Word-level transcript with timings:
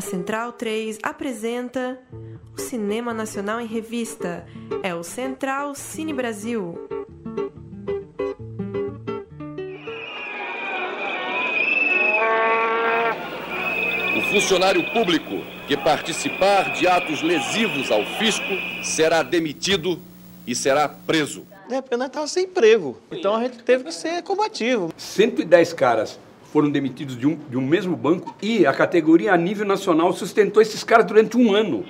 A 0.00 0.02
Central 0.02 0.54
3 0.54 0.98
apresenta 1.02 2.00
o 2.56 2.58
Cinema 2.58 3.12
Nacional 3.12 3.60
em 3.60 3.66
Revista. 3.66 4.46
É 4.82 4.94
o 4.94 5.02
Central 5.02 5.74
Cine 5.74 6.14
Brasil. 6.14 6.74
O 14.16 14.22
funcionário 14.32 14.90
público 14.90 15.44
que 15.68 15.76
participar 15.76 16.72
de 16.72 16.88
atos 16.88 17.20
lesivos 17.20 17.90
ao 17.90 18.02
fisco 18.18 18.54
será 18.82 19.22
demitido 19.22 20.00
e 20.46 20.54
será 20.54 20.88
preso. 20.88 21.46
É, 21.70 21.82
porque 21.82 21.98
nós 21.98 22.06
estávamos 22.06 22.32
sem 22.32 22.44
emprego. 22.44 22.96
Então 23.12 23.36
a 23.36 23.42
gente 23.42 23.58
teve 23.58 23.84
que 23.84 23.92
ser 23.92 24.22
combativo. 24.22 24.94
110 24.96 25.74
caras 25.74 26.18
foram 26.52 26.70
demitidos 26.70 27.16
de 27.16 27.26
um, 27.26 27.36
de 27.36 27.56
um 27.56 27.60
mesmo 27.60 27.96
banco 27.96 28.34
e 28.42 28.66
a 28.66 28.72
categoria 28.72 29.32
a 29.32 29.36
nível 29.36 29.66
nacional 29.66 30.12
sustentou 30.12 30.60
esses 30.60 30.82
caras 30.82 31.06
durante 31.06 31.36
um 31.36 31.54
ano. 31.54 31.84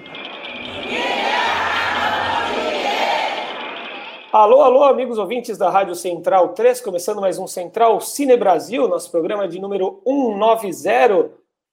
Alô, 4.32 4.60
alô, 4.62 4.84
amigos 4.84 5.18
ouvintes 5.18 5.58
da 5.58 5.68
Rádio 5.68 5.94
Central 5.96 6.50
3, 6.50 6.80
começando 6.82 7.20
mais 7.20 7.36
um 7.36 7.48
Central 7.48 8.00
Cine 8.00 8.36
Brasil, 8.36 8.86
nosso 8.86 9.10
programa 9.10 9.48
de 9.48 9.58
número 9.58 10.00
190, 10.04 11.32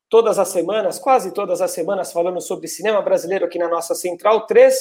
todas 0.10 0.40
as 0.40 0.48
semanas, 0.48 0.98
quase 0.98 1.32
todas 1.32 1.62
as 1.62 1.70
semanas, 1.70 2.12
falando 2.12 2.42
sobre 2.42 2.68
cinema 2.68 3.00
brasileiro 3.02 3.46
aqui 3.46 3.60
na 3.60 3.68
nossa 3.68 3.94
Central 3.94 4.48
3. 4.48 4.76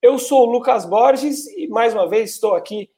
Eu 0.00 0.18
sou 0.18 0.46
o 0.46 0.52
Lucas 0.52 0.84
Borges 0.84 1.48
e 1.56 1.66
mais 1.66 1.94
uma 1.94 2.08
vez 2.08 2.30
estou 2.30 2.54
aqui 2.54 2.88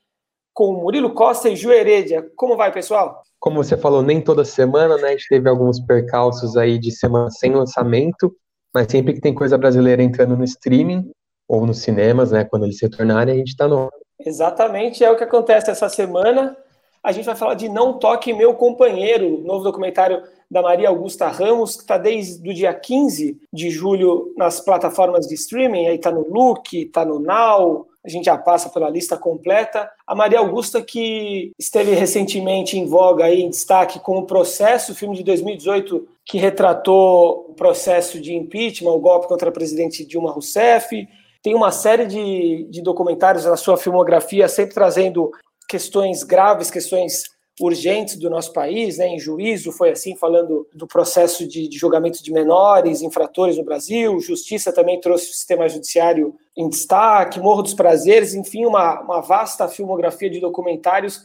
com 0.52 0.72
Murilo 0.74 1.14
Costa 1.14 1.48
e 1.48 1.56
Ju 1.56 1.72
Heredia. 1.72 2.30
Como 2.36 2.56
vai, 2.56 2.72
pessoal? 2.72 3.22
Como 3.40 3.62
você 3.62 3.76
falou, 3.76 4.02
nem 4.02 4.20
toda 4.20 4.44
semana, 4.44 4.96
né? 4.96 5.08
A 5.08 5.10
gente 5.12 5.28
teve 5.28 5.48
alguns 5.48 5.80
percalços 5.80 6.56
aí 6.56 6.78
de 6.78 6.90
semana 6.92 7.30
sem 7.30 7.52
lançamento, 7.52 8.34
mas 8.74 8.86
sempre 8.90 9.14
que 9.14 9.20
tem 9.20 9.34
coisa 9.34 9.58
brasileira 9.58 10.02
entrando 10.02 10.36
no 10.36 10.44
streaming 10.44 11.10
ou 11.48 11.66
nos 11.66 11.78
cinemas, 11.78 12.30
né? 12.30 12.44
Quando 12.44 12.64
eles 12.64 12.78
se 12.78 12.86
retornarem, 12.86 13.34
a 13.34 13.38
gente 13.38 13.48
está 13.48 13.66
no. 13.66 13.90
Exatamente, 14.20 15.02
é 15.02 15.10
o 15.10 15.16
que 15.16 15.24
acontece 15.24 15.70
essa 15.70 15.88
semana. 15.88 16.56
A 17.02 17.10
gente 17.10 17.24
vai 17.24 17.34
falar 17.34 17.54
de 17.54 17.68
Não 17.68 17.98
Toque 17.98 18.32
Meu 18.32 18.54
Companheiro, 18.54 19.42
novo 19.42 19.64
documentário 19.64 20.22
da 20.48 20.62
Maria 20.62 20.88
Augusta 20.88 21.26
Ramos, 21.26 21.74
que 21.74 21.82
está 21.82 21.98
desde 21.98 22.48
o 22.48 22.54
dia 22.54 22.72
15 22.72 23.40
de 23.52 23.70
julho 23.70 24.32
nas 24.36 24.60
plataformas 24.60 25.26
de 25.26 25.34
streaming, 25.34 25.86
aí 25.86 25.96
está 25.96 26.12
no 26.12 26.28
Look, 26.28 26.74
está 26.74 27.04
no 27.04 27.18
Now, 27.18 27.88
a 28.04 28.08
gente 28.08 28.24
já 28.24 28.36
passa 28.36 28.68
pela 28.68 28.90
lista 28.90 29.16
completa. 29.16 29.88
A 30.06 30.14
Maria 30.14 30.40
Augusta, 30.40 30.82
que 30.82 31.52
esteve 31.58 31.92
recentemente 31.94 32.76
em 32.76 32.86
voga, 32.86 33.24
aí, 33.24 33.42
em 33.42 33.50
destaque 33.50 34.00
com 34.00 34.18
o 34.18 34.26
processo, 34.26 34.92
o 34.92 34.94
filme 34.94 35.16
de 35.16 35.22
2018 35.22 36.08
que 36.24 36.38
retratou 36.38 37.46
o 37.50 37.54
processo 37.54 38.20
de 38.20 38.34
impeachment, 38.34 38.92
o 38.92 39.00
golpe 39.00 39.28
contra 39.28 39.48
a 39.48 39.52
presidente 39.52 40.04
Dilma 40.04 40.30
Rousseff. 40.30 41.08
Tem 41.42 41.54
uma 41.54 41.72
série 41.72 42.06
de, 42.06 42.66
de 42.70 42.80
documentários 42.82 43.44
na 43.44 43.56
sua 43.56 43.76
filmografia, 43.76 44.48
sempre 44.48 44.74
trazendo 44.74 45.30
questões 45.68 46.22
graves, 46.22 46.70
questões 46.70 47.31
urgentes 47.60 48.16
do 48.16 48.30
nosso 48.30 48.52
país, 48.52 48.98
né, 48.98 49.08
em 49.08 49.18
juízo, 49.18 49.72
foi 49.72 49.90
assim, 49.90 50.16
falando 50.16 50.66
do 50.74 50.86
processo 50.86 51.46
de, 51.46 51.68
de, 51.68 51.78
julgamento 51.78 52.22
de 52.22 52.32
menores, 52.32 53.02
infratores 53.02 53.58
no 53.58 53.64
Brasil, 53.64 54.18
Justiça 54.20 54.72
também 54.72 55.00
trouxe 55.00 55.30
o 55.30 55.32
sistema 55.32 55.68
judiciário 55.68 56.34
em 56.56 56.68
destaque, 56.68 57.40
Morro 57.40 57.62
dos 57.62 57.74
Prazeres, 57.74 58.34
enfim, 58.34 58.64
uma, 58.64 59.00
uma 59.00 59.20
vasta 59.20 59.68
filmografia 59.68 60.30
de 60.30 60.40
documentários, 60.40 61.22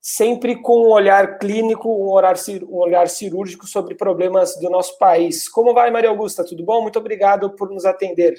sempre 0.00 0.60
com 0.60 0.86
um 0.86 0.90
olhar 0.90 1.38
clínico, 1.38 1.88
um 1.88 2.10
olhar, 2.10 2.34
um 2.68 2.76
olhar 2.76 3.08
cirúrgico 3.08 3.66
sobre 3.66 3.94
problemas 3.94 4.54
do 4.60 4.68
nosso 4.68 4.98
país. 4.98 5.48
Como 5.48 5.72
vai, 5.72 5.90
Maria 5.90 6.10
Augusta? 6.10 6.44
Tudo 6.44 6.62
bom? 6.62 6.82
Muito 6.82 6.98
obrigado 6.98 7.50
por 7.50 7.70
nos 7.70 7.86
atender. 7.86 8.34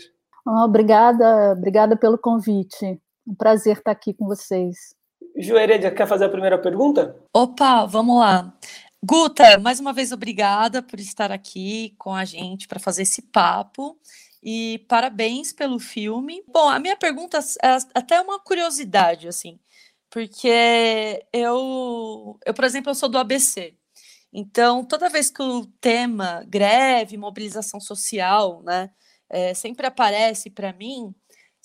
obrigada, 0.45 1.53
obrigada 1.53 1.97
pelo 1.97 2.19
convite. 2.19 3.01
Um 3.27 3.33
prazer 3.33 3.77
estar 3.77 3.91
aqui 3.91 4.13
com 4.13 4.27
vocês. 4.27 4.94
Ju 5.37 5.55
quer 5.95 6.07
fazer 6.07 6.25
a 6.25 6.29
primeira 6.29 6.57
pergunta? 6.57 7.15
Opa, 7.33 7.85
vamos 7.85 8.19
lá. 8.19 8.53
Guta, 9.03 9.59
mais 9.59 9.79
uma 9.79 9.93
vez 9.93 10.11
obrigada 10.11 10.81
por 10.81 10.99
estar 10.99 11.31
aqui 11.31 11.93
com 11.97 12.15
a 12.15 12.25
gente 12.25 12.67
para 12.67 12.79
fazer 12.79 13.03
esse 13.03 13.21
papo 13.21 13.99
e 14.41 14.83
parabéns 14.87 15.51
pelo 15.51 15.77
filme. 15.77 16.43
Bom, 16.47 16.69
a 16.69 16.79
minha 16.79 16.95
pergunta 16.95 17.39
é 17.61 17.77
até 17.93 18.19
uma 18.21 18.39
curiosidade, 18.39 19.27
assim, 19.27 19.59
porque 20.09 21.23
eu, 21.33 22.39
eu, 22.45 22.53
por 22.53 22.63
exemplo, 22.63 22.91
eu 22.91 22.95
sou 22.95 23.09
do 23.09 23.17
ABC. 23.17 23.75
Então, 24.31 24.83
toda 24.83 25.09
vez 25.09 25.29
que 25.29 25.41
o 25.41 25.65
tema 25.79 26.43
greve, 26.47 27.17
mobilização 27.17 27.79
social, 27.79 28.63
né, 28.63 28.89
é, 29.29 29.53
sempre 29.53 29.85
aparece 29.87 30.49
para 30.49 30.73
mim, 30.73 31.13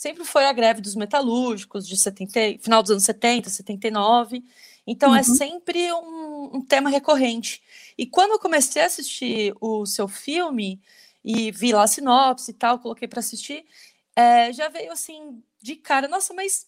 sempre 0.00 0.24
foi 0.24 0.46
a 0.46 0.52
greve 0.54 0.80
dos 0.80 0.96
metalúrgicos 0.96 1.86
de 1.86 1.94
70, 1.94 2.62
final 2.62 2.82
dos 2.82 2.90
anos 2.90 3.04
70, 3.04 3.50
79. 3.50 4.42
Então 4.86 5.10
é 5.10 5.12
uhum. 5.12 5.18
é 5.18 5.22
sempre 5.22 5.92
um, 5.92 6.56
um, 6.56 6.64
tema 6.64 6.88
recorrente. 6.88 7.62
E 7.98 8.06
quando 8.06 8.30
eu 8.30 8.38
comecei 8.38 8.80
a 8.80 8.86
assistir 8.86 9.54
o 9.60 9.84
seu 9.84 10.08
filme 10.08 10.80
e 11.22 11.52
vi 11.52 11.70
lá 11.70 11.82
a 11.82 11.86
sinopse 11.86 12.50
e 12.50 12.54
tal, 12.54 12.78
coloquei 12.78 13.06
para 13.06 13.20
assistir, 13.20 13.66
é, 14.16 14.50
já 14.54 14.70
veio 14.70 14.90
assim 14.90 15.44
de 15.60 15.76
cara, 15.76 16.08
nossa, 16.08 16.32
mas 16.32 16.66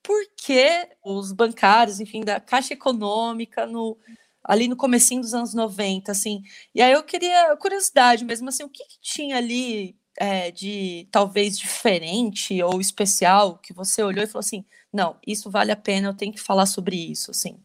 por 0.00 0.24
que 0.36 0.88
os 1.04 1.32
bancários, 1.32 1.98
enfim, 1.98 2.20
da 2.20 2.38
Caixa 2.38 2.74
Econômica 2.74 3.66
no 3.66 3.98
ali 4.44 4.68
no 4.68 4.76
comecinho 4.76 5.20
dos 5.20 5.34
anos 5.34 5.52
90, 5.52 6.12
assim. 6.12 6.44
E 6.72 6.80
aí 6.80 6.92
eu 6.92 7.02
queria 7.02 7.56
curiosidade 7.56 8.24
mesmo 8.24 8.48
assim, 8.48 8.62
o 8.62 8.68
que, 8.68 8.84
que 8.84 9.00
tinha 9.00 9.36
ali 9.36 9.96
é, 10.22 10.52
de 10.52 11.08
talvez 11.10 11.58
diferente 11.58 12.62
ou 12.62 12.80
especial 12.80 13.58
que 13.58 13.72
você 13.72 14.04
olhou 14.04 14.22
e 14.22 14.26
falou 14.28 14.38
assim, 14.38 14.64
não, 14.92 15.16
isso 15.26 15.50
vale 15.50 15.72
a 15.72 15.76
pena, 15.76 16.06
eu 16.06 16.14
tenho 16.14 16.32
que 16.32 16.40
falar 16.40 16.66
sobre 16.66 16.94
isso, 16.94 17.32
assim? 17.32 17.58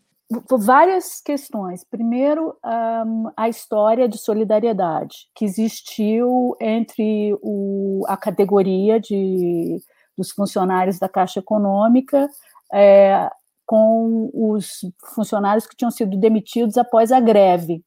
Várias 0.50 1.22
questões. 1.22 1.84
Primeiro, 1.84 2.58
um, 3.06 3.30
a 3.38 3.48
história 3.48 4.10
de 4.10 4.18
solidariedade 4.18 5.30
que 5.36 5.46
existiu 5.46 6.58
entre 6.60 7.38
o, 7.44 8.04
a 8.08 8.18
categoria 8.18 9.00
de, 9.00 9.80
dos 10.18 10.32
funcionários 10.32 10.98
da 10.98 11.08
Caixa 11.08 11.40
Econômica 11.40 12.28
é, 12.74 13.30
com 13.68 14.32
os 14.34 14.80
funcionários 15.14 15.68
que 15.68 15.76
tinham 15.76 15.92
sido 15.92 16.18
demitidos 16.18 16.76
após 16.76 17.12
a 17.12 17.20
greve 17.20 17.84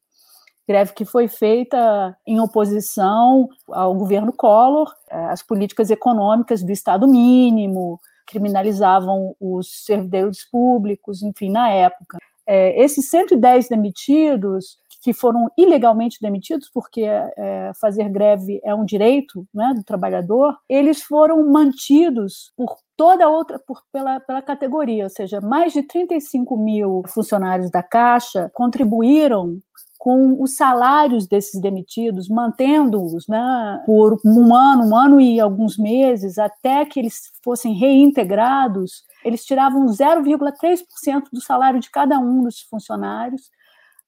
greve 0.67 0.93
que 0.93 1.05
foi 1.05 1.27
feita 1.27 2.17
em 2.25 2.39
oposição 2.39 3.49
ao 3.69 3.93
governo 3.95 4.31
Collor, 4.31 4.91
às 5.09 5.43
políticas 5.43 5.89
econômicas 5.89 6.63
do 6.63 6.71
Estado 6.71 7.07
mínimo, 7.07 7.99
criminalizavam 8.27 9.35
os 9.39 9.85
servidores 9.85 10.49
públicos, 10.49 11.21
enfim, 11.21 11.49
na 11.51 11.69
época. 11.69 12.17
É, 12.47 12.81
esses 12.81 13.09
110 13.09 13.67
demitidos, 13.67 14.77
que 15.01 15.13
foram 15.13 15.49
ilegalmente 15.57 16.17
demitidos, 16.21 16.69
porque 16.71 17.01
é, 17.01 17.71
fazer 17.79 18.07
greve 18.09 18.61
é 18.63 18.73
um 18.73 18.85
direito 18.85 19.45
né, 19.53 19.73
do 19.75 19.83
trabalhador, 19.83 20.55
eles 20.69 21.01
foram 21.01 21.49
mantidos 21.51 22.53
por 22.55 22.77
toda 22.95 23.27
outra, 23.27 23.57
por, 23.57 23.81
pela, 23.91 24.19
pela 24.19 24.41
categoria, 24.41 25.05
ou 25.05 25.09
seja, 25.09 25.41
mais 25.41 25.73
de 25.73 25.81
35 25.83 26.55
mil 26.55 27.01
funcionários 27.07 27.71
da 27.71 27.81
Caixa 27.81 28.51
contribuíram 28.53 29.57
com 30.01 30.41
os 30.41 30.55
salários 30.55 31.27
desses 31.27 31.61
demitidos, 31.61 32.27
mantendo-os 32.27 33.27
né, 33.27 33.83
por 33.85 34.19
um 34.25 34.55
ano, 34.55 34.89
um 34.89 34.95
ano 34.95 35.21
e 35.21 35.39
alguns 35.39 35.77
meses, 35.77 36.39
até 36.39 36.83
que 36.85 36.99
eles 36.99 37.19
fossem 37.43 37.75
reintegrados, 37.75 39.03
eles 39.23 39.45
tiravam 39.45 39.85
0,3% 39.85 41.25
do 41.31 41.39
salário 41.39 41.79
de 41.79 41.91
cada 41.91 42.17
um 42.17 42.41
dos 42.41 42.61
funcionários 42.61 43.43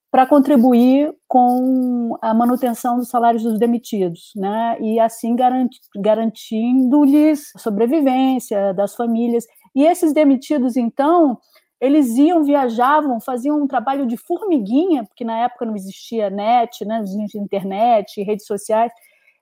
para 0.10 0.26
contribuir 0.26 1.14
com 1.28 2.18
a 2.24 2.34
manutenção 2.34 2.98
dos 2.98 3.10
salários 3.10 3.44
dos 3.44 3.60
demitidos, 3.60 4.32
né? 4.36 4.76
E 4.82 5.00
assim 5.00 5.36
garanti 5.36 5.80
garantindo-lhes 5.96 7.56
a 7.56 7.60
sobrevivência 7.60 8.74
das 8.74 8.96
famílias. 8.96 9.46
E 9.76 9.86
esses 9.86 10.12
demitidos, 10.12 10.76
então, 10.76 11.38
eles 11.84 12.16
iam, 12.16 12.46
viajavam, 12.46 13.20
faziam 13.20 13.62
um 13.62 13.68
trabalho 13.68 14.08
de 14.08 14.16
formiguinha, 14.16 15.04
porque 15.04 15.26
na 15.26 15.40
época 15.40 15.66
não 15.66 15.76
existia 15.76 16.30
net, 16.30 16.86
né, 16.86 16.96
não 16.96 17.04
existia 17.04 17.42
internet, 17.42 18.24
redes 18.24 18.46
sociais. 18.46 18.90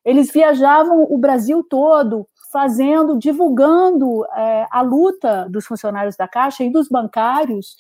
Eles 0.03 0.31
viajavam 0.31 1.03
o 1.07 1.19
Brasil 1.19 1.63
todo, 1.63 2.27
fazendo, 2.51 3.19
divulgando 3.19 4.25
é, 4.35 4.65
a 4.71 4.81
luta 4.81 5.47
dos 5.51 5.67
funcionários 5.67 6.15
da 6.15 6.27
Caixa 6.27 6.63
e 6.63 6.71
dos 6.71 6.89
bancários 6.89 7.75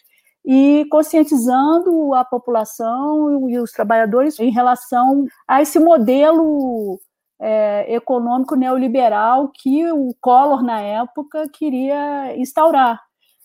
e 0.45 0.85
conscientizando 0.91 2.13
a 2.13 2.23
população 2.23 3.49
e 3.49 3.57
os 3.57 3.71
trabalhadores 3.71 4.39
em 4.39 4.51
relação 4.51 5.25
a 5.47 5.63
esse 5.63 5.79
modelo 5.79 6.99
é, 7.39 7.95
econômico 7.95 8.55
neoliberal 8.55 9.51
que 9.51 9.91
o 9.91 10.13
Collor, 10.21 10.61
na 10.61 10.79
época, 10.81 11.49
queria 11.51 12.37
instaurar. 12.37 13.01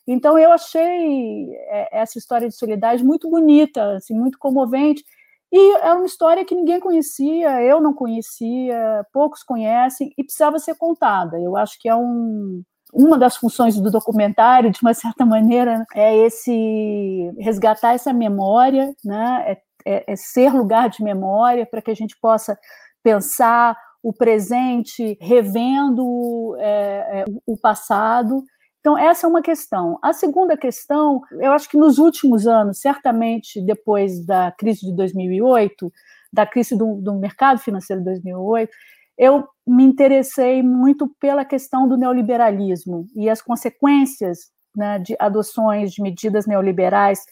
Então 0.07 0.39
eu 0.39 0.53
achei 0.53 1.51
é, 1.69 2.01
essa 2.01 2.19
história 2.19 2.49
de 2.49 2.57
solidariedade 2.57 3.05
muito 3.05 3.29
bonita, 3.29 3.97
assim, 3.97 4.15
muito 4.15 4.39
comovente. 4.39 5.05
E 5.53 5.77
era 5.77 5.95
uma 5.95 6.07
história 6.07 6.45
que 6.45 6.55
ninguém 6.55 6.81
conhecia, 6.81 7.63
eu 7.63 7.81
não 7.81 7.95
conhecia, 7.95 9.05
poucos 9.13 9.43
conhecem, 9.43 10.13
e 10.17 10.25
precisava 10.25 10.59
ser 10.59 10.75
contada. 10.77 11.41
Eu 11.41 11.57
acho 11.57 11.79
que 11.81 11.89
é 11.89 11.95
um, 11.95 12.63
uma 12.93 13.19
das 13.19 13.37
funções 13.37 13.81
do 13.81 13.91
documentário, 13.91 14.71
de 14.71 14.81
uma 14.83 14.93
certa 14.95 15.25
maneira, 15.25 15.85
é 15.95 16.17
esse 16.17 17.33
resgatar 17.39 17.95
essa 17.95 18.13
memória, 18.13 18.95
né? 19.05 19.45
é, 19.47 19.59
é, 19.87 20.13
é 20.13 20.17
ser 20.17 20.53
lugar 20.53 20.89
de 20.89 21.03
memória 21.03 21.67
para 21.67 21.81
que 21.81 21.91
a 21.91 21.95
gente 21.95 22.17
possa 22.21 22.59
pensar 23.03 23.77
o 24.03 24.13
presente, 24.13 25.17
revendo 25.21 26.57
é, 26.59 27.23
é, 27.23 27.25
o 27.47 27.57
passado. 27.57 28.45
Então, 28.87 28.97
essa 28.97 29.27
é 29.27 29.29
uma 29.29 29.43
questão. 29.43 29.99
A 30.01 30.13
segunda 30.13 30.57
questão, 30.57 31.21
eu 31.41 31.51
acho 31.51 31.69
que 31.69 31.77
nos 31.77 31.99
últimos 31.99 32.47
anos, 32.47 32.79
certamente 32.79 33.61
depois 33.61 34.25
da 34.25 34.53
crise 34.53 34.87
de 34.87 34.95
2008, 34.95 35.93
da 36.33 36.47
crise 36.47 36.79
do, 36.79 36.95
do 37.03 37.13
mercado 37.17 37.59
financeiro 37.59 38.01
de 38.01 38.05
2008, 38.05 38.71
eu 39.19 39.45
me 39.67 39.83
interessei 39.83 40.63
muito 40.63 41.09
pela 41.19 41.45
questão 41.45 41.89
do 41.89 41.97
neoliberalismo 41.97 43.09
e 43.17 43.29
as 43.29 43.43
consequências 43.43 44.53
né, 44.77 45.01
de 45.01 45.17
adoções 45.19 45.93
de 45.93 46.01
medidas 46.01 46.47
neoliberais, 46.47 47.27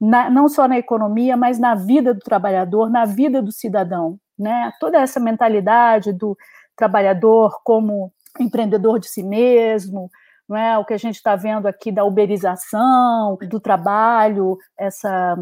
na, 0.00 0.28
não 0.28 0.48
só 0.48 0.66
na 0.66 0.76
economia, 0.76 1.36
mas 1.36 1.56
na 1.56 1.76
vida 1.76 2.12
do 2.14 2.20
trabalhador, 2.20 2.90
na 2.90 3.04
vida 3.04 3.40
do 3.40 3.52
cidadão. 3.52 4.18
Né? 4.36 4.72
Toda 4.80 4.98
essa 4.98 5.20
mentalidade 5.20 6.12
do 6.12 6.36
trabalhador 6.74 7.60
como 7.62 8.12
empreendedor 8.40 8.98
de 8.98 9.06
si 9.06 9.22
mesmo, 9.22 10.10
não 10.48 10.56
é? 10.56 10.78
o 10.78 10.84
que 10.84 10.94
a 10.94 10.98
gente 10.98 11.16
está 11.16 11.34
vendo 11.34 11.66
aqui 11.66 11.90
da 11.90 12.04
uberização 12.04 13.36
do 13.48 13.58
trabalho, 13.58 14.56
essa 14.78 15.36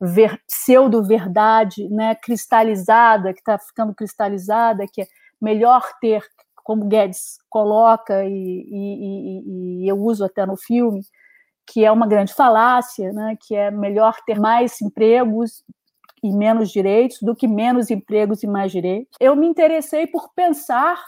ver, 0.00 0.40
pseudo-verdade 0.46 1.88
né, 1.88 2.14
cristalizada, 2.14 3.32
que 3.32 3.40
está 3.40 3.58
ficando 3.58 3.94
cristalizada, 3.94 4.86
que 4.90 5.02
é 5.02 5.06
melhor 5.40 5.82
ter, 6.00 6.22
como 6.56 6.86
Guedes 6.86 7.38
coloca, 7.48 8.24
e, 8.24 8.30
e, 8.30 9.82
e, 9.82 9.88
eu 9.88 9.98
uso 9.98 10.24
até 10.24 10.44
no 10.44 10.56
filme, 10.56 11.02
que 11.66 11.84
é 11.84 11.90
uma 11.90 12.06
grande 12.06 12.34
falácia, 12.34 13.12
né, 13.12 13.36
que 13.40 13.54
é 13.54 13.70
melhor 13.70 14.16
ter 14.26 14.38
mais 14.38 14.80
empregos 14.82 15.64
e 16.22 16.32
menos 16.32 16.70
direitos 16.70 17.18
do 17.20 17.34
que 17.34 17.46
menos 17.46 17.90
empregos 17.90 18.42
e 18.42 18.46
mais 18.46 18.72
direitos. 18.72 19.14
Eu 19.20 19.36
me 19.36 19.46
interessei 19.46 20.06
por 20.06 20.32
pensar 20.34 21.02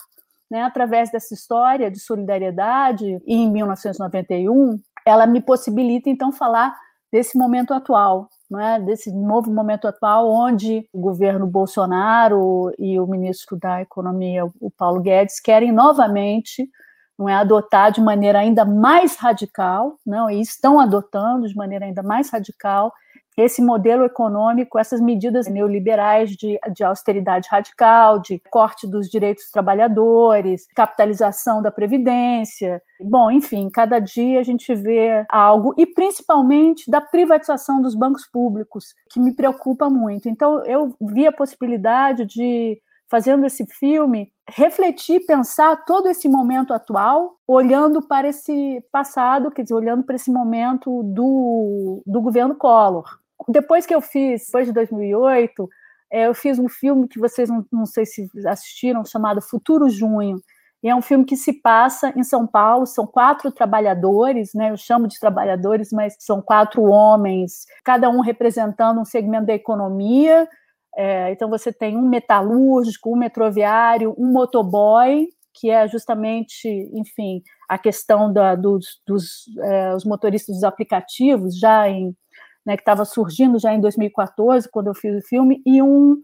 né, 0.51 0.63
através 0.63 1.11
dessa 1.11 1.35
história 1.35 1.91
de 1.91 1.99
solidariedade, 1.99 3.21
em 3.27 3.51
1991, 3.51 4.79
ela 5.05 5.27
me 5.27 5.41
possibilita, 5.41 6.09
então, 6.09 6.33
falar 6.33 6.75
desse 7.13 7.39
momento 7.39 7.73
atual, 7.73 8.29
é, 8.59 8.81
desse 8.81 9.13
novo 9.13 9.51
momento 9.53 9.89
atual, 9.89 10.29
onde 10.29 10.89
o 10.93 11.01
governo 11.01 11.47
Bolsonaro 11.47 12.73
e 12.79 12.99
o 12.99 13.07
ministro 13.07 13.57
da 13.57 13.81
Economia, 13.81 14.45
o 14.61 14.71
Paulo 14.71 15.01
Guedes, 15.01 15.41
querem 15.41 15.73
novamente 15.73 16.69
não 17.19 17.29
é, 17.29 17.35
adotar 17.35 17.91
de 17.91 18.01
maneira 18.01 18.41
ainda 18.41 18.65
mais 18.65 19.17
radical, 19.17 19.99
não, 20.05 20.31
e 20.31 20.41
estão 20.41 20.79
adotando 20.79 21.49
de 21.49 21.57
maneira 21.57 21.87
ainda 21.87 22.03
mais 22.03 22.31
radical 22.31 22.93
esse 23.37 23.61
modelo 23.61 24.05
econômico, 24.05 24.79
essas 24.79 25.01
medidas 25.01 25.47
neoliberais 25.47 26.31
de, 26.31 26.59
de 26.73 26.83
austeridade 26.83 27.49
radical, 27.51 28.19
de 28.19 28.41
corte 28.51 28.87
dos 28.87 29.11
direitos 29.11 29.45
dos 29.45 29.53
trabalhadores, 29.53 30.67
capitalização 30.75 31.61
da 31.61 31.71
Previdência. 31.71 32.83
Bom, 32.99 33.31
enfim, 33.31 33.69
cada 33.69 33.99
dia 33.99 34.41
a 34.41 34.43
gente 34.43 34.75
vê 34.75 35.27
algo, 35.29 35.75
e 35.77 35.85
principalmente 35.85 36.91
da 36.91 37.01
privatização 37.01 37.83
dos 37.83 37.95
bancos 37.95 38.27
públicos, 38.27 38.95
que 39.11 39.21
me 39.21 39.35
preocupa 39.35 39.91
muito. 39.91 40.31
Então, 40.31 40.65
eu 40.65 40.95
vi 41.01 41.27
a 41.27 41.33
possibilidade 41.33 42.25
de 42.25 42.81
fazendo 43.09 43.47
esse 43.47 43.65
filme, 43.67 44.33
refletir, 44.49 45.27
pensar 45.27 45.85
todo 45.85 46.09
esse 46.09 46.29
momento 46.29 46.73
atual, 46.73 47.37
olhando 47.47 48.03
para 48.03 48.29
esse 48.29 48.83
passado, 48.91 49.51
quer 49.51 49.63
dizer, 49.63 49.75
olhando 49.75 50.03
para 50.03 50.17
esse 50.17 50.31
momento 50.31 51.03
do, 51.05 52.03
do 52.05 52.21
governo 52.21 52.57
Collor 52.57 53.05
depois 53.49 53.87
que 53.87 53.95
eu 53.95 54.01
fiz, 54.01 54.47
depois 54.47 54.67
de 54.67 54.73
2008, 54.73 55.69
é, 56.11 56.27
eu 56.27 56.35
fiz 56.35 56.59
um 56.59 56.69
filme 56.69 57.09
que 57.09 57.19
vocês 57.19 57.49
não, 57.49 57.65
não 57.73 57.87
sei 57.87 58.07
se 58.07 58.29
assistiram, 58.47 59.05
chamado 59.05 59.43
Futuro 59.43 59.89
Junho. 59.89 60.41
E 60.83 60.89
é 60.89 60.95
um 60.95 61.03
filme 61.03 61.25
que 61.25 61.37
se 61.37 61.55
passa 61.55 62.13
em 62.17 62.23
São 62.23 62.47
Paulo, 62.47 62.87
são 62.87 63.07
quatro 63.07 63.51
trabalhadores, 63.51 64.53
né? 64.55 64.71
Eu 64.71 64.77
chamo 64.77 65.09
de 65.09 65.19
trabalhadores, 65.19 65.91
mas 65.91 66.17
são 66.19 66.41
quatro 66.41 66.85
homens, 66.85 67.65
cada 67.85 68.09
um 68.09 68.21
representando 68.21 69.01
um 69.01 69.05
segmento 69.05 69.47
da 69.47 69.55
economia. 69.55 70.49
É, 70.97 71.33
então 71.33 71.51
você 71.51 71.73
tem 71.73 71.97
um 71.97 72.09
metalúrgico, 72.09 73.13
um 73.13 73.17
metroviário, 73.17 74.15
um 74.17 74.31
motoboy, 74.31 75.27
que 75.53 75.71
é 75.71 75.89
justamente, 75.89 76.69
enfim, 76.93 77.43
a 77.69 77.79
questão 77.79 78.33
da, 78.33 78.55
dos, 78.55 79.01
dos 79.07 79.45
é, 79.63 79.95
os 79.95 80.05
motoristas 80.05 80.55
dos 80.55 80.65
aplicativos, 80.65 81.59
já 81.59 81.89
em 81.89 82.15
né, 82.67 82.77
que 82.77 82.83
estava 82.83 83.05
surgindo 83.05 83.59
já 83.59 83.73
em 83.73 83.81
2014, 83.81 84.69
quando 84.69 84.89
eu 84.89 84.95
fiz 84.95 85.17
o 85.17 85.27
filme, 85.27 85.63
e 85.65 85.81
um 85.81 86.17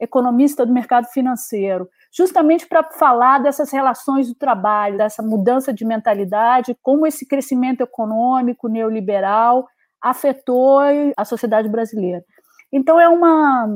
economista 0.00 0.64
do 0.64 0.72
mercado 0.72 1.06
financeiro, 1.06 1.88
justamente 2.12 2.68
para 2.68 2.84
falar 2.84 3.38
dessas 3.38 3.72
relações 3.72 4.28
do 4.28 4.34
trabalho, 4.34 4.96
dessa 4.96 5.22
mudança 5.22 5.72
de 5.72 5.84
mentalidade, 5.84 6.76
como 6.80 7.04
esse 7.04 7.26
crescimento 7.26 7.80
econômico 7.80 8.68
neoliberal 8.68 9.66
afetou 10.00 10.78
a 11.16 11.24
sociedade 11.24 11.68
brasileira. 11.68 12.24
Então 12.72 13.00
é 13.00 13.08
uma 13.08 13.68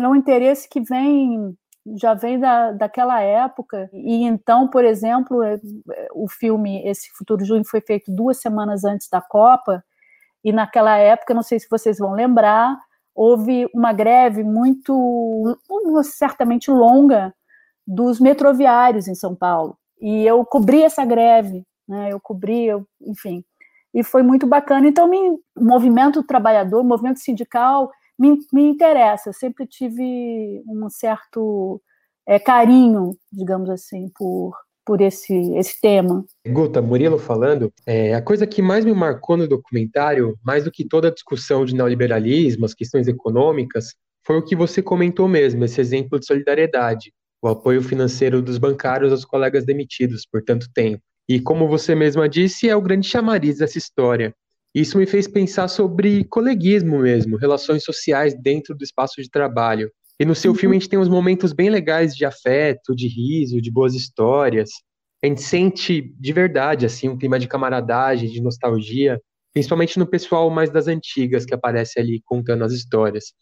é 0.00 0.08
um 0.08 0.16
interesse 0.16 0.68
que 0.68 0.80
vem 0.80 1.56
já 1.96 2.12
vem 2.12 2.38
da, 2.38 2.72
daquela 2.72 3.20
época 3.22 3.88
e 3.92 4.24
então, 4.24 4.68
por 4.68 4.84
exemplo, 4.84 5.42
é, 5.42 5.58
o 6.12 6.28
filme 6.28 6.82
esse 6.84 7.08
Futuro 7.16 7.44
Junho 7.44 7.64
foi 7.64 7.80
feito 7.80 8.12
duas 8.12 8.40
semanas 8.40 8.84
antes 8.84 9.08
da 9.08 9.20
Copa 9.20 9.82
e 10.44 10.52
naquela 10.52 10.96
época, 10.96 11.34
não 11.34 11.42
sei 11.42 11.58
se 11.58 11.66
vocês 11.70 11.98
vão 11.98 12.12
lembrar, 12.12 12.76
houve 13.14 13.68
uma 13.74 13.92
greve 13.92 14.44
muito, 14.44 15.58
certamente 16.04 16.70
longa, 16.70 17.34
dos 17.86 18.20
metroviários 18.20 19.08
em 19.08 19.14
São 19.14 19.34
Paulo. 19.34 19.76
E 20.00 20.24
eu 20.24 20.44
cobri 20.44 20.82
essa 20.82 21.04
greve, 21.04 21.64
né? 21.88 22.12
eu 22.12 22.20
cobri, 22.20 22.66
eu, 22.66 22.86
enfim, 23.00 23.42
e 23.92 24.04
foi 24.04 24.22
muito 24.22 24.46
bacana. 24.46 24.86
Então, 24.86 25.10
o 25.10 25.64
movimento 25.64 26.22
trabalhador, 26.22 26.80
o 26.80 26.84
movimento 26.84 27.18
sindical, 27.18 27.90
me, 28.18 28.38
me 28.52 28.62
interessa. 28.68 29.30
Eu 29.30 29.32
sempre 29.32 29.66
tive 29.66 30.62
um 30.68 30.88
certo 30.90 31.80
é, 32.26 32.38
carinho, 32.38 33.16
digamos 33.32 33.70
assim, 33.70 34.10
por, 34.16 34.54
por 34.88 35.02
esse, 35.02 35.34
esse 35.52 35.78
tema. 35.82 36.24
Guta, 36.46 36.80
Murilo 36.80 37.18
falando, 37.18 37.70
é, 37.84 38.14
a 38.14 38.22
coisa 38.22 38.46
que 38.46 38.62
mais 38.62 38.86
me 38.86 38.94
marcou 38.94 39.36
no 39.36 39.46
documentário, 39.46 40.34
mais 40.42 40.64
do 40.64 40.70
que 40.70 40.82
toda 40.82 41.08
a 41.08 41.12
discussão 41.12 41.66
de 41.66 41.74
neoliberalismo, 41.74 42.64
as 42.64 42.72
questões 42.72 43.06
econômicas, 43.06 43.88
foi 44.26 44.38
o 44.38 44.42
que 44.42 44.56
você 44.56 44.80
comentou 44.80 45.28
mesmo, 45.28 45.62
esse 45.62 45.78
exemplo 45.78 46.18
de 46.18 46.24
solidariedade, 46.24 47.12
o 47.42 47.48
apoio 47.48 47.82
financeiro 47.82 48.40
dos 48.40 48.56
bancários 48.56 49.12
aos 49.12 49.26
colegas 49.26 49.66
demitidos 49.66 50.24
por 50.24 50.42
tanto 50.42 50.72
tempo. 50.72 51.02
E 51.28 51.38
como 51.38 51.68
você 51.68 51.94
mesma 51.94 52.26
disse, 52.26 52.66
é 52.66 52.74
o 52.74 52.80
grande 52.80 53.06
chamariz 53.06 53.58
dessa 53.58 53.76
história. 53.76 54.34
Isso 54.74 54.96
me 54.96 55.04
fez 55.04 55.28
pensar 55.28 55.68
sobre 55.68 56.24
coleguismo 56.24 57.00
mesmo, 57.00 57.36
relações 57.36 57.84
sociais 57.84 58.34
dentro 58.34 58.74
do 58.74 58.82
espaço 58.82 59.20
de 59.20 59.28
trabalho. 59.28 59.90
E 60.20 60.24
no 60.24 60.34
seu 60.34 60.54
filme 60.54 60.76
a 60.76 60.78
gente 60.78 60.88
tem 60.88 60.98
uns 60.98 61.08
momentos 61.08 61.52
bem 61.52 61.70
legais 61.70 62.14
de 62.14 62.24
afeto, 62.24 62.94
de 62.94 63.06
riso, 63.06 63.60
de 63.60 63.70
boas 63.70 63.94
histórias. 63.94 64.70
A 65.22 65.26
gente 65.26 65.42
sente 65.42 66.12
de 66.18 66.32
verdade 66.32 66.86
assim 66.86 67.08
um 67.08 67.16
clima 67.16 67.38
de 67.38 67.46
camaradagem, 67.46 68.28
de 68.28 68.40
nostalgia, 68.40 69.20
principalmente 69.52 69.98
no 69.98 70.06
pessoal 70.06 70.50
mais 70.50 70.70
das 70.70 70.88
antigas 70.88 71.44
que 71.44 71.54
aparece 71.54 72.00
ali 72.00 72.20
contando 72.24 72.64
as 72.64 72.72
histórias. 72.72 73.32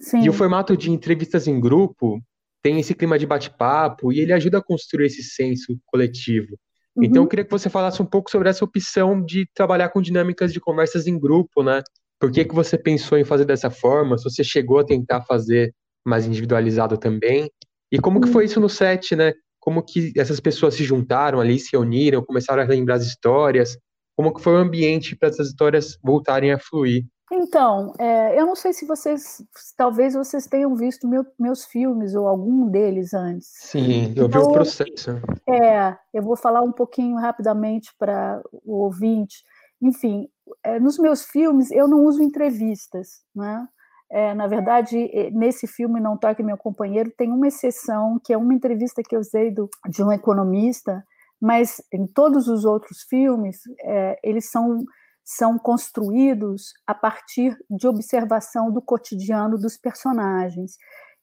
Sim. 0.00 0.22
E 0.22 0.28
o 0.28 0.32
formato 0.32 0.76
de 0.76 0.90
entrevistas 0.90 1.46
em 1.46 1.60
grupo 1.60 2.20
tem 2.62 2.80
esse 2.80 2.94
clima 2.94 3.18
de 3.18 3.26
bate-papo 3.26 4.12
e 4.12 4.20
ele 4.20 4.32
ajuda 4.32 4.58
a 4.58 4.62
construir 4.62 5.06
esse 5.06 5.22
senso 5.22 5.78
coletivo. 5.86 6.58
Uhum. 6.96 7.04
Então 7.04 7.22
eu 7.22 7.28
queria 7.28 7.44
que 7.44 7.50
você 7.50 7.68
falasse 7.68 8.00
um 8.02 8.06
pouco 8.06 8.30
sobre 8.30 8.48
essa 8.48 8.64
opção 8.64 9.22
de 9.22 9.46
trabalhar 9.54 9.90
com 9.90 10.00
dinâmicas 10.00 10.52
de 10.52 10.60
conversas 10.60 11.06
em 11.06 11.18
grupo, 11.18 11.62
né? 11.62 11.82
Por 12.18 12.32
que, 12.32 12.44
que 12.44 12.54
você 12.54 12.78
pensou 12.78 13.18
em 13.18 13.24
fazer 13.24 13.44
dessa 13.44 13.70
forma? 13.70 14.16
Se 14.16 14.24
você 14.24 14.42
chegou 14.42 14.78
a 14.78 14.84
tentar 14.84 15.22
fazer 15.22 15.74
mais 16.04 16.26
individualizado 16.26 16.98
também. 16.98 17.50
E 17.90 17.98
como 17.98 18.20
que 18.20 18.28
foi 18.28 18.44
isso 18.44 18.60
no 18.60 18.68
set, 18.68 19.14
né? 19.14 19.32
Como 19.60 19.82
que 19.82 20.12
essas 20.16 20.40
pessoas 20.40 20.74
se 20.74 20.84
juntaram 20.84 21.40
ali, 21.40 21.58
se 21.58 21.76
uniram, 21.76 22.24
começaram 22.24 22.62
a 22.62 22.66
lembrar 22.66 22.96
as 22.96 23.06
histórias? 23.06 23.78
Como 24.16 24.32
que 24.32 24.40
foi 24.40 24.54
o 24.54 24.58
ambiente 24.58 25.16
para 25.16 25.28
essas 25.28 25.48
histórias 25.48 25.98
voltarem 26.02 26.52
a 26.52 26.58
fluir? 26.58 27.04
Então, 27.32 27.92
é, 27.98 28.38
eu 28.38 28.46
não 28.46 28.54
sei 28.54 28.72
se 28.72 28.86
vocês, 28.86 29.42
talvez 29.76 30.14
vocês 30.14 30.46
tenham 30.46 30.76
visto 30.76 31.08
meu, 31.08 31.24
meus 31.38 31.64
filmes 31.64 32.14
ou 32.14 32.28
algum 32.28 32.68
deles 32.68 33.14
antes. 33.14 33.48
Sim, 33.54 34.14
eu 34.14 34.26
então, 34.26 34.42
vi 34.42 34.48
o 34.48 34.52
processo. 34.52 35.10
É, 35.48 35.96
eu 36.12 36.22
vou 36.22 36.36
falar 36.36 36.60
um 36.60 36.72
pouquinho 36.72 37.16
rapidamente 37.16 37.90
para 37.98 38.40
o 38.52 38.84
ouvinte. 38.84 39.42
Enfim, 39.80 40.28
é, 40.62 40.78
nos 40.78 40.98
meus 40.98 41.24
filmes 41.24 41.70
eu 41.70 41.88
não 41.88 42.04
uso 42.04 42.22
entrevistas, 42.22 43.22
né? 43.34 43.66
É, 44.10 44.34
na 44.34 44.46
verdade, 44.46 44.96
nesse 45.32 45.66
filme 45.66 46.00
Não 46.00 46.16
Toque 46.16 46.42
Meu 46.42 46.56
Companheiro, 46.56 47.12
tem 47.16 47.32
uma 47.32 47.48
exceção, 47.48 48.20
que 48.24 48.32
é 48.32 48.36
uma 48.36 48.54
entrevista 48.54 49.02
que 49.02 49.16
eu 49.16 49.20
usei 49.20 49.50
do, 49.50 49.68
de 49.88 50.02
um 50.02 50.12
economista, 50.12 51.04
mas 51.40 51.82
em 51.92 52.06
todos 52.06 52.48
os 52.48 52.64
outros 52.64 53.02
filmes, 53.02 53.58
é, 53.82 54.18
eles 54.22 54.50
são, 54.50 54.78
são 55.24 55.58
construídos 55.58 56.72
a 56.86 56.94
partir 56.94 57.56
de 57.68 57.86
observação 57.86 58.70
do 58.70 58.80
cotidiano 58.80 59.58
dos 59.58 59.76
personagens. 59.76 60.76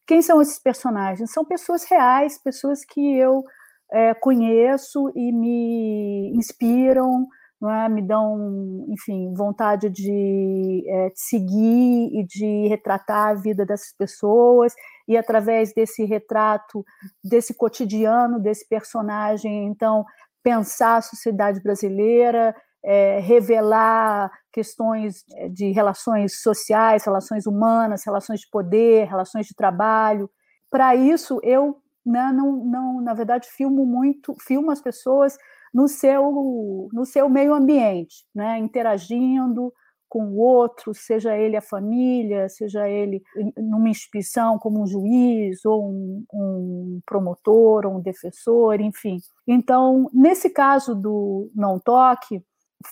Quem 0.06 0.22
são 0.22 0.42
esses 0.42 0.60
personagens? 0.60 1.32
São 1.32 1.46
pessoas 1.46 1.84
reais, 1.86 2.38
pessoas 2.38 2.84
que 2.84 3.16
eu 3.16 3.44
é, 3.92 4.14
conheço 4.14 5.12
e 5.16 5.32
me 5.32 6.32
inspiram, 6.36 7.28
é? 7.70 7.88
me 7.90 8.02
dão, 8.02 8.86
enfim, 8.90 9.34
vontade 9.34 9.90
de, 9.90 10.84
é, 10.88 11.10
de 11.10 11.20
seguir 11.20 12.10
e 12.14 12.26
de 12.26 12.68
retratar 12.68 13.30
a 13.30 13.34
vida 13.34 13.66
dessas 13.66 13.94
pessoas 13.96 14.74
e 15.08 15.16
através 15.18 15.74
desse 15.74 16.04
retrato, 16.04 16.84
desse 17.24 17.54
cotidiano, 17.54 18.40
desse 18.40 18.68
personagem, 18.68 19.68
então 19.68 20.06
pensar 20.44 20.98
a 20.98 21.02
sociedade 21.02 21.62
brasileira, 21.62 22.56
é, 22.84 23.20
revelar 23.20 24.32
questões 24.52 25.24
é, 25.36 25.48
de 25.48 25.72
relações 25.72 26.42
sociais, 26.42 27.06
relações 27.06 27.46
humanas, 27.46 28.04
relações 28.06 28.40
de 28.40 28.50
poder, 28.50 29.08
relações 29.08 29.46
de 29.46 29.56
trabalho. 29.56 30.30
Para 30.70 30.96
isso, 30.96 31.40
eu 31.44 31.78
né, 32.06 32.32
não, 32.34 32.66
não, 32.66 33.02
na 33.02 33.14
verdade, 33.14 33.48
filmo 33.48 33.86
muito, 33.86 34.36
filmo 34.40 34.72
as 34.72 34.82
pessoas 34.82 35.38
no 35.74 35.88
seu, 35.88 36.90
no 36.92 37.06
seu 37.06 37.30
meio 37.30 37.54
ambiente, 37.54 38.26
né, 38.36 38.58
interagindo 38.58 39.74
com 40.12 40.26
o 40.26 40.40
outro, 40.40 40.94
seja 40.94 41.38
ele 41.38 41.56
a 41.56 41.62
família, 41.62 42.50
seja 42.50 42.86
ele 42.90 43.24
numa 43.56 43.88
instituição 43.88 44.60
como 44.60 44.84
um 44.84 44.86
juiz, 44.86 45.64
ou 45.64 45.90
um, 45.90 46.26
um 46.34 47.00
promotor, 47.06 47.86
ou 47.86 47.96
um 47.96 48.02
defensor, 48.02 48.82
enfim. 48.82 49.20
Então, 49.48 50.10
nesse 50.14 50.50
caso 50.50 50.94
do 50.94 51.50
não 51.56 51.80
toque, 51.80 52.44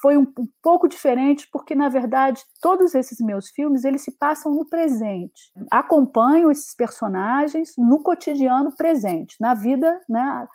foi 0.01 0.17
um, 0.17 0.21
um, 0.21 0.48
pouco 0.62 0.88
diferente 0.88 1.48
porque 1.51 1.74
na 1.74 1.89
verdade 1.89 2.41
todos 2.62 2.93
esses 2.93 3.19
meus 3.19 3.50
filmes 3.50 3.83
eles 3.83 4.01
se 4.01 4.17
passam 4.17 4.53
no 4.53 4.65
presente. 4.65 5.51
Acompanho 5.71 6.51
esses 6.51 6.75
personagens 6.75 7.74
no 7.77 8.01
cotidiano 8.01 8.74
presente 8.75 9.36
na 9.39 9.53
vida 9.53 10.00
né 10.07 10.48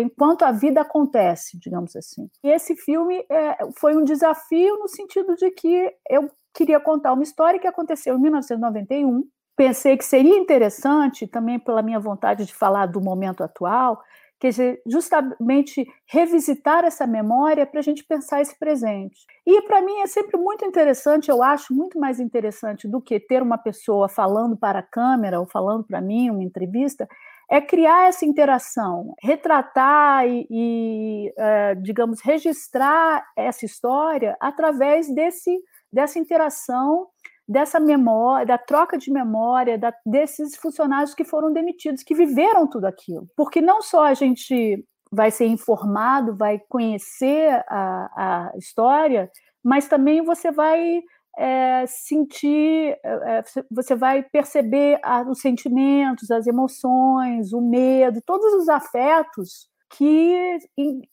enquanto 0.00 0.42
a 0.42 0.52
vida 0.52 0.80
acontece 0.80 1.58
digamos 1.58 1.94
assim 1.96 2.28
e 2.42 2.50
esse 2.50 2.76
filme 2.76 3.24
é, 3.30 3.58
foi 3.78 3.96
um 3.96 4.04
desafio 4.04 4.78
no 4.78 4.88
sentido 4.88 5.34
de 5.36 5.50
que 5.50 5.92
eu 6.08 6.30
queria 6.54 6.80
contar 6.80 7.12
uma 7.12 7.22
história 7.22 7.60
que 7.60 7.68
aconteceu 7.68 8.16
em 8.16 8.20
1991 8.20 9.24
pensei 9.56 9.96
que 9.96 10.04
seria 10.04 10.36
interessante 10.36 11.26
também 11.26 11.58
pela 11.58 11.82
minha 11.82 12.00
vontade 12.00 12.44
de 12.44 12.54
falar 12.54 12.86
do 12.86 13.00
momento 13.00 13.42
atual 13.42 14.02
quer 14.40 14.48
dizer, 14.48 14.82
justamente 14.86 15.86
revisitar 16.06 16.82
essa 16.84 17.06
memória 17.06 17.66
para 17.66 17.80
a 17.80 17.82
gente 17.82 18.02
pensar 18.02 18.40
esse 18.40 18.58
presente. 18.58 19.26
E 19.46 19.60
para 19.62 19.82
mim 19.82 19.98
é 19.98 20.06
sempre 20.06 20.40
muito 20.40 20.64
interessante, 20.64 21.30
eu 21.30 21.42
acho 21.42 21.74
muito 21.74 22.00
mais 22.00 22.18
interessante 22.18 22.88
do 22.88 23.02
que 23.02 23.20
ter 23.20 23.42
uma 23.42 23.58
pessoa 23.58 24.08
falando 24.08 24.56
para 24.56 24.78
a 24.78 24.82
câmera 24.82 25.38
ou 25.38 25.46
falando 25.46 25.84
para 25.84 26.00
mim, 26.00 26.30
uma 26.30 26.42
entrevista, 26.42 27.06
é 27.50 27.60
criar 27.60 28.08
essa 28.08 28.24
interação, 28.24 29.12
retratar 29.20 30.26
e, 30.26 30.46
e 30.48 31.32
é, 31.36 31.74
digamos, 31.74 32.20
registrar 32.20 33.26
essa 33.36 33.66
história 33.66 34.36
através 34.40 35.12
desse, 35.12 35.58
dessa 35.92 36.18
interação 36.18 37.08
dessa 37.50 37.80
memória, 37.80 38.46
da 38.46 38.56
troca 38.56 38.96
de 38.96 39.10
memória 39.10 39.76
da, 39.76 39.92
desses 40.06 40.56
funcionários 40.56 41.16
que 41.16 41.24
foram 41.24 41.52
demitidos, 41.52 42.04
que 42.04 42.14
viveram 42.14 42.68
tudo 42.68 42.84
aquilo. 42.84 43.26
Porque 43.36 43.60
não 43.60 43.82
só 43.82 44.04
a 44.04 44.14
gente 44.14 44.86
vai 45.10 45.32
ser 45.32 45.46
informado, 45.46 46.36
vai 46.36 46.60
conhecer 46.68 47.50
a, 47.68 48.52
a 48.52 48.52
história, 48.56 49.28
mas 49.64 49.88
também 49.88 50.22
você 50.22 50.52
vai 50.52 51.02
é, 51.40 51.86
sentir, 51.86 52.98
é, 53.02 53.42
você 53.70 53.94
vai 53.94 54.22
perceber 54.22 55.00
a, 55.02 55.22
os 55.22 55.40
sentimentos, 55.40 56.30
as 56.30 56.46
emoções, 56.46 57.54
o 57.54 57.62
medo, 57.62 58.20
todos 58.26 58.52
os 58.52 58.68
afetos 58.68 59.66
que, 59.96 60.58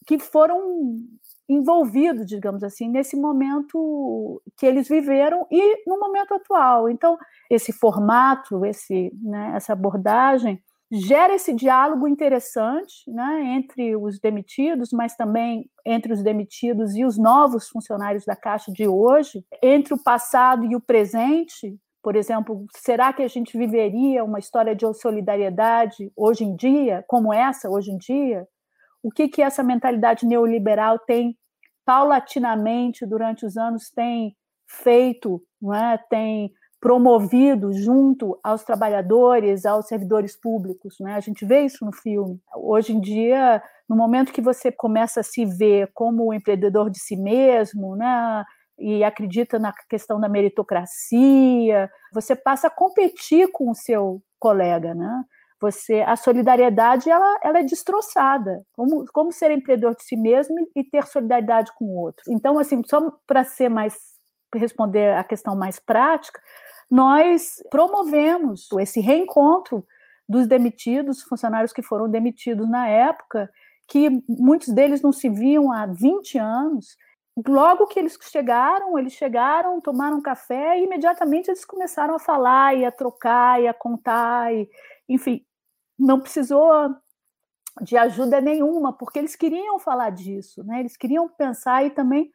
que 0.05 0.19
foram 0.19 0.97
envolvido, 1.47 2.25
digamos 2.25 2.61
assim, 2.61 2.89
nesse 2.89 3.15
momento 3.15 4.41
que 4.57 4.65
eles 4.65 4.89
viveram 4.89 5.47
e 5.49 5.89
no 5.89 5.97
momento 5.97 6.33
atual. 6.33 6.89
Então, 6.89 7.17
esse 7.49 7.71
formato, 7.71 8.65
esse, 8.65 9.09
né, 9.23 9.53
essa 9.55 9.71
abordagem 9.71 10.61
gera 10.91 11.35
esse 11.35 11.53
diálogo 11.53 12.07
interessante 12.07 13.09
né, 13.09 13.55
entre 13.55 13.95
os 13.95 14.19
demitidos, 14.19 14.91
mas 14.91 15.15
também 15.15 15.69
entre 15.85 16.13
os 16.13 16.23
demitidos 16.23 16.95
e 16.95 17.03
os 17.03 17.17
novos 17.17 17.67
funcionários 17.67 18.25
da 18.25 18.35
Caixa 18.35 18.71
de 18.71 18.87
hoje, 18.87 19.45
entre 19.61 19.93
o 19.93 20.01
passado 20.01 20.65
e 20.65 20.75
o 20.75 20.81
presente. 20.81 21.77
Por 22.01 22.15
exemplo, 22.15 22.65
será 22.75 23.11
que 23.11 23.21
a 23.21 23.27
gente 23.27 23.57
viveria 23.57 24.23
uma 24.23 24.39
história 24.39 24.75
de 24.75 24.85
solidariedade 24.93 26.11
hoje 26.15 26.45
em 26.45 26.55
dia, 26.55 27.03
como 27.07 27.33
essa 27.33 27.69
hoje 27.69 27.91
em 27.91 27.97
dia? 27.97 28.47
o 29.07 29.11
que, 29.11 29.27
que 29.27 29.41
essa 29.41 29.63
mentalidade 29.63 30.25
neoliberal 30.25 30.99
tem 30.99 31.37
paulatinamente 31.85 33.05
durante 33.05 33.45
os 33.45 33.55
anos 33.55 33.89
tem 33.89 34.35
feito, 34.69 35.41
não 35.61 35.73
é? 35.73 35.97
tem 36.09 36.51
promovido 36.79 37.73
junto 37.73 38.39
aos 38.43 38.63
trabalhadores, 38.63 39.65
aos 39.65 39.87
servidores 39.87 40.39
públicos, 40.39 40.95
né? 40.99 41.15
A 41.15 41.19
gente 41.19 41.45
vê 41.45 41.61
isso 41.61 41.83
no 41.83 41.91
filme. 41.91 42.39
Hoje 42.55 42.93
em 42.93 43.01
dia, 43.01 43.61
no 43.89 43.95
momento 43.95 44.31
que 44.31 44.41
você 44.41 44.71
começa 44.71 45.21
a 45.21 45.23
se 45.23 45.45
ver 45.45 45.89
como 45.93 46.33
empreendedor 46.33 46.89
de 46.89 46.99
si 46.99 47.15
mesmo, 47.15 47.95
né? 47.95 48.43
E 48.77 49.03
acredita 49.03 49.57
na 49.57 49.73
questão 49.89 50.19
da 50.19 50.29
meritocracia, 50.29 51.89
você 52.13 52.35
passa 52.35 52.67
a 52.67 52.71
competir 52.71 53.51
com 53.51 53.71
o 53.71 53.75
seu 53.75 54.21
colega, 54.39 54.93
né? 54.93 55.23
Você, 55.59 56.01
a 56.01 56.15
solidariedade 56.15 57.09
ela, 57.09 57.39
ela 57.43 57.59
é 57.59 57.63
destroçada. 57.63 58.63
Como, 58.73 59.03
como 59.11 59.31
ser 59.31 59.49
empreendedor 59.49 59.95
de 59.95 60.03
si 60.03 60.15
mesmo 60.15 60.55
e 60.75 60.83
ter 60.83 61.07
solidariedade 61.07 61.71
com 61.75 61.85
o 61.85 61.99
outro. 61.99 62.23
Então, 62.29 62.59
assim, 62.59 62.81
só 62.85 63.11
para 63.25 63.43
ser 63.43 63.67
mais 63.67 63.95
responder 64.55 65.15
a 65.15 65.23
questão 65.23 65.55
mais 65.55 65.79
prática, 65.79 66.41
nós 66.89 67.61
promovemos 67.69 68.69
esse 68.79 68.99
reencontro 68.99 69.85
dos 70.27 70.47
demitidos, 70.47 71.21
funcionários 71.23 71.73
que 71.73 71.81
foram 71.81 72.09
demitidos 72.09 72.69
na 72.69 72.87
época, 72.87 73.49
que 73.87 74.09
muitos 74.27 74.69
deles 74.69 75.01
não 75.01 75.11
se 75.11 75.29
viam 75.29 75.71
há 75.71 75.85
20 75.85 76.37
anos. 76.37 76.97
Logo 77.47 77.87
que 77.87 77.99
eles 77.99 78.17
chegaram, 78.21 78.97
eles 78.97 79.13
chegaram, 79.13 79.79
tomaram 79.79 80.21
café 80.21 80.79
e 80.79 80.85
imediatamente 80.85 81.49
eles 81.49 81.63
começaram 81.63 82.15
a 82.15 82.19
falar 82.19 82.75
e 82.75 82.83
a 82.83 82.91
trocar 82.91 83.61
e 83.61 83.67
a 83.67 83.73
contar 83.73 84.53
e, 84.53 84.67
enfim, 85.07 85.45
não 85.97 86.19
precisou 86.19 86.71
de 87.81 87.95
ajuda 87.95 88.41
nenhuma, 88.41 88.91
porque 88.91 89.19
eles 89.19 89.35
queriam 89.35 89.79
falar 89.79 90.09
disso, 90.09 90.63
né? 90.63 90.79
eles 90.79 90.97
queriam 90.97 91.29
pensar 91.29 91.85
e 91.85 91.91
também 91.91 92.31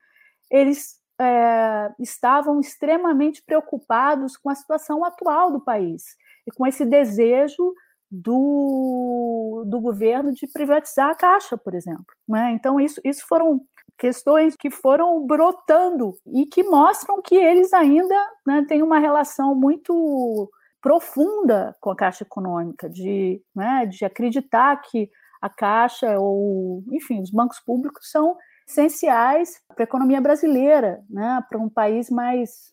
eles 0.50 1.01
é, 1.22 1.94
estavam 1.98 2.60
extremamente 2.60 3.42
preocupados 3.42 4.36
com 4.36 4.50
a 4.50 4.54
situação 4.54 5.04
atual 5.04 5.50
do 5.50 5.60
país 5.60 6.04
e 6.46 6.52
com 6.52 6.66
esse 6.66 6.84
desejo 6.84 7.74
do, 8.10 9.64
do 9.66 9.80
governo 9.80 10.32
de 10.32 10.46
privatizar 10.46 11.10
a 11.10 11.14
Caixa, 11.14 11.56
por 11.56 11.74
exemplo. 11.74 12.04
Né? 12.28 12.52
Então, 12.52 12.78
isso, 12.78 13.00
isso 13.04 13.24
foram 13.26 13.62
questões 13.98 14.56
que 14.56 14.70
foram 14.70 15.24
brotando 15.26 16.14
e 16.26 16.44
que 16.44 16.62
mostram 16.62 17.22
que 17.22 17.36
eles 17.36 17.72
ainda 17.72 18.14
né, 18.46 18.64
têm 18.68 18.82
uma 18.82 18.98
relação 18.98 19.54
muito 19.54 20.50
profunda 20.80 21.74
com 21.80 21.90
a 21.90 21.96
Caixa 21.96 22.24
Econômica, 22.24 22.90
de, 22.90 23.40
né, 23.54 23.86
de 23.86 24.04
acreditar 24.04 24.76
que 24.82 25.08
a 25.40 25.48
Caixa 25.48 26.18
ou, 26.18 26.84
enfim, 26.90 27.22
os 27.22 27.30
bancos 27.30 27.60
públicos 27.60 28.10
são 28.10 28.36
essenciais 28.66 29.60
para 29.68 29.82
a 29.82 29.84
economia 29.84 30.20
brasileira, 30.20 31.02
né, 31.08 31.42
para 31.48 31.58
um 31.58 31.68
país 31.68 32.10
mais 32.10 32.72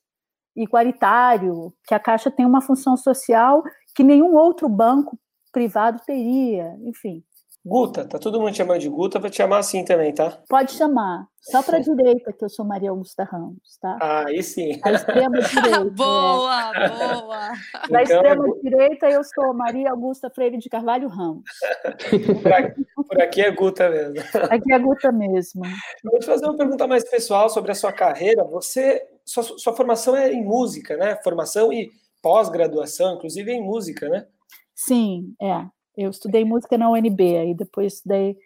igualitário, 0.55 1.73
que 1.87 1.93
a 1.93 1.99
Caixa 1.99 2.31
tem 2.31 2.45
uma 2.45 2.61
função 2.61 2.97
social 2.97 3.63
que 3.95 4.03
nenhum 4.03 4.35
outro 4.35 4.67
banco 4.67 5.17
privado 5.51 6.01
teria, 6.05 6.75
enfim. 6.83 7.23
Guta, 7.69 8.03
tá 8.03 8.17
todo 8.17 8.41
mundo 8.41 8.55
chamando 8.55 8.79
de 8.79 8.89
Guta, 8.89 9.19
vou 9.19 9.29
te 9.29 9.37
chamar 9.37 9.59
assim 9.59 9.85
também, 9.85 10.11
tá? 10.11 10.41
Pode 10.49 10.71
chamar. 10.71 11.27
Só 11.39 11.61
para 11.61 11.77
a 11.77 11.79
direita, 11.79 12.33
que 12.33 12.43
eu 12.43 12.49
sou 12.49 12.65
Maria 12.65 12.89
Augusta 12.89 13.23
Ramos, 13.23 13.77
tá? 13.79 13.97
Ah, 14.01 14.25
aí 14.27 14.41
sim. 14.41 14.71
Extrema 14.71 15.39
direita. 15.39 15.85
boa, 15.91 16.71
é. 16.75 16.89
boa. 16.89 17.49
Da 17.89 18.01
então, 18.01 18.17
extrema 18.17 18.45
direita, 18.63 19.09
eu 19.09 19.21
sou 19.23 19.53
Maria 19.53 19.91
Augusta 19.91 20.31
Freire 20.33 20.57
de 20.57 20.67
Carvalho 20.67 21.07
Ramos. 21.07 21.43
Por 22.41 22.53
aqui, 22.53 22.85
por 23.07 23.21
aqui 23.21 23.41
é 23.41 23.51
Guta 23.51 23.89
mesmo. 23.89 24.15
Aqui 24.49 24.73
é 24.73 24.79
Guta 24.79 25.11
mesmo. 25.11 25.65
Eu 26.03 26.11
vou 26.11 26.19
te 26.19 26.25
fazer 26.25 26.45
uma 26.45 26.57
pergunta 26.57 26.87
mais 26.87 27.07
pessoal 27.07 27.49
sobre 27.49 27.71
a 27.71 27.75
sua 27.75 27.93
carreira. 27.93 28.43
Você, 28.45 29.01
sua, 29.23 29.43
sua 29.43 29.75
formação 29.75 30.15
é 30.15 30.33
em 30.33 30.43
música, 30.43 30.97
né? 30.97 31.15
Formação 31.23 31.71
e 31.71 31.89
pós-graduação, 32.21 33.15
inclusive 33.15 33.51
em 33.51 33.61
música, 33.61 34.09
né? 34.09 34.25
Sim, 34.75 35.35
é. 35.41 35.65
Eu 35.99 36.11
estudei 36.11 36.45
música 36.45 36.77
na 36.77 36.89
UNB, 36.89 37.37
aí 37.37 37.53
depois 37.53 37.95
estudei, 37.95 38.37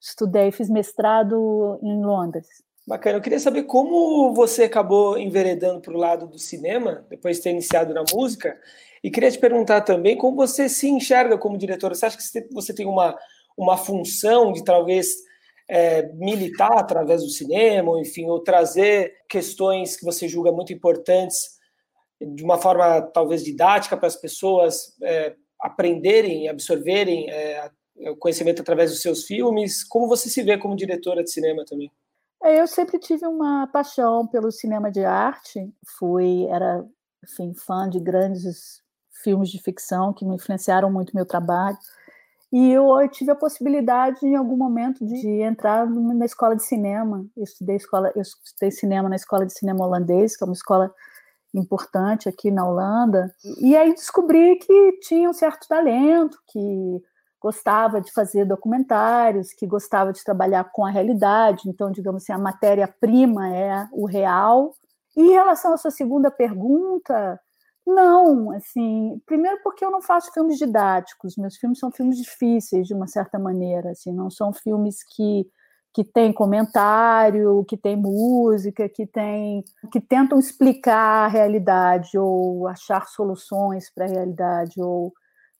estudei, 0.00 0.50
fiz 0.50 0.68
mestrado 0.68 1.78
em 1.80 2.04
Londres. 2.04 2.48
Bacana. 2.84 3.16
Eu 3.16 3.22
queria 3.22 3.38
saber 3.38 3.62
como 3.62 4.34
você 4.34 4.64
acabou 4.64 5.16
enveredando 5.16 5.80
para 5.80 5.94
o 5.94 5.96
lado 5.96 6.26
do 6.26 6.38
cinema, 6.38 7.06
depois 7.08 7.36
de 7.36 7.44
ter 7.44 7.50
iniciado 7.50 7.94
na 7.94 8.02
música, 8.12 8.58
e 9.04 9.10
queria 9.10 9.30
te 9.30 9.38
perguntar 9.38 9.82
também 9.82 10.16
como 10.16 10.36
você 10.36 10.68
se 10.68 10.88
enxerga 10.88 11.38
como 11.38 11.56
diretora. 11.56 11.94
Você 11.94 12.06
acha 12.06 12.18
que 12.18 12.52
você 12.52 12.74
tem 12.74 12.86
uma, 12.86 13.16
uma 13.56 13.76
função 13.76 14.52
de 14.52 14.64
talvez 14.64 15.14
é, 15.68 16.12
militar 16.14 16.76
através 16.76 17.22
do 17.22 17.28
cinema, 17.28 18.00
enfim, 18.00 18.26
ou 18.26 18.40
trazer 18.40 19.12
questões 19.28 19.96
que 19.96 20.04
você 20.04 20.26
julga 20.26 20.50
muito 20.50 20.72
importantes 20.72 21.56
de 22.20 22.42
uma 22.42 22.58
forma 22.58 23.00
talvez 23.02 23.44
didática 23.44 23.96
para 23.96 24.08
as 24.08 24.16
pessoas 24.16 24.96
é, 25.02 25.36
aprenderem, 25.66 26.48
absorverem 26.48 27.28
é, 27.30 27.70
o 28.10 28.16
conhecimento 28.16 28.62
através 28.62 28.90
dos 28.90 29.02
seus 29.02 29.24
filmes? 29.24 29.84
Como 29.84 30.08
você 30.08 30.28
se 30.28 30.42
vê 30.42 30.56
como 30.58 30.76
diretora 30.76 31.22
de 31.22 31.30
cinema 31.30 31.64
também? 31.64 31.90
É, 32.42 32.60
eu 32.60 32.66
sempre 32.66 32.98
tive 32.98 33.26
uma 33.26 33.66
paixão 33.66 34.26
pelo 34.26 34.52
cinema 34.52 34.90
de 34.90 35.04
arte. 35.04 35.72
Fui, 35.98 36.46
era, 36.46 36.84
enfim, 37.24 37.54
fã 37.54 37.88
de 37.88 37.98
grandes 37.98 38.82
filmes 39.22 39.50
de 39.50 39.60
ficção 39.60 40.12
que 40.12 40.24
me 40.24 40.36
influenciaram 40.36 40.92
muito 40.92 41.14
meu 41.14 41.26
trabalho. 41.26 41.78
E 42.52 42.70
eu, 42.70 42.86
eu, 43.00 43.08
tive 43.08 43.32
a 43.32 43.36
possibilidade, 43.36 44.24
em 44.24 44.36
algum 44.36 44.56
momento, 44.56 45.04
de 45.04 45.42
entrar 45.42 45.86
na 45.86 46.24
escola 46.24 46.54
de 46.54 46.64
cinema. 46.64 47.26
Eu 47.36 47.42
estudei, 47.42 47.76
escola, 47.76 48.12
eu 48.14 48.22
estudei 48.22 48.70
cinema 48.70 49.08
na 49.08 49.16
escola 49.16 49.44
de 49.44 49.52
cinema 49.52 49.84
holandês, 49.84 50.36
que 50.36 50.44
é 50.44 50.46
uma 50.46 50.54
escola 50.54 50.94
importante 51.58 52.28
aqui 52.28 52.50
na 52.50 52.66
Holanda. 52.66 53.34
E 53.60 53.76
aí 53.76 53.92
descobri 53.94 54.56
que 54.56 54.92
tinha 55.02 55.28
um 55.28 55.32
certo 55.32 55.66
talento, 55.68 56.38
que 56.48 57.02
gostava 57.40 58.00
de 58.00 58.12
fazer 58.12 58.44
documentários, 58.44 59.52
que 59.52 59.66
gostava 59.66 60.12
de 60.12 60.24
trabalhar 60.24 60.64
com 60.72 60.84
a 60.84 60.90
realidade. 60.90 61.68
Então, 61.68 61.90
digamos 61.90 62.22
assim, 62.22 62.32
a 62.32 62.38
matéria-prima 62.38 63.54
é 63.54 63.88
o 63.92 64.06
real. 64.06 64.74
E 65.16 65.22
em 65.22 65.32
relação 65.32 65.72
à 65.72 65.76
sua 65.76 65.90
segunda 65.90 66.30
pergunta, 66.30 67.40
não, 67.86 68.50
assim, 68.50 69.20
primeiro 69.24 69.60
porque 69.62 69.84
eu 69.84 69.90
não 69.90 70.02
faço 70.02 70.32
filmes 70.32 70.58
didáticos, 70.58 71.36
meus 71.36 71.56
filmes 71.56 71.78
são 71.78 71.90
filmes 71.92 72.18
difíceis 72.18 72.86
de 72.86 72.94
uma 72.94 73.06
certa 73.06 73.38
maneira, 73.38 73.90
assim, 73.90 74.12
não 74.12 74.28
são 74.28 74.52
filmes 74.52 75.04
que 75.04 75.48
que 75.96 76.04
tem 76.04 76.30
comentário, 76.30 77.64
que 77.66 77.74
tem 77.74 77.96
música, 77.96 78.86
que 78.86 79.06
tem 79.06 79.64
que 79.90 79.98
tentam 79.98 80.38
explicar 80.38 81.24
a 81.24 81.26
realidade 81.26 82.18
ou 82.18 82.68
achar 82.68 83.06
soluções 83.06 83.90
para 83.94 84.04
a 84.04 84.08
realidade 84.08 84.74
ou 84.76 85.14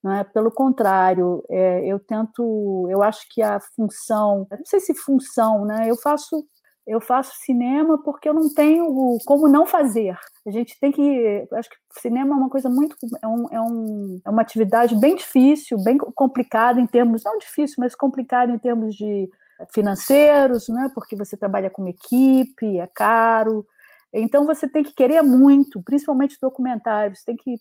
é 0.09 0.23
pelo 0.25 0.50
contrário 0.50 1.43
é, 1.49 1.87
eu 1.87 1.99
tento 1.99 2.87
eu 2.90 3.02
acho 3.02 3.26
que 3.31 3.40
a 3.40 3.59
função 3.75 4.47
não 4.50 4.66
sei 4.66 4.78
se 4.78 4.95
função 4.95 5.64
né 5.64 5.88
eu 5.88 5.97
faço 5.97 6.47
eu 6.87 7.00
faço 7.00 7.33
cinema 7.40 8.00
porque 8.02 8.28
eu 8.28 8.35
não 8.35 8.52
tenho 8.55 9.19
como 9.26 9.49
não 9.49 9.66
fazer. 9.66 10.16
A 10.47 10.50
gente 10.52 10.78
tem 10.78 10.93
que. 10.93 11.49
Acho 11.55 11.69
que 11.69 11.76
cinema 12.00 12.33
é 12.33 12.38
uma 12.38 12.49
coisa 12.49 12.71
muito. 12.71 12.95
É, 13.21 13.26
um, 13.26 13.47
é, 13.50 13.61
um, 13.61 14.21
é 14.25 14.31
uma 14.31 14.40
atividade 14.40 14.95
bem 14.95 15.16
difícil, 15.16 15.83
bem 15.83 15.99
complicada 15.99 16.81
em 16.81 16.87
termos. 16.87 17.25
Não 17.25 17.38
difícil, 17.38 17.75
mas 17.81 17.97
complicada 17.97 18.52
em 18.52 18.59
termos 18.59 18.95
de 18.95 19.28
financeiros, 19.72 20.68
né? 20.68 20.90
porque 20.94 21.16
você 21.16 21.36
trabalha 21.36 21.70
com 21.70 21.86
equipe, 21.88 22.78
é 22.78 22.86
caro. 22.86 23.66
Então 24.12 24.46
você 24.46 24.68
tem 24.68 24.82
que 24.82 24.94
querer 24.94 25.22
muito, 25.22 25.82
principalmente 25.82 26.38
documentários, 26.40 27.22
tem 27.22 27.36
que 27.36 27.56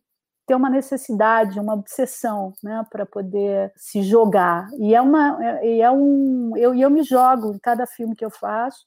ter 0.46 0.56
uma 0.56 0.70
necessidade, 0.70 1.60
uma 1.60 1.74
obsessão, 1.74 2.54
né, 2.64 2.86
para 2.92 3.06
poder 3.06 3.74
se 3.76 4.04
jogar. 4.04 4.68
E 4.80 4.94
é 4.94 5.02
uma, 5.02 5.44
é, 5.44 5.80
é 5.80 5.92
um, 5.92 6.56
eu, 6.56 6.74
eu 6.76 6.90
me 6.90 7.04
jogo 7.04 7.56
em 7.56 7.60
cada 7.60 7.88
filme 7.88 8.16
que 8.16 8.24
eu 8.24 8.30
faço. 8.30 8.86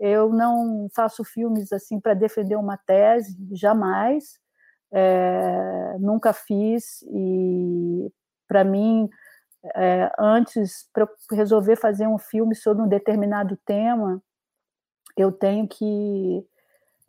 Eu 0.00 0.30
não 0.30 0.88
faço 0.94 1.24
filmes 1.24 1.72
assim 1.72 2.00
para 2.00 2.14
defender 2.14 2.56
uma 2.56 2.76
tese, 2.76 3.36
jamais. 3.52 4.38
É, 4.90 5.96
nunca 6.00 6.32
fiz 6.32 7.02
e 7.12 8.10
para 8.48 8.64
mim 8.64 9.08
é, 9.74 10.10
antes 10.18 10.88
para 10.92 11.08
resolver 11.32 11.76
fazer 11.76 12.06
um 12.06 12.18
filme 12.18 12.54
sobre 12.54 12.82
um 12.82 12.88
determinado 12.88 13.56
tema 13.64 14.22
eu 15.16 15.32
tenho 15.32 15.66
que 15.66 16.46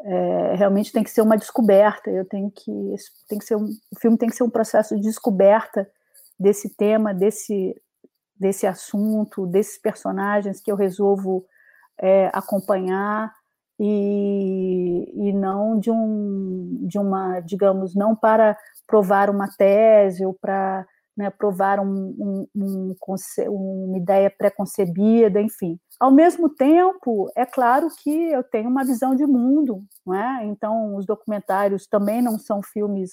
é, 0.01 0.55
realmente 0.55 0.91
tem 0.91 1.03
que 1.03 1.12
ser 1.12 1.21
uma 1.21 1.38
descoberta 1.38 2.09
eu 2.09 2.25
tenho 2.25 2.49
que 2.51 2.95
tem 3.27 3.38
que 3.38 3.45
ser 3.45 3.55
um, 3.55 3.65
o 3.65 3.99
filme 3.99 4.17
tem 4.17 4.29
que 4.29 4.35
ser 4.35 4.43
um 4.43 4.49
processo 4.49 4.95
de 4.95 5.01
descoberta 5.01 5.89
desse 6.39 6.69
tema 6.75 7.13
desse 7.13 7.79
desse 8.39 8.65
assunto 8.65 9.45
desses 9.45 9.77
personagens 9.77 10.59
que 10.59 10.71
eu 10.71 10.75
resolvo 10.75 11.45
é, 11.99 12.29
acompanhar 12.33 13.33
e, 13.79 15.12
e 15.15 15.33
não 15.33 15.79
de, 15.79 15.89
um, 15.89 16.79
de 16.81 16.99
uma, 16.99 17.39
digamos, 17.39 17.95
não 17.95 18.15
para 18.15 18.57
provar 18.85 19.29
uma 19.29 19.47
tese 19.57 20.25
ou 20.25 20.33
para 20.33 20.85
né, 21.19 21.29
provar 21.29 21.82
um, 21.82 22.15
um, 22.17 22.47
um, 22.55 22.95
uma 23.89 23.97
ideia 23.97 24.29
preconcebida, 24.32 25.41
enfim. 25.41 25.77
Ao 25.99 26.10
mesmo 26.10 26.47
tempo, 26.47 27.29
é 27.36 27.45
claro 27.45 27.89
que 28.01 28.10
eu 28.10 28.41
tenho 28.41 28.69
uma 28.69 28.86
visão 28.86 29.13
de 29.13 29.27
mundo, 29.27 29.84
não 30.05 30.15
é? 30.15 30.45
então 30.45 30.95
os 30.95 31.05
documentários 31.05 31.86
também 31.88 32.21
não 32.21 32.39
são 32.39 32.63
filmes 32.63 33.10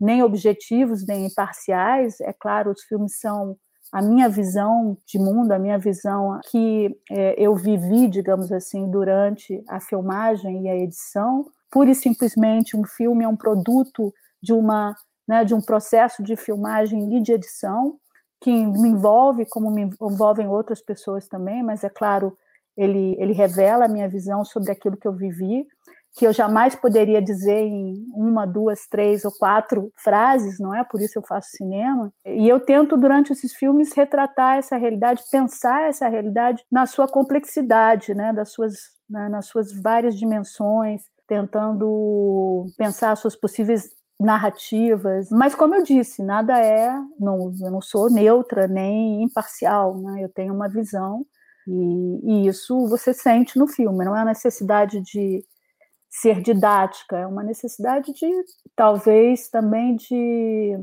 nem 0.00 0.22
objetivos 0.22 1.06
nem 1.06 1.26
imparciais, 1.26 2.18
é 2.22 2.32
claro, 2.32 2.70
os 2.70 2.82
filmes 2.84 3.20
são 3.20 3.54
a 3.92 4.00
minha 4.00 4.30
visão 4.30 4.96
de 5.06 5.18
mundo, 5.18 5.52
a 5.52 5.58
minha 5.58 5.78
visão 5.78 6.40
que 6.50 6.96
é, 7.10 7.34
eu 7.36 7.54
vivi, 7.54 8.08
digamos 8.08 8.50
assim, 8.50 8.90
durante 8.90 9.62
a 9.68 9.78
filmagem 9.78 10.62
e 10.62 10.70
a 10.70 10.76
edição. 10.76 11.44
Pura 11.70 11.90
e 11.90 11.94
simplesmente, 11.94 12.74
um 12.74 12.84
filme 12.84 13.24
é 13.24 13.28
um 13.28 13.36
produto 13.36 14.10
de 14.42 14.54
uma 14.54 14.96
né, 15.32 15.44
de 15.44 15.54
um 15.54 15.62
processo 15.62 16.22
de 16.22 16.36
filmagem 16.36 17.16
e 17.16 17.22
de 17.22 17.32
edição 17.32 17.96
que 18.38 18.50
me 18.50 18.88
envolve, 18.90 19.46
como 19.46 19.70
me 19.70 19.88
envolvem 19.98 20.46
outras 20.46 20.82
pessoas 20.82 21.26
também, 21.26 21.62
mas 21.62 21.82
é 21.82 21.88
claro, 21.88 22.36
ele, 22.76 23.16
ele 23.18 23.32
revela 23.32 23.86
a 23.86 23.88
minha 23.88 24.08
visão 24.10 24.44
sobre 24.44 24.70
aquilo 24.70 24.96
que 24.96 25.08
eu 25.08 25.12
vivi 25.12 25.66
que 26.14 26.26
eu 26.26 26.32
jamais 26.32 26.74
poderia 26.74 27.22
dizer 27.22 27.62
em 27.62 28.04
uma, 28.14 28.46
duas, 28.46 28.86
três 28.86 29.24
ou 29.24 29.32
quatro 29.32 29.90
frases, 29.96 30.58
não 30.58 30.74
é? 30.74 30.84
Por 30.84 31.00
isso 31.00 31.18
eu 31.18 31.22
faço 31.22 31.48
cinema. 31.56 32.12
E 32.26 32.46
eu 32.46 32.60
tento, 32.60 32.98
durante 32.98 33.32
esses 33.32 33.54
filmes, 33.54 33.94
retratar 33.94 34.58
essa 34.58 34.76
realidade, 34.76 35.22
pensar 35.30 35.88
essa 35.88 36.06
realidade 36.08 36.62
na 36.70 36.84
sua 36.84 37.08
complexidade, 37.08 38.14
né? 38.14 38.30
Das 38.30 38.52
suas, 38.52 38.74
né? 39.08 39.26
nas 39.30 39.46
suas 39.46 39.72
várias 39.80 40.14
dimensões, 40.14 41.00
tentando 41.26 42.66
pensar 42.76 43.12
as 43.12 43.18
suas 43.18 43.34
possíveis 43.34 43.88
narrativas, 44.20 45.30
mas 45.30 45.54
como 45.54 45.74
eu 45.74 45.82
disse, 45.82 46.22
nada 46.22 46.58
é, 46.58 46.90
não, 47.18 47.52
eu 47.60 47.70
não 47.70 47.80
sou 47.80 48.10
neutra 48.10 48.68
nem 48.68 49.22
imparcial, 49.22 49.98
né? 49.98 50.22
Eu 50.22 50.28
tenho 50.28 50.54
uma 50.54 50.68
visão 50.68 51.26
e, 51.66 52.20
e 52.22 52.48
isso 52.48 52.86
você 52.88 53.12
sente 53.12 53.58
no 53.58 53.66
filme, 53.66 54.04
não 54.04 54.16
é 54.16 54.20
a 54.20 54.24
necessidade 54.24 55.00
de 55.00 55.44
ser 56.10 56.40
didática, 56.42 57.18
é 57.18 57.26
uma 57.26 57.42
necessidade 57.42 58.12
de, 58.12 58.30
talvez, 58.76 59.48
também 59.48 59.96
de 59.96 60.78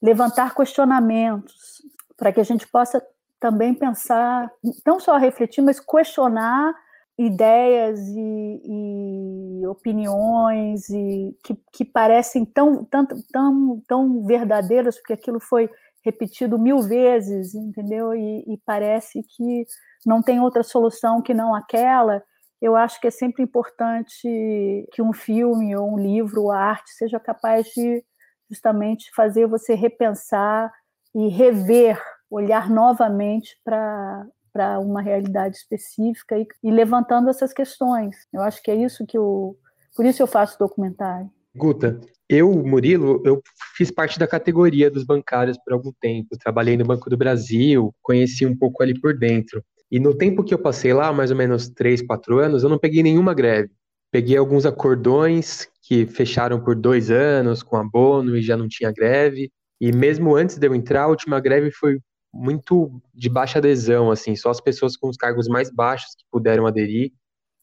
levantar 0.00 0.54
questionamentos, 0.54 1.82
para 2.16 2.32
que 2.32 2.40
a 2.40 2.44
gente 2.44 2.66
possa 2.68 3.04
também 3.40 3.74
pensar, 3.74 4.50
não 4.86 5.00
só 5.00 5.16
refletir, 5.16 5.60
mas 5.60 5.80
questionar 5.80 6.74
ideias 7.18 8.00
e, 8.08 9.60
e 9.60 9.66
opiniões 9.66 10.88
e 10.90 11.36
que, 11.44 11.56
que 11.72 11.84
parecem 11.84 12.44
tão, 12.44 12.84
tão, 12.84 13.06
tão, 13.32 13.82
tão 13.86 14.24
verdadeiras, 14.24 14.96
porque 14.96 15.12
aquilo 15.12 15.40
foi 15.40 15.70
repetido 16.04 16.58
mil 16.58 16.80
vezes, 16.80 17.54
entendeu? 17.54 18.14
E, 18.14 18.44
e 18.46 18.58
parece 18.66 19.22
que 19.22 19.64
não 20.04 20.22
tem 20.22 20.40
outra 20.40 20.62
solução 20.62 21.22
que 21.22 21.32
não 21.32 21.54
aquela 21.54 22.22
eu 22.64 22.76
acho 22.76 22.98
que 22.98 23.06
é 23.06 23.10
sempre 23.10 23.42
importante 23.42 24.26
que 24.90 25.02
um 25.02 25.12
filme 25.12 25.76
ou 25.76 25.92
um 25.92 25.98
livro 25.98 26.44
ou 26.44 26.50
a 26.50 26.58
arte 26.58 26.90
seja 26.92 27.20
capaz 27.20 27.66
de 27.66 28.02
justamente 28.48 29.10
fazer 29.14 29.46
você 29.46 29.74
repensar 29.74 30.72
e 31.14 31.28
rever, 31.28 32.02
olhar 32.30 32.70
novamente 32.70 33.60
para 33.62 34.26
para 34.54 34.78
uma 34.78 35.02
realidade 35.02 35.56
específica 35.56 36.38
e, 36.38 36.46
e, 36.62 36.70
levantando 36.70 37.28
essas 37.28 37.52
questões. 37.52 38.14
Eu 38.32 38.40
acho 38.40 38.62
que 38.62 38.70
é 38.70 38.76
isso 38.76 39.04
que 39.04 39.18
eu, 39.18 39.58
por 39.96 40.06
isso 40.06 40.22
eu 40.22 40.28
faço 40.28 40.56
documentário. 40.56 41.28
Guta, 41.56 42.00
eu, 42.28 42.52
Murilo, 42.52 43.20
eu 43.24 43.42
fiz 43.76 43.90
parte 43.90 44.16
da 44.16 44.28
categoria 44.28 44.88
dos 44.88 45.04
bancários 45.04 45.58
por 45.58 45.72
algum 45.72 45.92
tempo. 46.00 46.38
Trabalhei 46.38 46.76
no 46.76 46.84
Banco 46.84 47.10
do 47.10 47.16
Brasil, 47.16 47.92
conheci 48.00 48.46
um 48.46 48.56
pouco 48.56 48.80
ali 48.80 48.98
por 48.98 49.18
dentro. 49.18 49.62
E 49.90 49.98
no 49.98 50.16
tempo 50.16 50.44
que 50.44 50.54
eu 50.54 50.58
passei 50.58 50.92
lá, 50.92 51.12
mais 51.12 51.32
ou 51.32 51.36
menos 51.36 51.68
três, 51.68 52.00
quatro 52.00 52.38
anos, 52.38 52.62
eu 52.62 52.68
não 52.68 52.78
peguei 52.78 53.02
nenhuma 53.02 53.34
greve. 53.34 53.70
Peguei 54.10 54.36
alguns 54.36 54.64
acordões 54.64 55.68
que 55.82 56.06
fecharam 56.06 56.60
por 56.62 56.76
dois 56.76 57.10
anos 57.10 57.62
com 57.62 57.76
abono 57.76 58.36
e 58.36 58.42
já 58.42 58.56
não 58.56 58.68
tinha 58.68 58.92
greve. 58.92 59.50
E 59.80 59.92
mesmo 59.92 60.34
antes 60.36 60.56
de 60.56 60.66
eu 60.66 60.74
entrar, 60.74 61.02
a 61.02 61.08
última 61.08 61.40
greve 61.40 61.70
foi 61.72 61.98
muito 62.34 63.00
de 63.14 63.28
baixa 63.28 63.58
adesão, 63.58 64.10
assim, 64.10 64.34
só 64.34 64.50
as 64.50 64.60
pessoas 64.60 64.96
com 64.96 65.08
os 65.08 65.16
cargos 65.16 65.46
mais 65.46 65.70
baixos 65.70 66.14
que 66.16 66.24
puderam 66.30 66.66
aderir, 66.66 67.12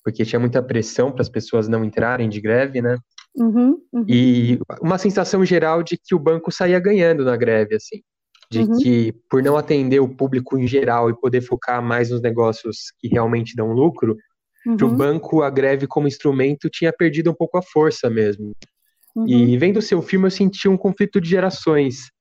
porque 0.03 0.25
tinha 0.25 0.39
muita 0.39 0.63
pressão 0.63 1.11
para 1.11 1.21
as 1.21 1.29
pessoas 1.29 1.67
não 1.67 1.83
entrarem 1.83 2.29
de 2.29 2.39
greve, 2.39 2.81
né? 2.81 2.97
Uhum, 3.35 3.77
uhum. 3.93 4.05
E 4.07 4.59
uma 4.81 4.97
sensação 4.97 5.43
geral 5.45 5.83
de 5.83 5.97
que 5.97 6.15
o 6.15 6.19
banco 6.19 6.51
saía 6.51 6.79
ganhando 6.79 7.23
na 7.25 7.35
greve, 7.35 7.75
assim, 7.75 8.01
de 8.49 8.63
Uhum. 8.63 8.77
que 8.79 9.13
por 9.29 9.43
não 9.43 9.57
atender 9.57 9.99
o 9.99 10.09
público 10.09 10.57
em 10.57 10.67
geral 10.67 11.09
e 11.09 11.19
poder 11.19 11.41
focar 11.41 11.81
mais 11.81 12.09
nos 12.09 12.21
negócios 12.21 12.91
que 12.99 13.07
realmente 13.07 13.55
dão 13.55 13.71
lucro, 13.71 14.17
para 14.77 14.85
o 14.85 14.89
Uhum, 14.89 14.97
banco 14.97 15.41
a 15.41 15.49
greve 15.49 15.87
como 15.87 16.07
instrumento 16.07 16.69
tinha 16.69 16.93
perdido 16.93 17.31
um 17.31 17.33
pouco 17.33 17.57
a 17.57 17.61
força 17.61 18.09
mesmo. 18.09 18.51
uhum, 19.15 19.27
E 19.27 19.57
vendo 19.57 19.77
o 19.77 19.81
seu 19.81 20.01
filme, 20.01 20.27
eu 20.27 20.31
senti 20.31 20.67
um 20.67 20.77
conflito 20.77 21.19
de 21.19 21.29
gerações. 21.29 22.11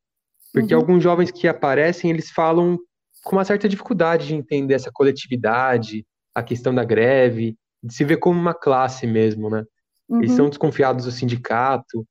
Porque 0.53 0.75
Uhum. 0.75 0.81
alguns 0.81 1.03
jovens 1.03 1.31
que 1.31 1.47
aparecem, 1.47 2.11
eles 2.11 2.31
falam 2.31 2.79
com 3.23 3.37
uma 3.37 3.45
certa 3.45 3.69
dificuldade 3.69 4.27
de 4.29 4.35
entender 4.35 4.75
essa 4.75 4.91
coletividade, 4.93 6.05
a 6.35 6.43
questão 6.43 6.75
da 6.75 6.85
greve, 6.85 7.57
de 7.83 7.95
se 7.95 8.05
ver 8.05 8.17
como 8.19 8.39
uma 8.39 8.55
classe 8.55 9.07
mesmo, 9.07 9.49
né? 9.51 9.65
Eles 10.11 10.31
uhum. 10.33 10.37
são 10.37 10.49
desconfiados 10.49 11.05
do 11.05 11.13
sindicato. 11.13 12.07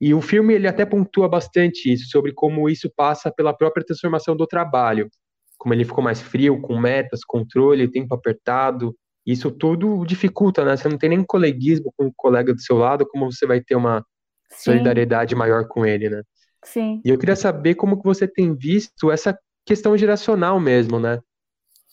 E 0.00 0.12
o 0.12 0.20
filme, 0.20 0.54
ele 0.54 0.66
até 0.66 0.84
pontua 0.84 1.28
bastante 1.28 1.92
isso, 1.92 2.10
sobre 2.10 2.32
como 2.32 2.68
isso 2.68 2.90
passa 2.94 3.30
pela 3.30 3.54
própria 3.54 3.84
transformação 3.84 4.36
do 4.36 4.46
trabalho. 4.46 5.08
Como 5.56 5.72
ele 5.72 5.84
ficou 5.84 6.02
mais 6.02 6.20
frio, 6.20 6.60
com 6.60 6.78
metas, 6.78 7.20
controle, 7.24 7.90
tempo 7.90 8.14
apertado. 8.14 8.94
Isso 9.24 9.50
tudo 9.50 10.04
dificulta, 10.04 10.64
né? 10.64 10.76
Você 10.76 10.88
não 10.88 10.98
tem 10.98 11.10
nem 11.10 11.24
coleguismo 11.24 11.92
com 11.96 12.06
o 12.06 12.12
colega 12.14 12.52
do 12.52 12.60
seu 12.60 12.76
lado, 12.76 13.06
como 13.06 13.30
você 13.30 13.46
vai 13.46 13.60
ter 13.60 13.76
uma 13.76 14.04
Sim, 14.50 14.72
solidariedade 14.72 15.34
maior 15.34 15.66
com 15.66 15.86
ele, 15.86 16.10
né? 16.10 16.22
Sim. 16.64 17.00
E 17.04 17.10
eu 17.10 17.18
queria 17.18 17.36
saber 17.36 17.74
como 17.74 17.98
que 17.98 18.04
você 18.04 18.26
tem 18.26 18.54
visto 18.54 19.10
essa 19.10 19.38
questão 19.66 19.96
geracional 19.96 20.58
mesmo, 20.60 20.98
né? 21.00 21.20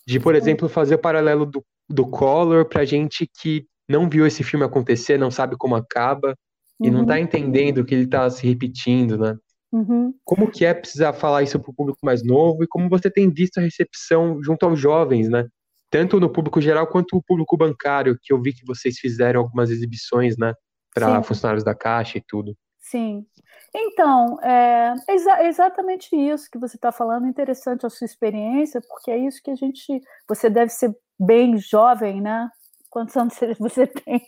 De, 0.08 0.20
por 0.20 0.36
exemplo, 0.36 0.70
fazer 0.70 0.96
o 0.96 1.00
paralelo 1.00 1.46
do, 1.46 1.64
do 1.90 2.08
Collor 2.08 2.66
pra 2.68 2.86
gente 2.86 3.30
que 3.40 3.66
não 3.88 4.10
viu 4.10 4.26
esse 4.26 4.44
filme 4.44 4.66
acontecer, 4.66 5.18
não 5.18 5.32
sabe 5.32 5.56
como 5.58 5.76
acaba 5.76 6.36
e 6.84 6.90
não 6.90 7.02
Uhum, 7.02 7.06
tá 7.06 7.20
entendendo 7.20 7.86
que 7.86 7.94
ele 7.94 8.08
tá 8.08 8.30
se 8.30 8.48
repetindo, 8.48 9.18
né? 9.18 9.38
uhum. 9.72 10.14
Como 10.24 10.50
que 10.52 10.66
é 10.66 10.74
precisar 10.74 11.14
falar 11.14 11.44
isso 11.44 11.60
pro 11.60 11.74
público 11.74 12.00
mais 12.04 12.24
novo 12.24 12.64
e 12.64 12.68
como 12.68 12.90
você 12.90 13.10
tem 13.12 13.30
visto 13.32 13.58
a 13.60 13.62
recepção 13.62 14.42
junto 14.44 14.66
aos 14.66 14.80
jovens, 14.80 15.30
né? 15.30 15.48
Tanto 15.90 16.20
no 16.20 16.32
público 16.32 16.62
geral 16.62 16.88
quanto 16.88 17.18
o 17.18 17.24
público 17.24 17.58
bancário, 17.58 18.18
que 18.22 18.32
eu 18.34 18.42
vi 18.42 18.54
que 18.54 18.66
vocês 18.66 18.98
fizeram 18.98 19.42
algumas 19.42 19.70
exibições, 19.70 20.38
né? 20.38 20.54
Para 20.94 21.22
Sim. 21.22 21.28
funcionários 21.28 21.64
da 21.64 21.76
Caixa 21.76 22.18
e 22.18 22.24
tudo. 22.28 22.56
Sim. 22.80 23.26
Então, 23.74 24.38
é 24.42 24.94
exa- 25.10 25.44
exatamente 25.46 26.16
isso 26.16 26.50
que 26.52 26.60
você 26.60 26.76
está 26.76 26.92
falando, 26.92 27.28
interessante 27.28 27.86
a 27.86 27.90
sua 27.90 28.06
experiência, 28.06 28.82
porque 28.88 29.10
é 29.12 29.18
isso 29.18 29.42
que 29.42 29.52
a 29.52 29.56
gente. 29.56 30.02
Você 30.28 30.50
deve 30.50 30.72
ser 30.72 30.96
bem 31.20 31.58
jovem, 31.58 32.20
né? 32.22 32.50
Quantos 32.90 33.16
anos 33.16 33.34
você- 33.60 33.88
tem? 33.88 34.22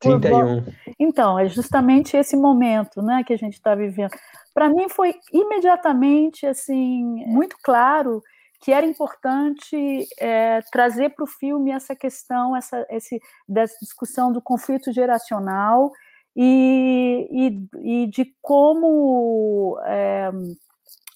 Por 0.00 0.20
vol- 0.20 0.62
31. 0.62 0.64
Então, 0.98 1.38
é 1.38 1.48
justamente 1.48 2.16
esse 2.16 2.36
momento 2.36 3.02
né, 3.02 3.24
que 3.24 3.32
a 3.32 3.36
gente 3.38 3.54
está 3.54 3.74
vivendo. 3.74 4.10
Para 4.54 4.68
mim 4.68 4.88
foi 4.88 5.14
imediatamente 5.32 6.46
assim 6.46 7.04
muito 7.26 7.56
claro 7.62 8.22
que 8.60 8.70
era 8.72 8.86
importante 8.86 10.06
é, 10.20 10.60
trazer 10.70 11.10
para 11.10 11.24
o 11.24 11.26
filme 11.26 11.72
essa 11.72 11.96
questão, 11.96 12.54
essa 12.56 12.86
esse, 12.90 13.20
dessa 13.48 13.76
discussão 13.80 14.32
do 14.32 14.40
conflito 14.40 14.92
geracional 14.92 15.90
e, 16.36 17.28
e, 17.30 18.02
e 18.04 18.06
de 18.06 18.34
como 18.40 19.78
é, 19.84 20.30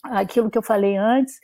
aquilo 0.05 0.51
que 0.51 0.59
eu 0.59 0.63
falei 0.63 0.97
antes, 0.97 1.39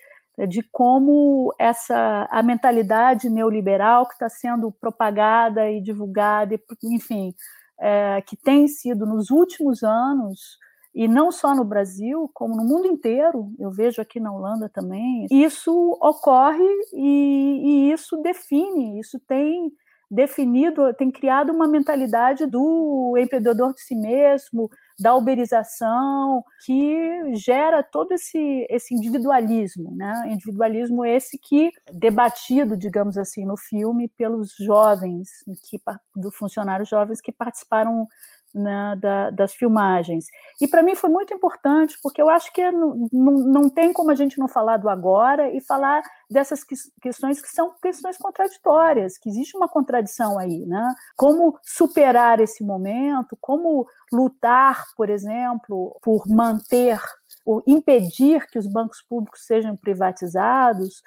de 0.48 0.62
como 0.62 1.54
essa 1.58 2.26
a 2.30 2.42
mentalidade 2.42 3.28
neoliberal 3.28 4.06
que 4.06 4.14
está 4.14 4.28
sendo 4.28 4.72
propagada 4.72 5.70
e 5.70 5.80
divulgada, 5.80 6.58
enfim, 6.82 7.34
é, 7.78 8.22
que 8.22 8.36
tem 8.36 8.66
sido 8.66 9.06
nos 9.06 9.30
últimos 9.30 9.82
anos 9.82 10.58
e 10.94 11.08
não 11.08 11.32
só 11.32 11.54
no 11.54 11.64
Brasil, 11.64 12.30
como 12.34 12.54
no 12.54 12.64
mundo 12.64 12.86
inteiro, 12.86 13.50
eu 13.58 13.70
vejo 13.70 14.00
aqui 14.00 14.20
na 14.20 14.32
Holanda 14.32 14.68
também, 14.68 15.26
isso 15.30 15.98
ocorre 16.00 16.68
e, 16.92 17.62
e 17.88 17.92
isso 17.92 18.16
define, 18.18 19.00
isso 19.00 19.18
tem 19.26 19.72
definido, 20.12 20.92
tem 20.92 21.10
criado 21.10 21.52
uma 21.52 21.66
mentalidade 21.66 22.44
do 22.44 23.14
empreendedor 23.16 23.72
de 23.72 23.80
si 23.80 23.94
mesmo, 23.94 24.70
da 25.00 25.14
uberização, 25.14 26.44
que 26.66 27.34
gera 27.34 27.82
todo 27.82 28.12
esse, 28.12 28.66
esse 28.68 28.94
individualismo, 28.94 29.90
né? 29.96 30.28
Individualismo 30.28 31.02
esse 31.02 31.38
que 31.38 31.70
debatido, 31.90 32.76
digamos 32.76 33.16
assim, 33.16 33.46
no 33.46 33.56
filme 33.56 34.06
pelos 34.06 34.54
jovens, 34.54 35.30
que, 35.68 35.80
dos 36.14 36.36
funcionários 36.36 36.90
jovens 36.90 37.22
que 37.22 37.32
participaram 37.32 38.06
né, 38.54 38.96
da, 39.00 39.30
das 39.30 39.54
filmagens. 39.54 40.26
E 40.60 40.68
para 40.68 40.82
mim 40.82 40.94
foi 40.94 41.08
muito 41.08 41.32
importante, 41.32 41.98
porque 42.02 42.20
eu 42.20 42.28
acho 42.28 42.52
que 42.52 42.70
não, 42.70 43.08
não, 43.12 43.32
não 43.32 43.70
tem 43.70 43.92
como 43.92 44.10
a 44.10 44.14
gente 44.14 44.38
não 44.38 44.48
falar 44.48 44.76
do 44.76 44.88
agora 44.88 45.50
e 45.50 45.60
falar 45.60 46.02
dessas 46.30 46.62
que, 46.62 46.74
questões 47.00 47.40
que 47.40 47.48
são 47.48 47.74
questões 47.82 48.16
contraditórias, 48.18 49.18
que 49.18 49.28
existe 49.28 49.56
uma 49.56 49.68
contradição 49.68 50.38
aí, 50.38 50.66
né? 50.66 50.94
Como 51.16 51.58
superar 51.62 52.40
esse 52.40 52.62
momento, 52.62 53.36
como 53.40 53.86
lutar, 54.12 54.84
por 54.96 55.08
exemplo, 55.08 55.98
por 56.02 56.26
manter 56.28 57.00
ou 57.44 57.62
impedir 57.66 58.46
que 58.48 58.58
os 58.58 58.66
bancos 58.66 59.02
públicos 59.02 59.44
sejam 59.46 59.76
privatizados, 59.76 61.02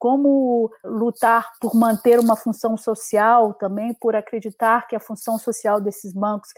como 0.00 0.72
lutar 0.82 1.52
por 1.60 1.74
manter 1.74 2.18
uma 2.18 2.34
função 2.34 2.74
social 2.74 3.52
também, 3.52 3.92
por 3.92 4.16
acreditar 4.16 4.86
que 4.86 4.96
a 4.96 5.00
função 5.00 5.38
social 5.38 5.78
desses 5.78 6.14
bancos 6.14 6.50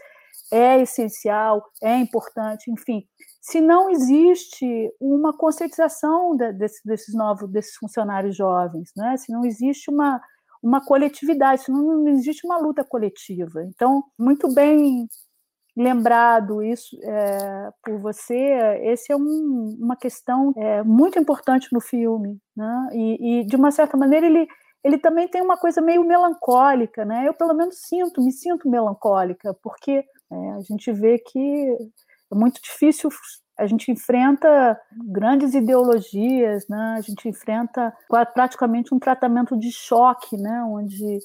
é 0.51 0.81
essencial, 0.81 1.63
é 1.81 1.97
importante, 1.97 2.71
enfim. 2.71 3.05
Se 3.41 3.59
não 3.59 3.89
existe 3.89 4.91
uma 4.99 5.35
conscientização 5.35 6.35
de, 6.35 6.53
desse, 6.53 6.81
desses 6.85 7.13
novos, 7.13 7.49
desses 7.49 7.75
funcionários 7.75 8.35
jovens, 8.35 8.91
né? 8.95 9.17
se 9.17 9.31
não 9.31 9.43
existe 9.45 9.89
uma, 9.89 10.21
uma 10.61 10.83
coletividade, 10.83 11.63
se 11.63 11.71
não, 11.71 12.03
não 12.03 12.07
existe 12.07 12.45
uma 12.45 12.57
luta 12.57 12.83
coletiva. 12.83 13.63
Então, 13.63 14.03
muito 14.17 14.53
bem 14.53 15.07
lembrado 15.75 16.61
isso 16.61 16.95
é, 17.01 17.71
por 17.83 17.99
você, 17.99 18.37
esse 18.83 19.11
é 19.11 19.15
um, 19.15 19.75
uma 19.79 19.95
questão 19.95 20.53
é, 20.55 20.83
muito 20.83 21.17
importante 21.17 21.69
no 21.71 21.81
filme, 21.81 22.39
né? 22.55 22.89
E, 22.93 23.39
e, 23.41 23.45
de 23.45 23.55
uma 23.55 23.71
certa 23.71 23.97
maneira 23.97 24.27
ele 24.27 24.47
ele 24.83 24.97
também 24.97 25.29
tem 25.29 25.41
uma 25.41 25.55
coisa 25.55 25.81
meio 25.81 26.03
melancólica, 26.03 27.05
né? 27.05 27.25
Eu 27.25 27.33
pelo 27.33 27.53
menos 27.53 27.79
sinto, 27.87 28.21
me 28.21 28.33
sinto 28.33 28.69
melancólica, 28.69 29.53
porque 29.63 30.03
é, 30.33 30.51
a 30.53 30.61
gente 30.61 30.91
vê 30.91 31.19
que 31.19 31.77
é 32.31 32.35
muito 32.35 32.61
difícil, 32.61 33.09
a 33.57 33.67
gente 33.67 33.91
enfrenta 33.91 34.79
grandes 35.05 35.53
ideologias, 35.53 36.67
né? 36.67 36.95
A 36.97 37.01
gente 37.01 37.29
enfrenta 37.29 37.93
praticamente 38.33 38.93
um 38.93 38.99
tratamento 38.99 39.57
de 39.57 39.71
choque, 39.71 40.35
né? 40.37 40.63
Onde 40.63 41.19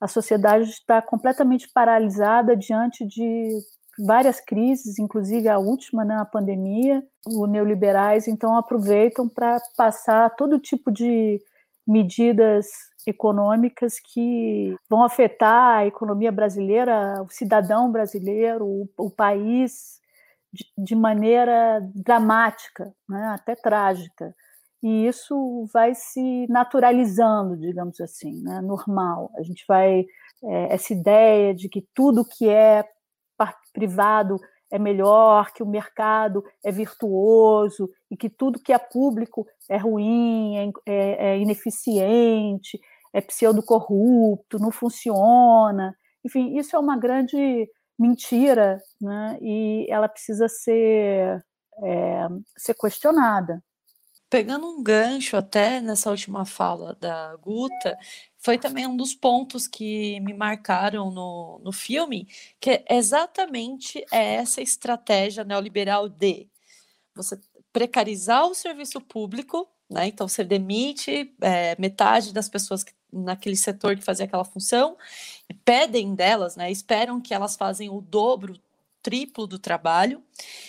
a 0.00 0.06
sociedade 0.06 0.70
está 0.70 1.02
completamente 1.02 1.68
paralisada 1.72 2.56
diante 2.56 3.04
de 3.04 3.58
várias 3.98 4.40
crises, 4.40 4.98
inclusive 4.98 5.48
a 5.48 5.58
última, 5.58 6.04
né, 6.04 6.16
a 6.16 6.24
pandemia. 6.24 7.02
Os 7.26 7.48
neoliberais 7.48 8.28
então 8.28 8.56
aproveitam 8.56 9.28
para 9.28 9.60
passar 9.76 10.30
todo 10.36 10.58
tipo 10.58 10.90
de 10.92 11.40
medidas 11.86 12.66
econômicas 13.06 13.98
que 14.00 14.76
vão 14.88 15.04
afetar 15.04 15.78
a 15.78 15.86
economia 15.86 16.32
brasileira, 16.32 17.22
o 17.22 17.28
cidadão 17.28 17.90
brasileiro, 17.90 18.66
o, 18.66 18.88
o 18.96 19.10
país 19.10 20.00
de, 20.52 20.64
de, 20.76 20.94
maneira 20.94 21.80
dramática, 21.94 22.94
né, 23.08 23.26
até 23.34 23.54
trágica. 23.54 24.34
E 24.82 25.06
isso 25.06 25.66
vai 25.72 25.94
se 25.94 26.46
naturalizando, 26.48 27.56
digamos 27.56 28.00
assim, 28.00 28.42
né, 28.42 28.60
normal. 28.60 29.30
A 29.36 29.42
gente 29.42 29.64
vai 29.66 30.04
é, 30.42 30.74
essa 30.74 30.92
ideia 30.92 31.54
de 31.54 31.68
que 31.68 31.86
tudo 31.94 32.24
que 32.24 32.48
é 32.48 32.84
privado 33.72 34.38
é 34.70 34.78
melhor, 34.78 35.52
que 35.52 35.62
o 35.62 35.66
mercado 35.66 36.44
é 36.64 36.70
virtuoso 36.70 37.88
e 38.10 38.16
que 38.16 38.28
tudo 38.28 38.60
que 38.60 38.72
é 38.72 38.78
público 38.78 39.46
é 39.68 39.76
ruim, 39.76 40.56
é, 40.56 40.70
é, 40.86 41.26
é 41.28 41.38
ineficiente, 41.38 42.80
é 43.14 43.20
pseudo-corrupto, 43.20 44.58
não 44.58 44.72
funciona. 44.72 45.96
Enfim, 46.24 46.58
isso 46.58 46.74
é 46.74 46.78
uma 46.78 46.98
grande 46.98 47.70
mentira 47.96 48.82
né? 49.00 49.38
e 49.40 49.86
ela 49.88 50.08
precisa 50.08 50.48
ser, 50.48 51.40
é, 51.78 52.26
ser 52.56 52.74
questionada. 52.74 53.62
Pegando 54.28 54.66
um 54.66 54.82
gancho 54.82 55.36
até 55.36 55.80
nessa 55.80 56.10
última 56.10 56.44
fala 56.44 56.96
da 57.00 57.36
Guta, 57.36 57.96
foi 58.38 58.58
também 58.58 58.84
um 58.84 58.96
dos 58.96 59.14
pontos 59.14 59.68
que 59.68 60.18
me 60.18 60.34
marcaram 60.34 61.08
no, 61.12 61.60
no 61.62 61.70
filme, 61.70 62.26
que 62.58 62.70
é 62.70 62.84
exatamente 62.90 64.04
essa 64.10 64.60
estratégia 64.60 65.44
neoliberal 65.44 66.08
de 66.08 66.48
você 67.14 67.38
precarizar 67.72 68.44
o 68.46 68.54
serviço 68.54 69.00
público, 69.00 69.68
né? 69.88 70.08
Então 70.08 70.26
você 70.26 70.42
demite 70.42 71.32
é, 71.40 71.76
metade 71.78 72.32
das 72.32 72.48
pessoas 72.48 72.82
que, 72.82 72.92
naquele 73.22 73.56
setor 73.56 73.96
que 73.96 74.02
fazia 74.02 74.24
aquela 74.24 74.44
função, 74.44 74.96
pedem 75.64 76.14
delas, 76.14 76.56
né? 76.56 76.70
Esperam 76.70 77.20
que 77.20 77.32
elas 77.32 77.56
fazem 77.56 77.88
o 77.88 78.00
dobro, 78.00 78.58
triplo 79.02 79.46
do 79.46 79.58
trabalho, 79.58 80.18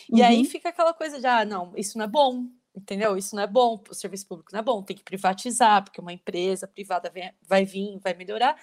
uhum. 0.09 0.17
e 0.17 0.23
aí 0.23 0.39
uhum. 0.39 0.45
fica 0.45 0.69
aquela 0.69 0.93
coisa 0.93 1.19
de 1.19 1.25
ah, 1.25 1.45
não, 1.45 1.71
isso 1.75 1.97
não 1.97 2.05
é 2.05 2.07
bom, 2.07 2.45
entendeu? 2.75 3.17
Isso 3.17 3.35
não 3.35 3.43
é 3.43 3.47
bom, 3.47 3.81
o 3.89 3.93
serviço 3.93 4.27
público 4.27 4.51
não 4.51 4.59
é 4.59 4.63
bom, 4.63 4.83
tem 4.83 4.95
que 4.95 5.03
privatizar, 5.03 5.83
porque 5.83 6.01
uma 6.01 6.13
empresa 6.13 6.67
privada 6.67 7.09
vem, 7.09 7.31
vai 7.47 7.65
vir, 7.65 7.97
vai 7.99 8.13
melhorar. 8.13 8.57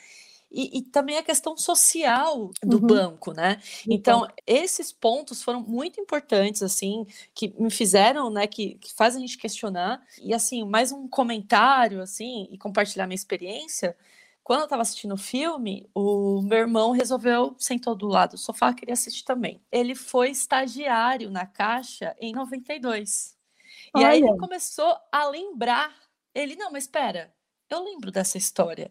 E, 0.52 0.78
e, 0.78 0.82
também 0.82 1.16
a 1.16 1.22
questão 1.22 1.56
social 1.56 2.50
do 2.62 2.76
uhum. 2.76 2.86
banco, 2.86 3.32
né? 3.32 3.60
Então, 3.88 4.24
então, 4.24 4.28
esses 4.46 4.92
pontos 4.92 5.42
foram 5.42 5.62
muito 5.62 6.00
importantes, 6.00 6.62
assim, 6.62 7.06
que 7.34 7.54
me 7.58 7.70
fizeram, 7.70 8.30
né, 8.30 8.46
que, 8.46 8.74
que 8.74 8.92
faz 8.92 9.16
a 9.16 9.18
gente 9.18 9.38
questionar. 9.38 10.02
E, 10.20 10.34
assim, 10.34 10.64
mais 10.64 10.92
um 10.92 11.08
comentário, 11.08 12.02
assim, 12.02 12.48
e 12.50 12.58
compartilhar 12.58 13.06
minha 13.06 13.14
experiência. 13.14 13.96
Quando 14.44 14.60
eu 14.60 14.64
estava 14.64 14.82
assistindo 14.82 15.14
o 15.14 15.18
filme, 15.18 15.88
o 15.94 16.42
meu 16.42 16.58
irmão 16.58 16.90
resolveu, 16.90 17.54
sentou 17.58 17.94
do 17.94 18.08
lado 18.08 18.32
do 18.32 18.38
sofá, 18.38 18.74
queria 18.74 18.94
assistir 18.94 19.24
também. 19.24 19.62
Ele 19.70 19.94
foi 19.94 20.30
estagiário 20.30 21.30
na 21.30 21.46
Caixa 21.46 22.14
em 22.20 22.32
92. 22.32 23.36
E 23.94 23.98
Olha. 23.98 24.08
aí 24.08 24.18
ele 24.18 24.36
começou 24.36 24.96
a 25.10 25.28
lembrar. 25.28 25.94
Ele, 26.34 26.56
não, 26.56 26.72
mas 26.72 26.84
espera, 26.84 27.32
eu 27.70 27.82
lembro 27.84 28.10
dessa 28.10 28.36
história. 28.36 28.90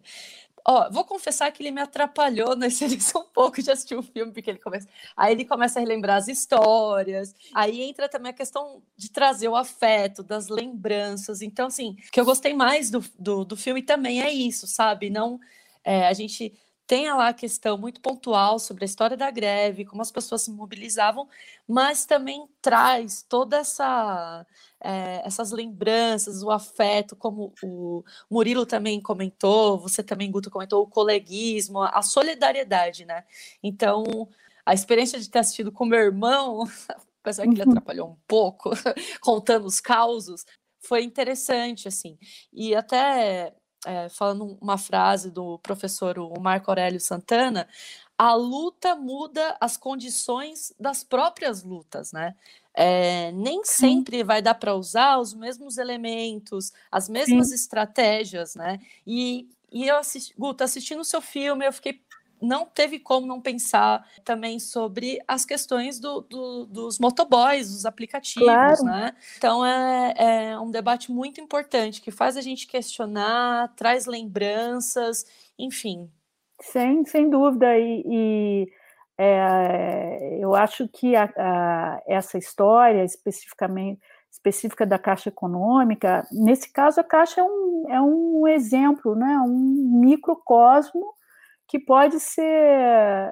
Ó, 0.67 0.89
vou 0.91 1.03
confessar 1.03 1.51
que 1.51 1.61
ele 1.61 1.71
me 1.71 1.81
atrapalhou 1.81 2.55
nesse 2.55 2.85
início 2.85 3.19
um 3.19 3.25
pouco 3.25 3.61
de 3.61 3.71
assistir 3.71 3.95
o 3.95 4.03
filme, 4.03 4.31
porque 4.31 4.49
ele 4.49 4.59
começa. 4.59 4.87
Aí 5.15 5.33
ele 5.33 5.45
começa 5.45 5.79
a 5.79 5.81
relembrar 5.81 6.17
as 6.17 6.27
histórias. 6.27 7.33
Aí 7.53 7.81
entra 7.81 8.07
também 8.07 8.31
a 8.31 8.33
questão 8.33 8.81
de 8.95 9.11
trazer 9.11 9.47
o 9.47 9.55
afeto, 9.55 10.23
das 10.23 10.47
lembranças. 10.47 11.41
Então, 11.41 11.67
assim, 11.67 11.97
o 12.07 12.11
que 12.11 12.19
eu 12.19 12.25
gostei 12.25 12.53
mais 12.53 12.89
do, 12.89 13.03
do, 13.17 13.43
do 13.45 13.57
filme 13.57 13.81
também 13.81 14.21
é 14.21 14.31
isso, 14.31 14.67
sabe? 14.67 15.09
Não. 15.09 15.39
É, 15.83 16.07
a 16.07 16.13
gente 16.13 16.53
tem 16.91 17.09
lá 17.09 17.29
a 17.29 17.33
questão 17.33 17.77
muito 17.77 18.01
pontual 18.01 18.59
sobre 18.59 18.83
a 18.83 18.85
história 18.85 19.15
da 19.15 19.31
greve, 19.31 19.85
como 19.85 20.01
as 20.01 20.11
pessoas 20.11 20.41
se 20.41 20.51
mobilizavam, 20.51 21.25
mas 21.65 22.05
também 22.05 22.45
traz 22.61 23.21
toda 23.21 23.59
essa 23.59 24.45
é, 24.83 25.25
essas 25.25 25.51
lembranças, 25.51 26.43
o 26.43 26.51
afeto, 26.51 27.15
como 27.15 27.53
o 27.63 28.03
Murilo 28.29 28.65
também 28.65 28.99
comentou, 28.99 29.79
você 29.79 30.03
também, 30.03 30.29
Guto, 30.29 30.51
comentou, 30.51 30.83
o 30.83 30.87
coleguismo, 30.87 31.81
a 31.81 32.01
solidariedade, 32.01 33.05
né? 33.05 33.23
Então, 33.63 34.27
a 34.65 34.73
experiência 34.73 35.17
de 35.17 35.29
ter 35.29 35.39
assistido 35.39 35.71
com 35.71 35.85
meu 35.85 35.99
irmão, 35.99 36.65
apesar 37.23 37.43
que 37.43 37.51
ele 37.51 37.63
uhum. 37.63 37.69
atrapalhou 37.69 38.09
um 38.09 38.17
pouco, 38.27 38.71
contando 39.21 39.65
os 39.65 39.79
causos, 39.79 40.43
foi 40.81 41.03
interessante, 41.03 41.87
assim. 41.87 42.17
E 42.51 42.75
até 42.75 43.53
é, 43.85 44.09
falando 44.09 44.57
uma 44.61 44.77
frase 44.77 45.31
do 45.31 45.57
professor 45.59 46.15
Marco 46.39 46.69
Aurélio 46.71 46.99
Santana, 46.99 47.67
a 48.17 48.33
luta 48.35 48.95
muda 48.95 49.57
as 49.59 49.77
condições 49.77 50.73
das 50.79 51.03
próprias 51.03 51.63
lutas, 51.63 52.11
né? 52.11 52.35
É, 52.73 53.31
nem 53.33 53.63
sempre 53.65 54.23
vai 54.23 54.41
dar 54.41 54.55
para 54.55 54.75
usar 54.75 55.17
os 55.19 55.33
mesmos 55.33 55.77
elementos, 55.77 56.71
as 56.91 57.09
mesmas 57.09 57.49
Sim. 57.49 57.55
estratégias, 57.55 58.55
né? 58.55 58.79
E, 59.05 59.49
e 59.71 59.87
eu 59.87 59.97
assisti, 59.97 60.33
Guta, 60.37 60.63
assistindo 60.63 61.01
o 61.01 61.05
seu 61.05 61.21
filme, 61.21 61.65
eu 61.65 61.73
fiquei 61.73 62.01
não 62.41 62.65
teve 62.65 62.99
como 62.99 63.27
não 63.27 63.39
pensar 63.39 64.05
também 64.25 64.59
sobre 64.59 65.19
as 65.27 65.45
questões 65.45 65.99
do, 65.99 66.21
do, 66.21 66.65
dos 66.65 66.99
motoboys, 66.99 67.69
dos 67.69 67.85
aplicativos, 67.85 68.47
claro. 68.47 68.83
né? 68.83 69.13
Então 69.37 69.65
é, 69.65 70.13
é 70.17 70.59
um 70.59 70.71
debate 70.71 71.11
muito 71.11 71.39
importante 71.39 72.01
que 72.01 72.11
faz 72.11 72.35
a 72.35 72.41
gente 72.41 72.67
questionar, 72.67 73.73
traz 73.75 74.05
lembranças, 74.05 75.25
enfim. 75.57 76.09
Sem, 76.59 77.05
sem 77.05 77.29
dúvida, 77.29 77.77
e, 77.77 78.03
e 78.05 78.71
é, 79.17 80.37
eu 80.39 80.55
acho 80.55 80.87
que 80.87 81.15
a, 81.15 81.31
a, 81.37 82.01
essa 82.07 82.37
história 82.37 83.03
especificamente 83.03 84.01
específica 84.31 84.85
da 84.85 84.97
Caixa 84.97 85.29
Econômica, 85.29 86.25
nesse 86.31 86.71
caso 86.71 87.01
a 87.01 87.03
Caixa 87.03 87.41
é 87.41 87.43
um, 87.43 87.85
é 87.89 88.01
um 88.01 88.47
exemplo, 88.47 89.13
né, 89.13 89.37
um 89.45 89.99
microcosmo 89.99 91.13
que 91.71 91.79
pode 91.79 92.19
ser, 92.19 92.43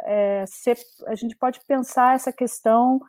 é, 0.06 0.46
ser, 0.48 0.78
a 1.08 1.14
gente 1.14 1.36
pode 1.36 1.60
pensar 1.68 2.16
essa 2.16 2.32
questão 2.32 3.02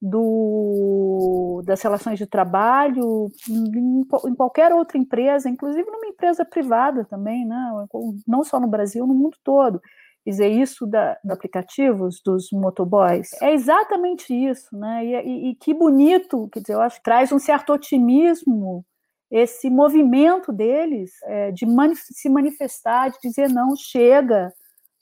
do, 0.00 1.62
das 1.64 1.80
relações 1.80 2.18
de 2.18 2.26
trabalho 2.26 3.32
em, 3.48 4.02
em, 4.02 4.34
qualquer 4.34 4.74
outra 4.74 4.98
empresa, 4.98 5.48
inclusive 5.48 5.90
numa 5.90 6.06
empresa 6.06 6.44
privada 6.44 7.02
também, 7.06 7.46
né? 7.46 7.86
não 8.28 8.44
só 8.44 8.60
no 8.60 8.68
Brasil, 8.68 9.06
no 9.06 9.14
mundo 9.14 9.38
todo. 9.42 9.80
Quer 10.22 10.30
dizer, 10.30 10.48
isso 10.48 10.86
da, 10.86 11.16
dos 11.24 11.32
aplicativos, 11.32 12.20
dos 12.22 12.48
motoboys, 12.52 13.32
é 13.40 13.54
exatamente 13.54 14.34
isso, 14.34 14.76
né? 14.76 15.02
E, 15.02 15.14
e, 15.14 15.50
e 15.50 15.54
que 15.54 15.72
bonito, 15.72 16.46
quer 16.52 16.60
dizer, 16.60 16.74
eu 16.74 16.82
acho 16.82 16.96
que 16.98 17.04
traz 17.04 17.32
um 17.32 17.38
certo 17.38 17.72
otimismo 17.72 18.84
esse 19.30 19.70
movimento 19.70 20.52
deles 20.52 21.12
é, 21.24 21.50
de 21.50 21.64
manif 21.64 22.00
se 22.04 22.28
manifestar, 22.28 23.10
de 23.10 23.18
dizer 23.22 23.48
não, 23.48 23.74
chega, 23.74 24.52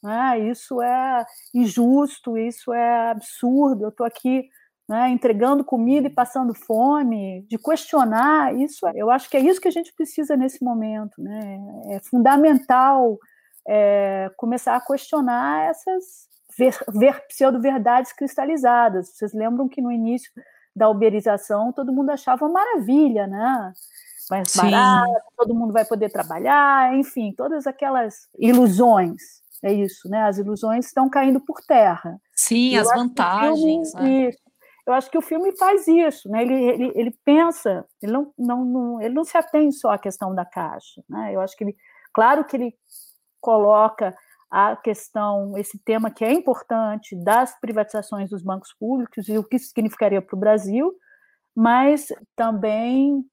né? 0.03 0.39
Isso 0.51 0.83
é 0.83 1.25
injusto, 1.55 2.37
isso 2.37 2.73
é 2.73 3.11
absurdo. 3.11 3.85
Eu 3.85 3.89
estou 3.91 4.07
aqui 4.07 4.49
né, 4.89 5.11
entregando 5.11 5.65
comida 5.65 6.09
e 6.09 6.15
passando 6.15 6.55
fome, 6.55 7.47
de 7.49 7.57
questionar 7.59 8.55
isso. 8.55 8.87
Eu 8.95 9.11
acho 9.11 9.31
que 9.31 9.37
é 9.37 9.41
isso 9.41 9.61
que 9.61 9.69
a 9.69 9.73
gente 9.73 9.93
precisa 9.95 10.37
nesse 10.37 10.63
momento. 10.65 11.23
Né? 11.23 11.59
É 11.91 12.01
fundamental 12.01 13.19
é, 13.67 14.31
começar 14.37 14.77
a 14.77 14.85
questionar 14.85 15.71
essas 15.71 16.29
ver, 16.57 16.77
ver, 16.89 17.27
pseudo-verdades 17.27 18.13
cristalizadas. 18.13 19.15
Vocês 19.15 19.33
lembram 19.33 19.69
que 19.69 19.81
no 19.81 19.91
início 19.91 20.31
da 20.75 20.89
uberização 20.89 21.73
todo 21.73 21.93
mundo 21.93 22.11
achava 22.11 22.45
uma 22.45 22.53
maravilha, 22.53 23.27
né? 23.27 23.73
Mais 24.31 24.55
barato, 24.57 25.13
todo 25.37 25.55
mundo 25.55 25.73
vai 25.73 25.85
poder 25.85 26.11
trabalhar, 26.11 26.95
enfim, 26.95 27.35
todas 27.37 27.67
aquelas 27.67 28.29
ilusões. 28.39 29.42
É 29.63 29.73
isso, 29.73 30.09
né? 30.09 30.23
As 30.23 30.39
ilusões 30.39 30.87
estão 30.87 31.09
caindo 31.09 31.41
por 31.41 31.61
terra. 31.67 32.21
Sim, 32.35 32.75
eu 32.75 32.83
as 32.83 32.89
vantagens. 32.89 33.93
Filme, 33.93 34.27
né? 34.27 34.31
Eu 34.85 34.93
acho 34.95 35.11
que 35.11 35.19
o 35.19 35.23
filme 35.23 35.57
faz 35.57 35.87
isso, 35.87 36.29
né? 36.29 36.43
Ele, 36.43 36.55
ele, 36.55 36.93
ele 36.97 37.19
pensa, 37.25 37.87
ele 38.03 38.13
não, 38.13 38.33
não, 38.37 38.65
não, 38.65 39.01
ele 39.01 39.15
não 39.15 39.25
se 39.25 39.37
atém 39.37 39.71
só 39.71 39.91
à 39.91 39.99
questão 39.99 40.35
da 40.35 40.45
caixa, 40.45 41.03
né? 41.09 41.33
Eu 41.33 41.41
acho 41.41 41.57
que 41.57 41.63
ele, 41.63 41.77
claro 42.13 42.45
que 42.45 42.57
ele 42.57 42.75
coloca 43.41 44.13
a 44.51 44.77
questão, 44.77 45.57
esse 45.57 45.79
tema 45.79 46.11
que 46.11 46.25
é 46.25 46.33
importante 46.33 47.17
das 47.17 47.59
privatizações 47.61 48.29
dos 48.29 48.43
bancos 48.43 48.75
públicos 48.79 49.29
e 49.29 49.39
o 49.39 49.45
que 49.45 49.57
isso 49.57 49.69
significaria 49.69 50.21
para 50.21 50.37
o 50.37 50.39
Brasil, 50.39 50.93
mas 51.55 52.09
também 52.37 53.25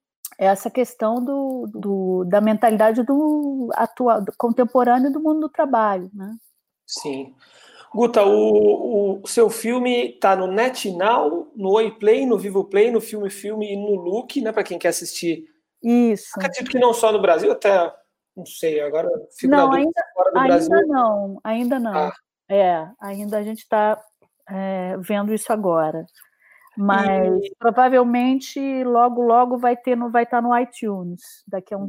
essa 0.46 0.72
questão 0.72 1.24
do, 1.24 1.68
do, 1.68 2.24
da 2.26 2.40
mentalidade 2.40 3.04
do 3.04 3.70
atual, 3.74 4.24
do 4.24 4.32
contemporâneo 4.38 5.12
do 5.12 5.20
mundo 5.20 5.42
do 5.42 5.50
trabalho, 5.50 6.10
né? 6.14 6.36
Sim. 6.88 7.36
Guta, 7.94 8.24
o, 8.24 9.22
o 9.22 9.28
seu 9.28 9.50
filme 9.50 10.12
está 10.12 10.36
no 10.36 10.48
NetNow, 10.48 11.52
no 11.56 11.72
Oi 11.72 11.92
Play, 11.92 12.26
no 12.26 12.38
Vivo 12.38 12.64
Play, 12.64 12.92
no 12.92 13.02
Filme 13.02 13.30
Filme 13.30 13.74
e 13.74 13.76
no 13.76 13.96
Look, 13.96 14.40
né? 14.42 14.52
Para 14.52 14.64
quem 14.64 14.80
quer 14.80 14.90
assistir. 14.90 15.46
Isso. 15.84 16.30
Acredito 16.36 16.70
que 16.70 16.80
não 16.80 16.94
só 16.94 17.12
no 17.12 17.22
Brasil, 17.22 17.52
até 17.52 17.92
não 18.36 18.46
sei, 18.46 18.80
agora 18.80 19.10
fico 19.38 19.52
não, 19.52 19.74
ainda, 19.74 19.92
fora 20.14 20.32
do 20.32 20.38
ainda 20.40 20.56
Brasil. 20.56 20.88
não, 20.88 21.40
ainda 21.44 21.80
não. 21.80 21.96
Ah. 21.96 22.14
É, 22.50 22.88
ainda 23.02 23.38
a 23.38 23.44
gente 23.44 23.60
está 23.60 24.02
é, 24.50 24.96
vendo 25.00 25.34
isso 25.34 25.52
agora. 25.52 26.06
Mas 26.82 27.44
e... 27.44 27.56
provavelmente 27.60 28.84
logo, 28.86 29.22
logo 29.22 29.58
vai 29.58 29.76
ter, 29.76 29.98
no, 29.98 30.10
vai 30.10 30.24
estar 30.24 30.42
no 30.42 30.58
iTunes, 30.58 31.44
daqui 31.46 31.74
a 31.74 31.78
um, 31.78 31.86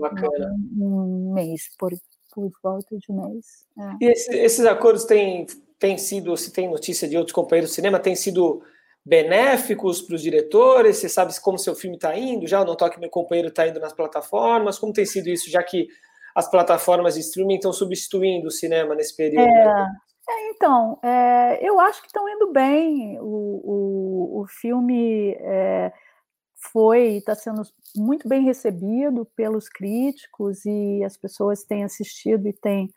um, 0.76 1.30
um 1.30 1.32
mês, 1.32 1.70
por, 1.78 1.92
por 2.34 2.50
volta 2.60 2.98
de 2.98 3.12
um 3.12 3.28
mês. 3.28 3.46
É. 3.78 4.04
E 4.04 4.10
esse, 4.10 4.36
esses 4.36 4.66
acordos 4.66 5.04
têm, 5.04 5.46
têm 5.78 5.96
sido, 5.96 6.36
se 6.36 6.52
tem 6.52 6.68
notícia 6.68 7.08
de 7.08 7.16
outros 7.16 7.32
companheiros 7.32 7.70
do 7.70 7.74
cinema, 7.74 8.00
têm 8.00 8.16
sido 8.16 8.62
benéficos 9.04 10.02
para 10.02 10.16
os 10.16 10.22
diretores? 10.22 10.96
Você 10.96 11.08
sabe 11.08 11.32
como 11.40 11.56
seu 11.56 11.76
filme 11.76 11.96
está 11.96 12.18
indo? 12.18 12.48
Já 12.48 12.64
não 12.64 12.74
toque 12.74 12.98
meu 12.98 13.10
companheiro 13.10 13.48
está 13.48 13.68
indo 13.68 13.78
nas 13.78 13.92
plataformas? 13.92 14.76
Como 14.76 14.92
tem 14.92 15.06
sido 15.06 15.28
isso, 15.28 15.48
já 15.48 15.62
que 15.62 15.86
as 16.34 16.50
plataformas 16.50 17.14
de 17.14 17.20
streaming 17.20 17.56
estão 17.56 17.72
substituindo 17.72 18.48
o 18.48 18.50
cinema 18.50 18.96
nesse 18.96 19.16
período? 19.16 19.48
É, 19.48 19.86
é, 20.30 20.50
então, 20.50 20.98
é, 21.02 21.58
eu 21.68 21.80
acho 21.80 22.00
que 22.00 22.06
estão 22.06 22.28
indo 22.28 22.52
bem. 22.52 23.18
O, 23.20 23.24
o, 23.24 24.40
o 24.42 24.46
filme 24.46 25.32
é, 25.40 25.92
foi 26.72 27.16
está 27.16 27.34
sendo 27.34 27.62
muito 27.96 28.28
bem 28.28 28.44
recebido 28.44 29.26
pelos 29.36 29.68
críticos 29.68 30.64
e 30.64 31.02
as 31.04 31.16
pessoas 31.16 31.64
têm 31.64 31.84
assistido 31.84 32.46
e 32.48 32.52
têm 32.52 32.90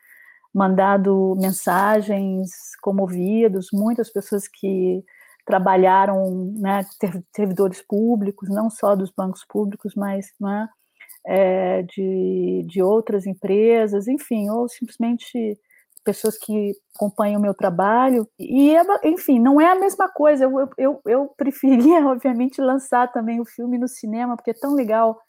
mandado 0.54 1.36
mensagens 1.40 2.52
comovidos, 2.82 3.70
muitas 3.74 4.12
pessoas 4.12 4.48
que 4.48 5.04
trabalharam, 5.46 6.54
né, 6.58 6.86
servidores 7.36 7.82
públicos, 7.82 8.50
não 8.50 8.70
só 8.70 8.96
dos 8.96 9.12
bancos 9.12 9.44
públicos, 9.46 9.94
mas 9.96 10.28
né, 10.40 10.70
de, 11.90 12.64
de 12.68 12.84
outras 12.84 13.26
empresas, 13.26 14.08
enfim, 14.08 14.50
ou 14.50 14.70
simplesmente 14.70 15.60
pessoas 16.04 16.38
que 16.38 16.74
acompanham 16.96 17.40
o 17.40 17.42
meu 17.42 17.54
trabalho. 17.54 18.28
E, 18.40 18.74
enfim, 19.04 19.40
não 19.40 19.60
é 19.60 19.68
a 19.68 19.76
mesma 19.76 20.10
coisa. 20.10 20.46
Eu, 20.46 20.70
eu, 20.78 21.02
eu 21.06 21.28
preferia, 21.38 22.06
obviamente, 22.08 22.62
lançar 22.62 23.12
também 23.12 23.40
o 23.40 23.46
filme 23.46 23.78
no 23.78 23.88
cinema, 23.88 24.36
porque 24.36 24.52
é 24.52 24.60
tão 24.60 24.74
legal 24.74 25.20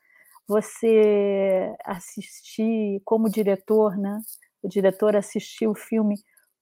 você 0.46 1.72
assistir 1.84 3.00
como 3.04 3.30
diretor, 3.30 3.96
né? 3.96 4.18
O 4.62 4.68
diretor 4.68 5.16
assistir 5.16 5.66
o 5.66 5.74
filme 5.74 6.16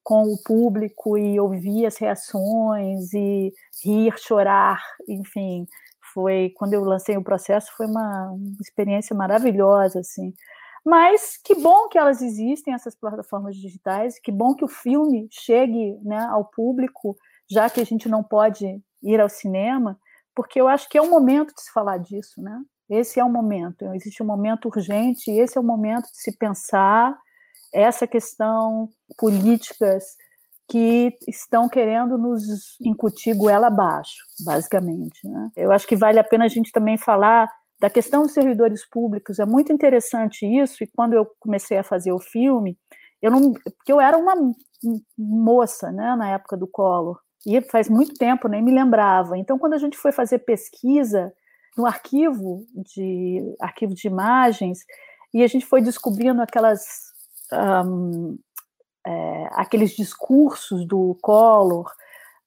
com 0.04 0.24
o 0.24 0.42
público 0.44 1.16
e 1.16 1.38
ouvir 1.38 1.86
as 1.86 1.96
reações 1.96 3.12
e 3.12 3.52
rir, 3.84 4.14
chorar, 4.18 4.80
enfim, 5.08 5.66
foi 6.12 6.52
quando 6.56 6.74
eu 6.74 6.82
lancei 6.84 7.16
o 7.16 7.22
processo 7.22 7.70
foi 7.76 7.86
uma, 7.86 8.30
uma 8.32 8.56
experiência 8.60 9.14
maravilhosa 9.16 10.00
assim. 10.00 10.32
Mas 10.84 11.38
que 11.42 11.54
bom 11.54 11.88
que 11.88 11.96
elas 11.96 12.20
existem, 12.20 12.74
essas 12.74 12.94
plataformas 12.94 13.56
digitais, 13.56 14.18
que 14.18 14.32
bom 14.32 14.54
que 14.54 14.64
o 14.64 14.68
filme 14.68 15.28
chegue 15.30 15.98
né, 16.02 16.26
ao 16.30 16.44
público, 16.44 17.16
já 17.48 17.70
que 17.70 17.80
a 17.80 17.84
gente 17.84 18.08
não 18.08 18.22
pode 18.22 18.82
ir 19.02 19.20
ao 19.20 19.28
cinema, 19.28 19.98
porque 20.34 20.60
eu 20.60 20.66
acho 20.66 20.88
que 20.88 20.98
é 20.98 21.02
o 21.02 21.10
momento 21.10 21.54
de 21.54 21.62
se 21.62 21.72
falar 21.72 21.98
disso, 21.98 22.40
né? 22.42 22.60
Esse 22.90 23.20
é 23.20 23.24
o 23.24 23.30
momento, 23.30 23.86
existe 23.94 24.22
um 24.22 24.26
momento 24.26 24.66
urgente, 24.66 25.30
esse 25.30 25.56
é 25.56 25.60
o 25.60 25.64
momento 25.64 26.04
de 26.10 26.20
se 26.20 26.36
pensar 26.36 27.16
essa 27.72 28.06
questão 28.06 28.88
políticas 29.16 30.16
que 30.68 31.16
estão 31.26 31.68
querendo 31.68 32.18
nos 32.18 32.78
incutir 32.80 33.34
goela 33.34 33.68
abaixo, 33.68 34.24
basicamente. 34.44 35.26
Né? 35.26 35.50
Eu 35.56 35.72
acho 35.72 35.86
que 35.86 35.96
vale 35.96 36.18
a 36.18 36.24
pena 36.24 36.44
a 36.44 36.48
gente 36.48 36.72
também 36.72 36.96
falar 36.96 37.50
da 37.82 37.90
questão 37.90 38.22
dos 38.22 38.32
servidores 38.32 38.88
públicos. 38.88 39.40
É 39.40 39.44
muito 39.44 39.72
interessante 39.72 40.46
isso, 40.46 40.84
e 40.84 40.86
quando 40.86 41.14
eu 41.14 41.26
comecei 41.40 41.76
a 41.76 41.82
fazer 41.82 42.12
o 42.12 42.20
filme, 42.20 42.78
eu 43.20 43.28
não, 43.28 43.52
porque 43.52 43.92
eu 43.92 44.00
era 44.00 44.16
uma 44.16 44.34
moça, 45.18 45.90
né, 45.90 46.14
na 46.14 46.30
época 46.30 46.56
do 46.56 46.68
Collor, 46.68 47.18
e 47.44 47.60
faz 47.60 47.88
muito 47.88 48.14
tempo, 48.14 48.46
nem 48.46 48.62
me 48.62 48.72
lembrava. 48.72 49.36
Então, 49.36 49.58
quando 49.58 49.72
a 49.72 49.78
gente 49.78 49.98
foi 49.98 50.12
fazer 50.12 50.38
pesquisa 50.40 51.32
no 51.76 51.84
arquivo 51.84 52.64
de 52.72 53.56
arquivo 53.60 53.94
de 53.94 54.06
imagens, 54.06 54.78
e 55.34 55.42
a 55.42 55.48
gente 55.48 55.66
foi 55.66 55.82
descobrindo 55.82 56.40
aquelas 56.40 56.84
um, 57.52 58.38
é, 59.04 59.48
aqueles 59.54 59.90
discursos 59.96 60.86
do 60.86 61.18
Collor 61.20 61.90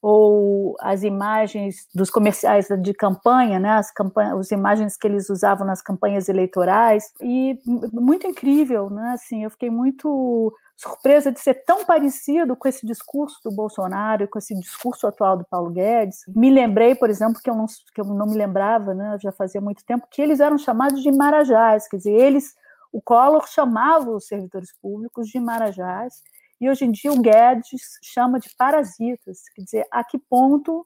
ou 0.07 0.75
as 0.81 1.01
imagens 1.01 1.87
dos 1.91 2.11
comerciais 2.11 2.67
de 2.79 2.93
campanha, 2.93 3.57
né, 3.57 3.71
as, 3.71 3.89
campanhas, 3.89 4.37
as 4.37 4.51
imagens 4.51 4.95
que 4.95 5.07
eles 5.07 5.31
usavam 5.31 5.65
nas 5.65 5.81
campanhas 5.81 6.29
eleitorais, 6.29 7.11
e 7.19 7.59
muito 7.91 8.27
incrível, 8.27 8.87
né, 8.91 9.13
assim, 9.15 9.43
eu 9.43 9.49
fiquei 9.49 9.71
muito 9.71 10.55
surpresa 10.77 11.31
de 11.31 11.39
ser 11.39 11.55
tão 11.65 11.85
parecido 11.85 12.55
com 12.55 12.67
esse 12.67 12.85
discurso 12.85 13.39
do 13.43 13.49
Bolsonaro, 13.49 14.27
com 14.27 14.37
esse 14.37 14.53
discurso 14.59 15.07
atual 15.07 15.37
do 15.37 15.45
Paulo 15.45 15.71
Guedes. 15.71 16.19
Me 16.27 16.51
lembrei, 16.51 16.93
por 16.93 17.09
exemplo, 17.09 17.41
que 17.43 17.49
eu 17.49 17.55
não, 17.55 17.65
que 17.65 17.99
eu 17.99 18.05
não 18.05 18.27
me 18.27 18.37
lembrava, 18.37 18.93
né, 18.93 19.17
já 19.19 19.31
fazia 19.31 19.59
muito 19.59 19.83
tempo, 19.83 20.05
que 20.11 20.21
eles 20.21 20.39
eram 20.39 20.59
chamados 20.59 21.01
de 21.01 21.11
marajás, 21.11 21.87
quer 21.87 21.97
dizer, 21.97 22.13
eles 22.13 22.53
o 22.93 23.01
Collor 23.01 23.45
chamava 23.47 24.11
os 24.11 24.27
servidores 24.27 24.69
públicos 24.79 25.27
de 25.27 25.39
marajás, 25.39 26.21
e 26.59 26.69
hoje 26.69 26.85
em 26.85 26.91
dia 26.91 27.11
o 27.11 27.21
Guedes 27.21 27.99
chama 28.03 28.39
de 28.39 28.49
parasitas. 28.57 29.39
Quer 29.53 29.61
dizer, 29.63 29.87
a 29.91 30.03
que 30.03 30.17
ponto 30.17 30.85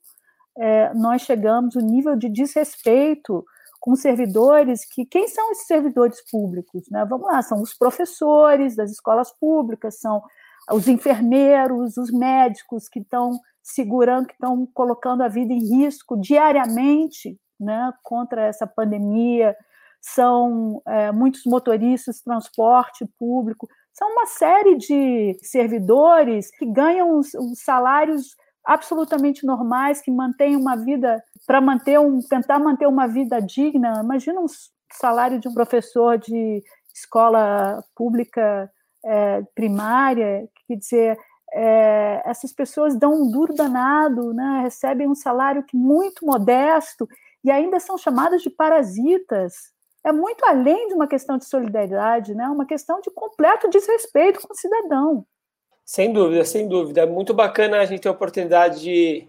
é, 0.58 0.93
nós 0.93 1.21
chegamos, 1.21 1.75
o 1.75 1.79
nível 1.79 2.15
de 2.15 2.29
desrespeito 2.29 3.45
com 3.79 3.95
servidores 3.95 4.84
que 4.84 5.05
quem 5.05 5.27
são 5.27 5.51
esses 5.51 5.65
servidores 5.65 6.21
públicos, 6.29 6.84
né? 6.91 7.05
Vamos 7.05 7.27
lá, 7.27 7.41
são 7.41 7.62
os 7.62 7.73
professores 7.73 8.75
das 8.75 8.91
escolas 8.91 9.32
públicas, 9.39 9.99
são 9.99 10.21
os 10.71 10.88
enfermeiros, 10.88 11.97
os 11.97 12.12
médicos 12.12 12.89
que 12.89 12.99
estão 12.99 13.39
segurando, 13.63 14.27
que 14.27 14.34
estão 14.34 14.65
colocando 14.73 15.21
a 15.21 15.27
vida 15.27 15.53
em 15.53 15.77
risco 15.77 16.19
diariamente, 16.19 17.39
né, 17.60 17.91
contra 18.03 18.43
essa 18.43 18.65
pandemia, 18.65 19.55
são 20.01 20.82
é, 20.88 21.12
muitos 21.12 21.43
motoristas, 21.45 22.21
transporte 22.21 23.05
público, 23.17 23.67
são 23.93 24.12
uma 24.12 24.25
série 24.25 24.75
de 24.78 25.38
servidores 25.41 26.49
que 26.52 26.65
ganham 26.65 27.17
os, 27.17 27.34
os 27.34 27.62
salários 27.63 28.36
absolutamente 28.63 29.45
normais, 29.45 30.02
que 30.02 30.12
mantêm 30.12 30.56
uma 30.56 30.75
vida 30.75 31.23
para 31.45 31.60
manter 31.60 31.99
um, 31.99 32.21
tentar 32.21 32.60
manter 32.60 32.88
uma 32.88 33.08
vida 33.08 33.41
digna. 33.41 34.02
Imagina 34.04 34.39
um 34.39 34.45
salário 34.93 35.39
de 35.39 35.47
um 35.47 35.54
professor 35.54 36.17
de 36.17 36.63
escola 36.93 37.84
pública 37.95 38.71
é, 39.04 39.41
primária, 39.56 40.47
quer 40.67 40.75
dizer, 40.75 41.17
é, 41.54 42.21
essas 42.25 42.54
pessoas 42.54 42.95
dão 42.95 43.23
um 43.23 43.32
duro 43.32 43.54
danado, 43.54 44.34
né, 44.34 44.62
recebem 44.63 45.08
um 45.08 45.15
salário 45.15 45.63
que 45.63 45.75
muito 45.75 46.25
modesto 46.25 47.08
e 47.43 47.49
ainda 47.49 47.80
são 47.80 47.97
chamadas 47.97 48.41
de 48.41 48.49
parasitas 48.49 49.54
é 50.03 50.12
muito 50.12 50.43
além 50.45 50.88
de 50.88 50.93
uma 50.93 51.07
questão 51.07 51.38
de 51.38 51.45
solidariedade, 51.45 52.33
né? 52.33 52.47
uma 52.47 52.65
questão 52.65 53.01
de 53.01 53.12
completo 53.12 53.69
desrespeito 53.69 54.39
com 54.41 54.53
o 54.53 54.57
cidadão. 54.57 55.25
Sem 55.85 56.13
dúvida, 56.13 56.45
sem 56.45 56.67
dúvida. 56.67 57.01
É 57.01 57.05
muito 57.05 57.33
bacana 57.33 57.79
a 57.79 57.85
gente 57.85 58.01
ter 58.01 58.09
a 58.09 58.13
oportunidade 58.13 58.81
de, 58.81 59.27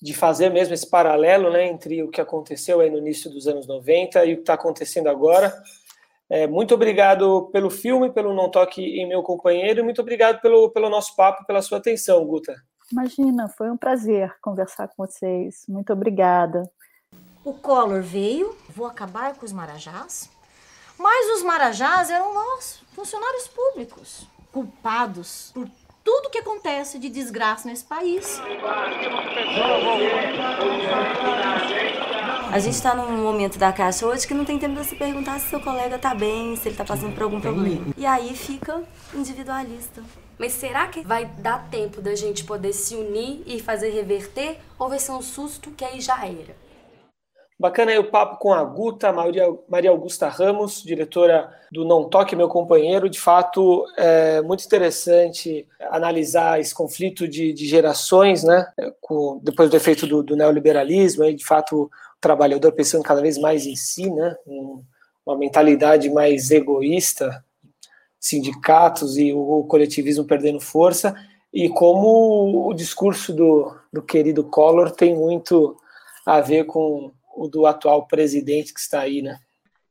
de 0.00 0.14
fazer 0.14 0.50
mesmo 0.50 0.74
esse 0.74 0.88
paralelo 0.88 1.50
né, 1.50 1.66
entre 1.66 2.02
o 2.02 2.10
que 2.10 2.20
aconteceu 2.20 2.80
aí 2.80 2.90
no 2.90 2.98
início 2.98 3.30
dos 3.30 3.48
anos 3.48 3.66
90 3.66 4.24
e 4.26 4.32
o 4.32 4.36
que 4.36 4.42
está 4.42 4.54
acontecendo 4.54 5.08
agora. 5.08 5.52
É, 6.30 6.46
muito 6.46 6.74
obrigado 6.74 7.48
pelo 7.50 7.70
filme, 7.70 8.12
pelo 8.12 8.34
Não 8.34 8.50
Toque 8.50 8.82
em 8.82 9.08
Meu 9.08 9.22
Companheiro, 9.22 9.80
e 9.80 9.82
muito 9.82 10.02
obrigado 10.02 10.42
pelo, 10.42 10.70
pelo 10.70 10.90
nosso 10.90 11.16
papo, 11.16 11.46
pela 11.46 11.62
sua 11.62 11.78
atenção, 11.78 12.24
Guta. 12.26 12.54
Imagina, 12.92 13.48
foi 13.48 13.70
um 13.70 13.76
prazer 13.76 14.34
conversar 14.42 14.88
com 14.88 15.06
vocês. 15.06 15.64
Muito 15.68 15.92
obrigada. 15.92 16.62
O 17.44 17.54
Collor 17.54 18.02
veio, 18.02 18.56
vou 18.68 18.86
acabar 18.86 19.34
com 19.34 19.46
os 19.46 19.52
marajás, 19.52 20.28
mas 20.98 21.36
os 21.36 21.42
marajás 21.42 22.10
eram 22.10 22.34
nós, 22.34 22.80
funcionários 22.94 23.46
públicos, 23.48 24.26
culpados 24.52 25.52
por 25.54 25.68
tudo 26.02 26.30
que 26.30 26.38
acontece 26.38 26.98
de 26.98 27.08
desgraça 27.08 27.68
nesse 27.68 27.84
país. 27.84 28.40
A 32.50 32.58
gente 32.58 32.74
está 32.74 32.94
num 32.94 33.22
momento 33.22 33.58
da 33.58 33.72
caixa 33.72 34.06
hoje 34.06 34.26
que 34.26 34.34
não 34.34 34.44
tem 34.44 34.58
tempo 34.58 34.80
de 34.80 34.86
se 34.86 34.96
perguntar 34.96 35.38
se 35.38 35.48
seu 35.48 35.60
colega 35.60 35.96
está 35.96 36.14
bem, 36.14 36.56
se 36.56 36.62
ele 36.68 36.74
está 36.74 36.84
passando 36.84 37.14
por 37.14 37.22
algum 37.22 37.40
problema. 37.40 37.92
E 37.96 38.04
aí 38.04 38.34
fica 38.34 38.82
individualista. 39.14 40.02
Mas 40.38 40.52
será 40.52 40.88
que 40.88 41.02
vai 41.02 41.26
dar 41.26 41.68
tempo 41.68 42.00
da 42.00 42.14
gente 42.14 42.44
poder 42.44 42.72
se 42.72 42.94
unir 42.96 43.42
e 43.46 43.60
fazer 43.60 43.90
reverter? 43.90 44.58
Ou 44.78 44.88
vai 44.88 44.98
ser 44.98 45.12
um 45.12 45.22
susto 45.22 45.70
que 45.72 45.84
aí 45.84 46.00
já 46.00 46.24
era? 46.24 46.67
Bacana 47.60 47.90
aí 47.90 47.98
o 47.98 48.08
papo 48.08 48.38
com 48.38 48.52
a 48.52 48.62
Guta, 48.62 49.12
Maria, 49.12 49.52
Maria 49.68 49.90
Augusta 49.90 50.28
Ramos, 50.28 50.80
diretora 50.80 51.52
do 51.72 51.84
Não 51.84 52.08
Toque 52.08 52.36
Meu 52.36 52.48
Companheiro. 52.48 53.10
De 53.10 53.18
fato, 53.18 53.84
é 53.96 54.40
muito 54.42 54.64
interessante 54.64 55.66
analisar 55.90 56.60
esse 56.60 56.72
conflito 56.72 57.26
de, 57.26 57.52
de 57.52 57.66
gerações, 57.66 58.44
né? 58.44 58.64
Com, 59.00 59.40
depois 59.42 59.68
do 59.68 59.76
efeito 59.76 60.06
do, 60.06 60.22
do 60.22 60.36
neoliberalismo, 60.36 61.24
aí, 61.24 61.34
de 61.34 61.44
fato, 61.44 61.82
o 61.82 61.90
trabalhador 62.20 62.70
pensando 62.70 63.02
cada 63.02 63.20
vez 63.20 63.36
mais 63.36 63.66
em 63.66 63.74
si, 63.74 64.08
né? 64.08 64.36
Um, 64.46 64.80
uma 65.26 65.36
mentalidade 65.36 66.08
mais 66.08 66.52
egoísta, 66.52 67.44
sindicatos 68.20 69.18
e 69.18 69.32
o, 69.32 69.40
o 69.40 69.64
coletivismo 69.64 70.24
perdendo 70.24 70.60
força, 70.60 71.12
e 71.52 71.68
como 71.68 72.68
o 72.68 72.72
discurso 72.72 73.32
do, 73.32 73.74
do 73.92 74.00
querido 74.00 74.44
Collor 74.44 74.92
tem 74.92 75.16
muito 75.16 75.76
a 76.24 76.40
ver 76.40 76.64
com 76.64 77.10
o 77.38 77.48
do 77.48 77.66
atual 77.66 78.06
presidente 78.06 78.72
que 78.72 78.80
está 78.80 79.00
aí, 79.00 79.22
né? 79.22 79.38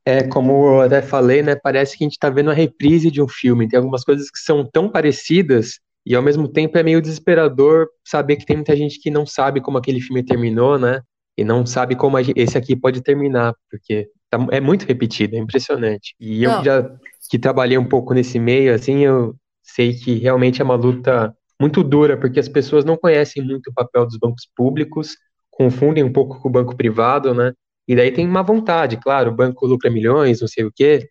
É, 0.06 0.24
como 0.24 0.54
eu 0.68 0.82
até 0.82 1.02
falei, 1.02 1.44
né? 1.44 1.56
Parece 1.56 1.98
que 1.98 2.04
a 2.04 2.06
gente 2.06 2.14
está 2.14 2.30
vendo 2.30 2.50
a 2.50 2.54
reprise 2.54 3.12
de 3.12 3.22
um 3.22 3.28
filme. 3.28 3.68
Tem 3.68 3.78
algumas 3.78 4.04
coisas 4.04 4.30
que 4.32 4.40
são 4.40 4.66
tão 4.66 4.90
parecidas 4.90 5.80
e 6.06 6.16
ao 6.16 6.24
mesmo 6.24 6.48
tempo 6.48 6.78
é 6.78 6.84
meio 6.84 7.02
desesperador 7.02 7.90
saber 8.06 8.38
que 8.38 8.46
tem 8.46 8.56
muita 8.56 8.74
gente 8.76 9.00
que 9.02 9.12
não 9.12 9.26
sabe 9.26 9.60
como 9.60 9.78
aquele 9.78 10.00
filme 10.00 10.24
terminou, 10.24 10.80
né? 10.80 11.02
E 11.38 11.44
não 11.44 11.66
sabe 11.66 11.96
como 11.96 12.18
esse 12.18 12.58
aqui 12.58 12.76
pode 12.76 13.02
terminar, 13.02 13.54
porque 13.70 14.10
tá, 14.30 14.40
é 14.52 14.62
muito 14.62 14.86
repetido, 14.86 15.36
é 15.36 15.40
impressionante. 15.40 16.16
E 16.18 16.44
eu 16.44 16.64
já 16.64 16.90
que 17.30 17.38
trabalhei 17.38 17.78
um 17.78 17.86
pouco 17.86 18.14
nesse 18.14 18.40
meio, 18.40 18.74
assim, 18.74 19.00
eu 19.00 19.36
sei 19.62 19.94
que 19.94 20.16
realmente 20.16 20.62
é 20.62 20.64
uma 20.64 20.76
luta 20.76 21.36
muito 21.60 21.84
dura, 21.84 22.16
porque 22.18 22.40
as 22.40 22.48
pessoas 22.48 22.86
não 22.86 22.96
conhecem 22.96 23.44
muito 23.44 23.70
o 23.70 23.74
papel 23.74 24.06
dos 24.06 24.18
bancos 24.18 24.48
públicos 24.56 25.18
confundem 25.58 26.04
um 26.04 26.14
pouco 26.14 26.40
com 26.40 26.48
o 26.48 26.52
banco 26.52 26.76
privado, 26.76 27.34
né? 27.34 27.52
E 27.88 27.96
daí 27.96 28.12
tem 28.12 28.28
uma 28.28 28.44
vontade, 28.44 28.98
claro, 28.98 29.32
o 29.32 29.36
banco 29.36 29.66
lucra 29.66 29.90
milhões, 29.90 30.40
não 30.40 30.48
sei 30.48 30.66
o 30.66 30.72
quê, 30.72 31.10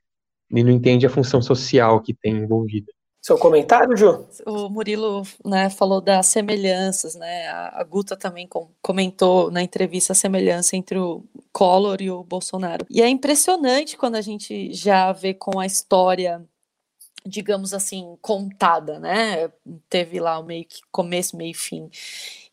e 0.51 0.63
não 0.63 0.71
entende 0.71 1.05
a 1.05 1.11
função 1.11 1.43
social 1.43 2.01
que 2.01 2.15
tem 2.15 2.37
envolvida. 2.37 2.93
Seu 3.21 3.37
comentário, 3.37 3.97
Ju? 3.97 4.25
O 4.47 4.69
Murilo 4.69 5.23
né, 5.45 5.69
falou 5.69 6.01
das 6.01 6.27
semelhanças, 6.27 7.17
né? 7.17 7.49
A, 7.49 7.83
Guta 7.83 8.17
também 8.17 8.47
com, 8.47 8.71
comentou 8.81 9.51
na 9.51 9.65
entrevista 9.65 10.13
a 10.13 10.17
semelhança 10.17 10.77
entre 10.77 10.97
o 10.97 11.25
Collor 11.53 12.01
e 12.01 12.09
o 12.09 12.23
Bolsonaro. 12.23 12.87
E 12.89 13.03
é 13.03 13.09
impressionante 13.09 13.97
quando 13.97 14.15
a 14.15 14.21
gente 14.21 14.73
já 14.73 15.11
vê 15.11 15.35
com 15.35 15.59
a 15.59 15.67
história 15.67 16.41
digamos 17.27 17.74
assim, 17.74 18.16
contada, 18.20 18.99
né? 18.99 19.51
Teve 19.89 20.20
lá 20.20 20.39
o 20.39 20.45
meio 20.45 20.64
que 20.64 20.81
começo, 20.91 21.37
meio 21.37 21.55
fim. 21.55 21.91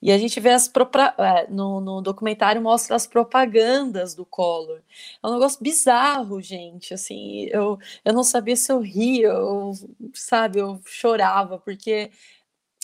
E 0.01 0.11
a 0.11 0.17
gente 0.17 0.39
vê 0.39 0.49
as 0.49 0.69
é, 1.17 1.47
no, 1.49 1.79
no 1.79 2.01
documentário 2.01 2.61
mostra 2.61 2.95
as 2.95 3.07
propagandas 3.07 4.13
do 4.13 4.25
Collor. 4.25 4.81
É 5.23 5.27
um 5.27 5.33
negócio 5.33 5.63
bizarro, 5.63 6.41
gente. 6.41 6.93
Assim, 6.93 7.45
eu, 7.51 7.79
eu 8.03 8.13
não 8.13 8.23
sabia 8.23 8.55
se 8.55 8.71
eu 8.71 8.79
ria, 8.81 9.27
eu, 9.29 9.71
sabe, 10.13 10.59
eu 10.59 10.81
chorava, 10.85 11.57
porque 11.59 12.11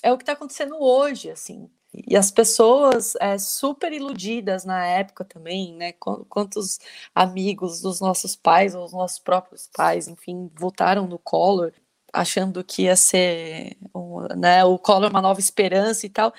é 0.03 0.11
o 0.13 0.17
que 0.17 0.23
está 0.23 0.33
acontecendo 0.33 0.75
hoje, 0.79 1.29
assim. 1.31 1.69
E 1.93 2.15
as 2.15 2.29
pessoas 2.29 3.15
é, 3.19 3.37
super 3.37 3.91
iludidas 3.91 4.63
na 4.63 4.85
época 4.85 5.25
também, 5.25 5.73
né? 5.75 5.93
Quantos 5.93 6.79
amigos 7.15 7.81
dos 7.81 7.99
nossos 7.99 8.35
pais, 8.35 8.75
ou 8.75 8.85
os 8.85 8.93
nossos 8.93 9.19
próprios 9.19 9.67
pais, 9.73 10.07
enfim, 10.07 10.51
votaram 10.55 11.07
no 11.07 11.17
Collor, 11.17 11.71
achando 12.13 12.63
que 12.63 12.83
ia 12.83 12.95
ser 12.95 13.75
né, 14.37 14.63
o 14.65 14.77
Collor 14.77 15.09
uma 15.09 15.21
nova 15.21 15.39
esperança 15.39 16.05
e 16.05 16.09
tal. 16.09 16.33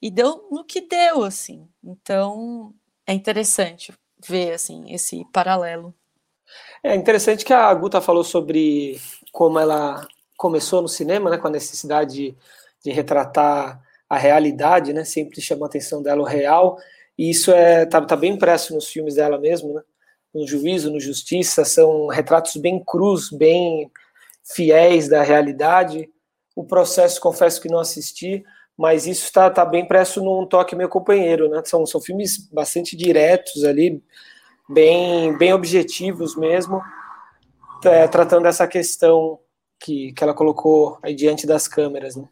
E 0.00 0.10
deu 0.10 0.48
no 0.50 0.64
que 0.64 0.80
deu, 0.80 1.22
assim. 1.22 1.68
Então, 1.82 2.74
é 3.06 3.12
interessante 3.12 3.92
ver, 4.26 4.54
assim, 4.54 4.92
esse 4.92 5.24
paralelo. 5.32 5.94
É 6.82 6.94
interessante 6.94 7.44
que 7.44 7.52
a 7.52 7.72
Guta 7.74 8.00
falou 8.00 8.24
sobre 8.24 9.00
como 9.32 9.58
ela 9.58 10.06
começou 10.36 10.80
no 10.82 10.88
cinema, 10.88 11.30
né, 11.30 11.38
com 11.38 11.46
a 11.46 11.50
necessidade 11.50 12.14
de, 12.14 12.36
de 12.82 12.90
retratar 12.90 13.82
a 14.14 14.18
realidade, 14.18 14.92
né? 14.92 15.04
Sempre 15.04 15.40
chama 15.40 15.66
a 15.66 15.68
atenção 15.68 16.02
dela 16.02 16.22
o 16.22 16.24
real. 16.24 16.78
E 17.16 17.30
isso 17.30 17.52
é 17.52 17.86
tá, 17.86 18.00
tá 18.00 18.16
bem 18.16 18.34
impresso 18.34 18.74
nos 18.74 18.88
filmes 18.88 19.14
dela 19.14 19.38
mesmo, 19.38 19.74
né? 19.74 19.82
No 20.34 20.46
Juízo, 20.46 20.90
no 20.90 20.98
Justiça, 20.98 21.64
são 21.64 22.08
retratos 22.08 22.56
bem 22.56 22.82
crus, 22.84 23.30
bem 23.30 23.90
fiéis 24.42 25.08
da 25.08 25.22
realidade. 25.22 26.10
O 26.56 26.64
processo, 26.64 27.20
confesso 27.20 27.60
que 27.60 27.68
não 27.68 27.78
assisti, 27.78 28.44
mas 28.76 29.06
isso 29.06 29.24
está 29.24 29.48
tá 29.48 29.64
bem 29.64 29.82
impresso 29.82 30.22
num 30.22 30.46
toque 30.46 30.74
meu 30.74 30.88
companheiro, 30.88 31.48
né? 31.48 31.62
São, 31.64 31.86
são 31.86 32.00
filmes 32.00 32.48
bastante 32.50 32.96
diretos 32.96 33.64
ali, 33.64 34.02
bem, 34.68 35.36
bem 35.38 35.52
objetivos 35.52 36.36
mesmo, 36.36 36.80
é, 37.84 38.08
tratando 38.08 38.44
dessa 38.44 38.66
questão 38.66 39.38
que, 39.78 40.12
que 40.12 40.24
ela 40.24 40.34
colocou 40.34 40.98
aí 41.02 41.14
diante 41.14 41.46
das 41.46 41.68
câmeras, 41.68 42.16
né? 42.16 42.28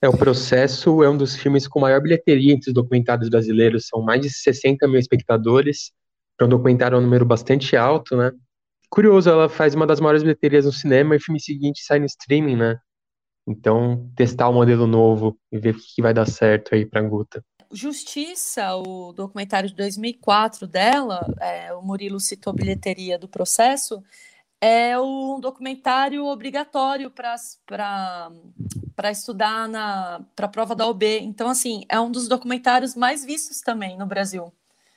É, 0.00 0.08
o 0.08 0.16
Processo 0.16 1.02
é 1.02 1.10
um 1.10 1.16
dos 1.16 1.34
filmes 1.34 1.66
com 1.66 1.80
maior 1.80 2.00
bilheteria 2.00 2.52
entre 2.52 2.70
os 2.70 2.74
documentários 2.74 3.28
brasileiros, 3.28 3.88
são 3.88 4.00
mais 4.00 4.20
de 4.20 4.30
60 4.30 4.86
mil 4.86 4.98
espectadores, 4.98 5.92
para 6.36 6.46
um 6.46 6.50
documentário 6.50 6.94
é 6.94 6.98
um 6.98 7.02
número 7.02 7.24
bastante 7.24 7.76
alto, 7.76 8.16
né? 8.16 8.30
Curioso, 8.88 9.28
ela 9.28 9.48
faz 9.48 9.74
uma 9.74 9.86
das 9.86 10.00
maiores 10.00 10.22
bilheterias 10.22 10.64
no 10.64 10.72
cinema 10.72 11.14
e 11.14 11.18
o 11.18 11.20
filme 11.20 11.40
seguinte 11.40 11.82
sai 11.82 11.98
no 11.98 12.06
streaming, 12.06 12.56
né? 12.56 12.78
Então, 13.46 14.08
testar 14.14 14.48
o 14.48 14.52
um 14.52 14.54
modelo 14.54 14.86
novo 14.86 15.36
e 15.50 15.58
ver 15.58 15.74
o 15.74 15.78
que 15.78 16.00
vai 16.00 16.14
dar 16.14 16.26
certo 16.26 16.74
aí 16.74 16.86
para 16.86 17.02
Guta. 17.02 17.44
Justiça, 17.72 18.76
o 18.76 19.12
documentário 19.12 19.68
de 19.68 19.74
2004 19.74 20.66
dela, 20.66 21.20
é, 21.40 21.74
o 21.74 21.82
Murilo 21.82 22.20
citou 22.20 22.52
bilheteria 22.52 23.18
do 23.18 23.28
processo, 23.28 24.02
é 24.60 24.98
um 24.98 25.40
documentário 25.40 26.24
obrigatório 26.24 27.10
para 27.10 28.30
estudar 29.10 29.68
para 30.34 30.46
a 30.46 30.48
prova 30.48 30.74
da 30.74 30.86
OB. 30.86 31.20
Então, 31.20 31.48
assim, 31.48 31.84
é 31.88 31.98
um 32.00 32.10
dos 32.10 32.26
documentários 32.28 32.94
mais 32.94 33.24
vistos 33.24 33.60
também 33.60 33.96
no 33.96 34.06
Brasil 34.06 34.52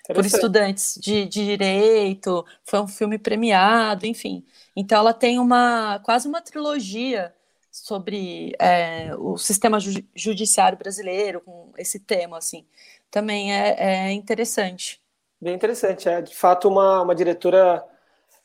por 0.08 0.26
estudantes 0.26 0.98
de, 1.00 1.26
de, 1.26 1.46
direito. 1.46 2.46
Foi 2.64 2.80
um 2.82 2.88
filme 2.88 3.18
premiado, 3.18 4.06
enfim. 4.06 4.44
Então, 4.76 4.98
ela 4.98 5.14
tem 5.14 5.40
uma 5.40 6.00
quase 6.00 6.28
uma 6.28 6.42
trilogia 6.42 7.34
sobre 7.72 8.54
é, 8.60 9.16
o 9.18 9.38
sistema 9.38 9.80
ju 9.80 10.04
judiciário 10.14 10.78
brasileiro 10.78 11.42
com 11.42 11.72
esse 11.78 12.00
tema, 12.00 12.38
assim. 12.38 12.66
Também 13.10 13.54
é, 13.54 13.76
é 13.78 14.12
interessante. 14.12 15.02
Bem 15.40 15.56
interessante, 15.56 16.08
é 16.08 16.22
de 16.22 16.36
fato 16.36 16.68
uma, 16.68 17.02
uma 17.02 17.16
diretora 17.16 17.84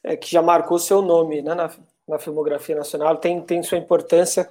é, 0.02 0.16
que 0.16 0.30
já 0.30 0.40
marcou 0.40 0.78
seu 0.78 1.02
nome 1.02 1.42
né, 1.42 1.54
na, 1.54 1.70
na 2.08 2.18
filmografia 2.18 2.74
nacional, 2.74 3.16
tem, 3.16 3.40
tem 3.42 3.62
sua 3.62 3.76
importância 3.76 4.48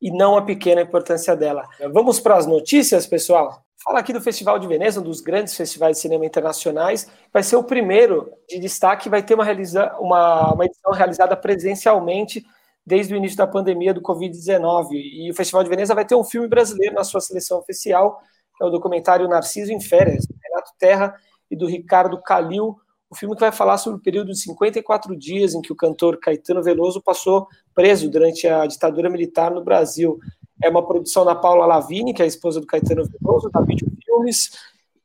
e 0.00 0.10
não 0.10 0.36
a 0.36 0.42
pequena 0.42 0.82
importância 0.82 1.34
dela. 1.34 1.66
Vamos 1.92 2.20
para 2.20 2.36
as 2.36 2.46
notícias, 2.46 3.06
pessoal? 3.06 3.62
Fala 3.82 4.00
aqui 4.00 4.12
do 4.12 4.20
Festival 4.20 4.58
de 4.58 4.66
Veneza, 4.66 5.00
um 5.00 5.02
dos 5.02 5.20
grandes 5.20 5.54
festivais 5.54 5.96
de 5.96 6.02
cinema 6.02 6.26
internacionais. 6.26 7.08
Vai 7.32 7.42
ser 7.42 7.56
o 7.56 7.64
primeiro 7.64 8.30
de 8.48 8.58
destaque, 8.58 9.08
vai 9.08 9.22
ter 9.22 9.34
uma, 9.34 9.44
realiza 9.44 9.94
uma, 9.98 10.52
uma 10.52 10.64
edição 10.64 10.92
realizada 10.92 11.36
presencialmente 11.36 12.44
desde 12.84 13.14
o 13.14 13.16
início 13.16 13.36
da 13.36 13.46
pandemia 13.46 13.94
do 13.94 14.02
Covid-19. 14.02 14.88
E 14.92 15.30
o 15.30 15.34
Festival 15.34 15.62
de 15.62 15.70
Veneza 15.70 15.94
vai 15.94 16.04
ter 16.04 16.14
um 16.14 16.24
filme 16.24 16.48
brasileiro 16.48 16.94
na 16.94 17.04
sua 17.04 17.20
seleção 17.20 17.58
oficial, 17.58 18.20
que 18.56 18.64
é 18.64 18.66
o 18.66 18.70
documentário 18.70 19.28
Narciso 19.28 19.72
em 19.72 19.80
Férias, 19.80 20.26
do 20.26 20.34
Renato 20.42 20.72
Terra 20.78 21.14
e 21.50 21.56
do 21.56 21.66
Ricardo 21.66 22.20
Calil, 22.22 22.76
o 23.08 23.14
filme 23.14 23.34
que 23.34 23.40
vai 23.40 23.52
falar 23.52 23.78
sobre 23.78 24.00
o 24.00 24.02
período 24.02 24.32
de 24.32 24.38
54 24.40 25.16
dias 25.16 25.54
em 25.54 25.60
que 25.60 25.72
o 25.72 25.76
cantor 25.76 26.18
Caetano 26.18 26.62
Veloso 26.62 27.00
passou 27.00 27.46
preso 27.76 28.10
durante 28.10 28.48
a 28.48 28.66
ditadura 28.66 29.10
militar 29.10 29.52
no 29.52 29.62
Brasil. 29.62 30.18
É 30.62 30.68
uma 30.68 30.84
produção 30.84 31.24
da 31.24 31.34
Paula 31.34 31.66
Lavini, 31.66 32.14
que 32.14 32.22
é 32.22 32.24
a 32.24 32.28
esposa 32.28 32.60
do 32.60 32.66
Caetano 32.66 33.04
Veloso, 33.04 33.50
da 33.50 33.60
Vídeo 33.60 33.86
Filmes, 34.04 34.50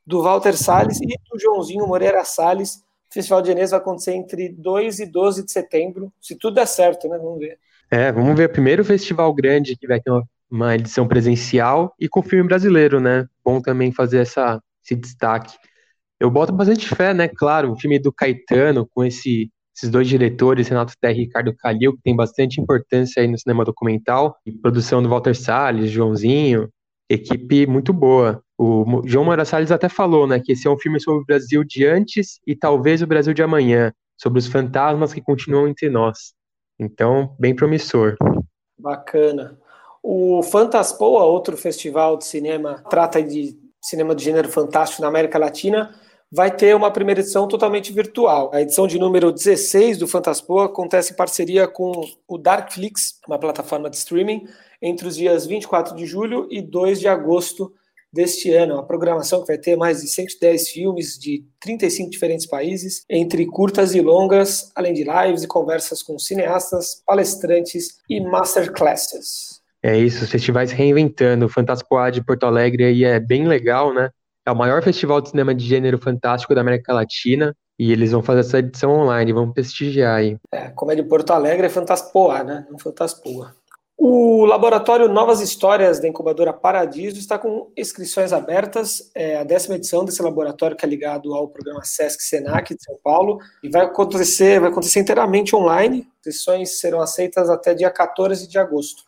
do 0.08 0.24
Walter 0.24 0.58
Salles 0.58 1.00
e 1.02 1.08
do 1.08 1.38
Joãozinho 1.38 1.86
Moreira 1.86 2.24
Salles. 2.24 2.78
O 3.10 3.14
Festival 3.14 3.42
de 3.42 3.50
Veneza 3.50 3.72
vai 3.72 3.82
acontecer 3.82 4.14
entre 4.14 4.48
2 4.48 5.02
e 5.02 5.06
12 5.06 5.46
de 5.46 5.52
setembro, 5.52 6.12
se 6.22 6.36
tudo 6.36 6.56
der 6.56 6.66
certo, 6.66 7.10
né? 7.10 7.18
Vamos 7.18 7.40
ver. 7.40 7.60
É, 7.92 8.10
vamos 8.10 8.38
ver 8.38 8.50
primeiro 8.50 8.86
festival 8.86 9.34
grande 9.34 9.76
que 9.76 9.86
vai 9.86 10.00
ter 10.00 10.10
uma, 10.10 10.24
uma 10.50 10.76
edição 10.76 11.06
presencial 11.06 11.94
e 12.00 12.08
com 12.08 12.24
filme 12.24 12.48
brasileiro, 12.48 13.02
né? 13.02 13.28
Bom 13.44 13.62
também 13.62 13.92
fazer 13.92 14.20
essa, 14.20 14.64
esse 14.82 14.96
destaque 14.96 15.58
eu 16.22 16.30
boto 16.30 16.54
bastante 16.54 16.88
fé, 16.88 17.16
né? 17.16 17.28
Claro, 17.28 17.72
o 17.72 17.76
filme 17.76 17.98
do 17.98 18.14
Caetano, 18.14 18.88
com 18.94 19.04
esse, 19.04 19.52
esses 19.82 19.90
dois 19.90 20.08
diretores, 20.08 20.68
Renato 20.68 20.94
Terra 21.02 21.14
e 21.14 21.22
Ricardo 21.22 21.56
Calil, 21.56 21.94
que 21.94 22.04
tem 22.04 22.16
bastante 22.16 22.62
importância 22.62 23.22
aí 23.22 23.28
no 23.28 23.38
cinema 23.38 23.66
documental, 23.66 24.36
e 24.46 24.52
produção 24.52 25.02
do 25.02 25.10
Walter 25.10 25.36
Salles, 25.36 25.90
Joãozinho, 25.90 26.70
equipe 27.10 27.66
muito 27.66 27.92
boa. 27.92 28.44
O 28.58 29.02
João 29.06 29.26
Moura 29.26 29.44
Salles 29.44 29.72
até 29.72 29.90
falou, 29.90 30.28
né, 30.28 30.40
que 30.40 30.52
esse 30.52 30.68
é 30.68 30.70
um 30.70 30.78
filme 30.78 31.00
sobre 31.00 31.24
o 31.24 31.26
Brasil 31.26 31.64
de 31.64 31.86
antes 31.86 32.40
e 32.46 32.56
talvez 32.56 33.02
o 33.02 33.08
Brasil 33.08 33.34
de 33.34 33.42
amanhã, 33.42 33.92
sobre 34.16 34.38
os 34.38 34.48
fantasmas 34.48 35.14
que 35.14 35.22
continuam 35.22 35.68
entre 35.68 35.90
nós. 35.90 36.34
Então, 36.80 37.36
bem 37.40 37.56
promissor. 37.56 38.18
Bacana. 38.78 39.58
O 40.04 40.44
Fantaspoa, 40.44 41.24
outro 41.24 41.58
festival 41.58 42.18
de 42.18 42.26
cinema, 42.26 42.84
trata 42.88 43.22
de 43.22 43.60
cinema 43.82 44.14
de 44.14 44.24
gênero 44.24 44.48
fantástico 44.48 45.02
na 45.02 45.08
América 45.08 45.40
Latina 45.40 45.92
vai 46.32 46.50
ter 46.50 46.76
uma 46.76 46.90
primeira 46.90 47.20
edição 47.20 47.48
totalmente 47.48 47.92
virtual. 47.92 48.50
A 48.54 48.62
edição 48.62 48.88
de 48.88 48.98
número 48.98 49.32
16 49.32 49.98
do 49.98 50.08
Fantaspoa 50.08 50.66
acontece 50.66 51.12
em 51.12 51.16
parceria 51.16 51.68
com 51.68 51.92
o 52.28 52.38
Darkflix, 52.38 53.20
uma 53.28 53.38
plataforma 53.38 53.90
de 53.90 53.98
streaming, 53.98 54.46
entre 54.82 55.08
os 55.08 55.16
dias 55.16 55.46
24 55.46 55.96
de 55.96 56.06
julho 56.06 56.48
e 56.50 56.62
2 56.62 57.02
de 57.02 57.08
agosto 57.08 57.74
deste 58.14 58.52
ano. 58.54 58.78
A 58.78 58.84
programação 58.84 59.42
que 59.42 59.48
vai 59.48 59.58
ter 59.58 59.76
mais 59.76 60.02
de 60.02 60.08
110 60.08 60.70
filmes 60.70 61.18
de 61.20 61.46
35 61.60 62.10
diferentes 62.10 62.46
países, 62.46 63.04
entre 63.10 63.46
curtas 63.46 63.94
e 63.94 64.02
longas, 64.02 64.72
além 64.74 64.94
de 64.94 65.04
lives 65.04 65.44
e 65.44 65.48
conversas 65.48 66.02
com 66.02 66.18
cineastas, 66.18 67.04
palestrantes 67.06 68.00
e 68.10 68.22
masterclasses. 68.22 69.62
É 69.84 69.98
isso, 69.98 70.28
festivais 70.28 70.72
reinventando. 70.72 71.46
O 71.46 71.50
Fantaspoa 71.50 72.12
de 72.12 72.24
Porto 72.24 72.46
Alegre 72.46 72.86
aí 72.86 73.04
é 73.04 73.20
bem 73.20 73.48
legal, 73.48 73.94
né? 73.94 74.12
É 74.46 74.52
o 74.52 74.56
maior 74.56 74.82
festival 74.84 75.22
de 75.22 75.30
cinema 75.30 75.54
de 75.54 75.66
gênero 75.66 76.00
fantástico 76.00 76.56
da 76.56 76.62
América 76.62 76.94
Latina 76.94 77.56
e 77.78 77.92
eles 77.92 78.12
vão 78.12 78.24
fazer 78.24 78.42
essa 78.42 78.60
edição 78.60 78.92
online, 78.92 79.34
vão 79.34 79.52
prestigiar 79.52 80.18
aí. 80.18 80.38
É, 80.52 80.70
como 80.70 80.92
é 80.92 80.96
de 80.96 81.04
Porto 81.04 81.32
Alegre, 81.32 81.68
é 81.68 81.70
Fantaspoa, 81.70 82.44
né? 82.44 82.66
Não 82.70 82.80
Fantaspoa. 82.80 83.56
O 83.98 84.46
laboratório 84.46 85.08
Novas 85.08 85.42
Histórias 85.42 86.00
da 86.00 86.08
incubadora 86.08 86.52
Paradiso 86.52 87.20
está 87.20 87.38
com 87.38 87.72
inscrições 87.78 88.34
abertas. 88.34 89.12
É 89.14 89.38
a 89.38 89.44
décima 89.44 89.76
edição 89.76 90.04
desse 90.04 90.24
laboratório 90.24 90.76
que 90.76 90.84
é 90.84 90.90
ligado 90.90 91.36
ao 91.36 91.48
programa 91.48 91.84
Sesc 91.84 92.24
Senac 92.24 92.74
de 92.74 92.84
São 92.84 92.98
Paulo 93.04 93.38
e 93.62 93.70
vai 93.70 93.86
acontecer, 93.86 94.60
vai 94.60 94.72
acontecer 94.72 95.02
inteiramente 95.02 95.56
online. 95.56 96.08
Inscrições 96.18 96.80
serão 96.80 97.00
aceitas 97.00 97.48
até 97.48 97.76
dia 97.76 97.92
14 97.92 98.48
de 98.48 98.58
agosto. 98.58 99.04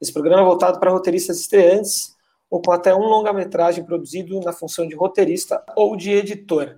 Esse 0.00 0.14
programa 0.14 0.40
é 0.40 0.46
voltado 0.46 0.80
para 0.80 0.92
roteiristas 0.92 1.40
estreantes 1.40 2.16
ou 2.50 2.62
com 2.62 2.72
até 2.72 2.94
um 2.94 3.04
longa-metragem 3.04 3.84
produzido 3.84 4.40
na 4.40 4.52
função 4.52 4.86
de 4.86 4.94
roteirista 4.94 5.62
ou 5.76 5.96
de 5.96 6.10
editor. 6.10 6.76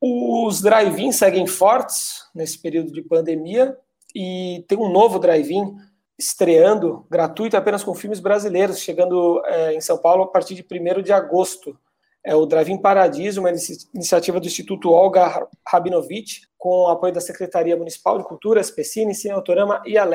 Os 0.00 0.60
drive-in 0.60 1.10
seguem 1.10 1.46
fortes 1.46 2.24
nesse 2.34 2.58
período 2.60 2.92
de 2.92 3.02
pandemia 3.02 3.76
e 4.14 4.64
tem 4.68 4.78
um 4.78 4.90
novo 4.90 5.18
drive-in 5.18 5.76
estreando 6.18 7.06
gratuito 7.08 7.56
apenas 7.56 7.84
com 7.84 7.94
filmes 7.94 8.20
brasileiros, 8.20 8.80
chegando 8.80 9.40
é, 9.46 9.74
em 9.74 9.80
São 9.80 9.98
Paulo 9.98 10.24
a 10.24 10.28
partir 10.28 10.54
de 10.54 10.64
1 10.64 11.02
de 11.02 11.12
agosto. 11.12 11.78
É 12.24 12.34
o 12.34 12.44
Drive-In 12.44 12.78
Paradiso, 12.78 13.40
uma 13.40 13.50
iniciativa 13.94 14.40
do 14.40 14.46
Instituto 14.46 14.90
Olga 14.90 15.46
Rabinovich, 15.66 16.42
com 16.58 16.88
apoio 16.88 17.12
da 17.12 17.20
Secretaria 17.20 17.76
Municipal 17.76 18.18
de 18.18 18.24
Cultura, 18.24 18.62
Specine, 18.62 19.14
Cine 19.14 19.32
Autorama 19.32 19.80
e 19.86 19.96
a. 19.96 20.06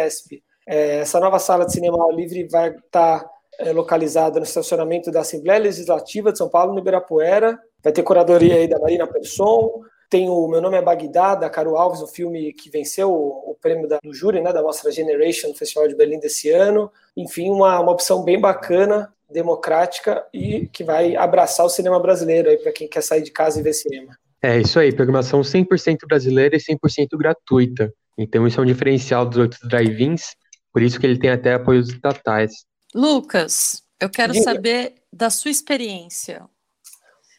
É, 0.68 1.00
essa 1.00 1.20
nova 1.20 1.40
sala 1.40 1.66
de 1.66 1.74
cinema 1.74 2.04
ao 2.04 2.12
livre 2.12 2.48
vai 2.50 2.70
estar 2.76 3.20
é, 3.22 3.26
localizada 3.74 4.40
no 4.40 4.46
estacionamento 4.46 5.12
da 5.12 5.22
Assembleia 5.22 5.60
Legislativa 5.60 6.32
de 6.32 6.38
São 6.38 6.50
Paulo, 6.50 6.74
no 6.74 6.80
Ibirapuera. 6.80 7.58
Vai 7.84 7.94
ter 7.94 8.04
curadoria 8.04 8.56
aí 8.56 8.68
da 8.68 8.80
Marina 8.80 9.06
Persson, 9.08 9.84
tem 10.14 10.30
o 10.30 10.48
Meu 10.48 10.62
Nome 10.62 10.78
é 10.78 10.82
Bagdá, 10.82 11.34
da 11.34 11.50
Caro 11.50 11.76
Alves, 11.76 12.00
o 12.00 12.04
um 12.04 12.08
filme 12.08 12.54
que 12.54 12.70
venceu 12.70 13.12
o, 13.12 13.52
o 13.52 13.58
prêmio 13.60 13.88
da, 13.88 13.98
do 14.04 14.14
júri, 14.14 14.42
né, 14.42 14.54
da 14.54 14.62
Mostra 14.62 14.92
Generation, 14.92 15.48
no 15.48 15.56
Festival 15.56 15.88
de 15.88 15.96
Berlim 15.96 16.20
desse 16.20 16.52
ano. 16.52 16.92
Enfim, 17.18 17.50
uma, 17.50 17.80
uma 17.80 17.92
opção 17.92 18.24
bem 18.24 18.40
bacana, 18.40 19.12
democrática 19.32 20.24
e 20.32 20.68
que 20.68 20.84
vai 20.84 21.16
abraçar 21.16 21.66
o 21.66 21.70
cinema 21.70 22.00
brasileiro 22.00 22.48
aí 22.48 22.58
para 22.58 22.72
quem 22.72 22.88
quer 22.88 23.02
sair 23.02 23.24
de 23.24 23.32
casa 23.32 23.60
e 23.60 23.64
ver 23.64 23.74
cinema. 23.74 24.16
É 24.40 24.60
isso 24.60 24.80
aí, 24.80 24.94
programação 24.94 25.42
100% 25.42 26.06
brasileira 26.08 26.56
e 26.56 26.60
100% 26.60 27.18
gratuita. 27.18 27.92
Então 28.16 28.46
isso 28.46 28.60
é 28.60 28.64
um 28.64 28.68
diferencial 28.68 29.26
dos 29.26 29.40
outros 29.40 29.68
drive-ins, 29.68 30.36
por 30.72 30.84
isso 30.84 31.00
que 31.00 31.08
ele 31.08 31.18
tem 31.18 31.32
até 31.32 31.56
apoios 31.56 31.90
estatais. 31.90 32.66
Lucas, 32.94 33.84
eu 34.00 34.10
quero 34.10 34.34
Diga. 34.34 34.44
saber 34.44 34.96
da 35.12 35.30
sua 35.30 35.52
experiência. 35.52 36.44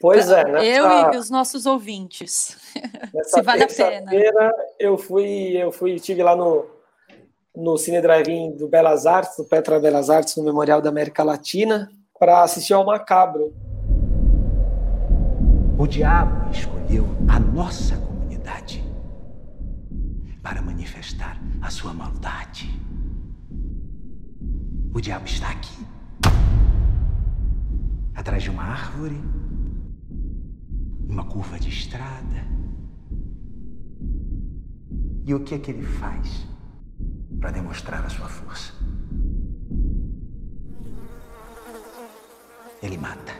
Pois 0.01 0.31
é, 0.31 0.45
nessa, 0.45 0.65
Eu 0.65 1.13
e 1.13 1.17
os 1.17 1.31
nossos 1.31 1.65
ouvintes. 1.67 2.57
Se 3.25 3.41
vale 3.43 3.65
a 3.65 3.69
pena. 3.69 4.11
Eu 4.79 4.99
fui, 4.99 5.57
eu 5.57 5.73
fui, 5.73 5.95
estive 5.95 6.23
lá 6.23 6.37
no, 6.37 6.67
no 7.55 7.79
Cine 7.79 8.03
Drive-In 8.03 8.57
do 8.57 8.69
Belas 8.69 9.07
Artes, 9.07 9.37
do 9.37 9.45
Petra 9.45 9.79
Belas 9.79 10.11
Artes, 10.11 10.37
no 10.37 10.45
Memorial 10.45 10.83
da 10.83 10.91
América 10.91 11.23
Latina, 11.23 11.91
para 12.19 12.43
assistir 12.43 12.75
ao 12.75 12.85
Macabro. 12.85 13.55
O 15.79 15.87
diabo 15.87 16.51
escolheu 16.51 17.05
a 17.29 17.39
nossa 17.39 17.97
comunidade 17.97 18.85
para 20.43 20.61
manifestar 20.61 21.41
a 21.63 21.71
sua 21.71 21.93
maldade. 21.93 22.69
O 24.95 25.01
diabo 25.01 25.27
está 25.27 25.51
aqui, 25.51 25.85
atrás 28.15 28.45
de 28.45 28.49
uma 28.49 28.63
árvore 28.63 29.21
uma 31.09 31.25
curva 31.29 31.59
de 31.59 31.69
estrada. 31.69 32.47
E 35.27 35.35
o 35.35 35.43
que 35.43 35.57
é 35.57 35.59
que 35.59 35.73
ele 35.73 35.83
faz 35.85 36.47
para 37.41 37.51
demonstrar 37.51 38.05
a 38.05 38.09
sua 38.09 38.29
força? 38.29 38.73
Ele 42.81 42.97
mata. 42.97 43.33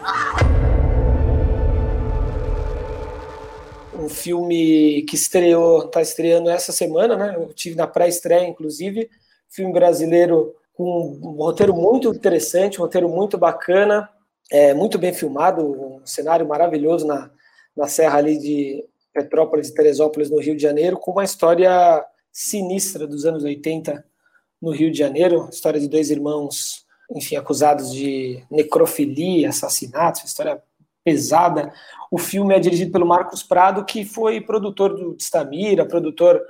Um 3.97 4.09
filme 4.09 5.03
que 5.03 5.15
estreou, 5.15 5.87
está 5.87 6.03
estreando 6.03 6.51
essa 6.51 6.73
semana, 6.73 7.17
né? 7.17 7.37
Eu 7.37 7.55
tive 7.55 7.77
na 7.77 7.87
pré-estreia, 7.87 8.49
inclusive. 8.49 9.09
Filme 9.49 9.73
brasileiro 9.73 10.53
com 10.75 11.19
um 11.23 11.43
roteiro 11.43 11.75
muito 11.75 12.09
interessante, 12.09 12.79
um 12.79 12.85
roteiro 12.85 13.09
muito 13.09 13.39
bacana, 13.39 14.09
é, 14.51 14.75
muito 14.75 14.99
bem 14.99 15.13
filmado, 15.15 15.65
um 15.65 16.07
cenário 16.07 16.47
maravilhoso 16.47 17.07
na, 17.07 17.31
na 17.77 17.89
serra 17.89 18.19
ali 18.19 18.39
de 18.39 18.85
Petrópolis 19.13 19.69
e 19.69 19.75
Teresópolis, 19.75 20.29
no 20.29 20.41
Rio 20.41 20.57
de 20.57 20.63
Janeiro, 20.63 20.99
com 20.99 21.13
uma 21.13 21.25
história 21.25 22.05
sinistra 22.33 23.07
dos 23.07 23.25
anos 23.25 23.45
80 23.45 24.05
no 24.61 24.73
Rio 24.73 24.91
de 24.91 24.99
Janeiro, 24.99 25.49
história 25.51 25.79
de 25.79 25.89
dois 25.89 26.11
irmãos, 26.11 26.85
enfim, 27.15 27.37
acusados 27.37 27.93
de 27.93 28.43
necrofilia, 28.51 29.51
assassinatos, 29.51 30.25
história 30.25 30.61
pesada. 31.05 31.73
O 32.11 32.19
filme 32.19 32.55
é 32.55 32.59
dirigido 32.59 32.91
pelo 32.91 33.07
Marcos 33.07 33.43
Prado, 33.43 33.85
que 33.85 34.05
foi 34.05 34.41
produtor 34.41 34.95
do 34.95 35.17
Stamira, 35.21 35.87
produtor 35.87 36.43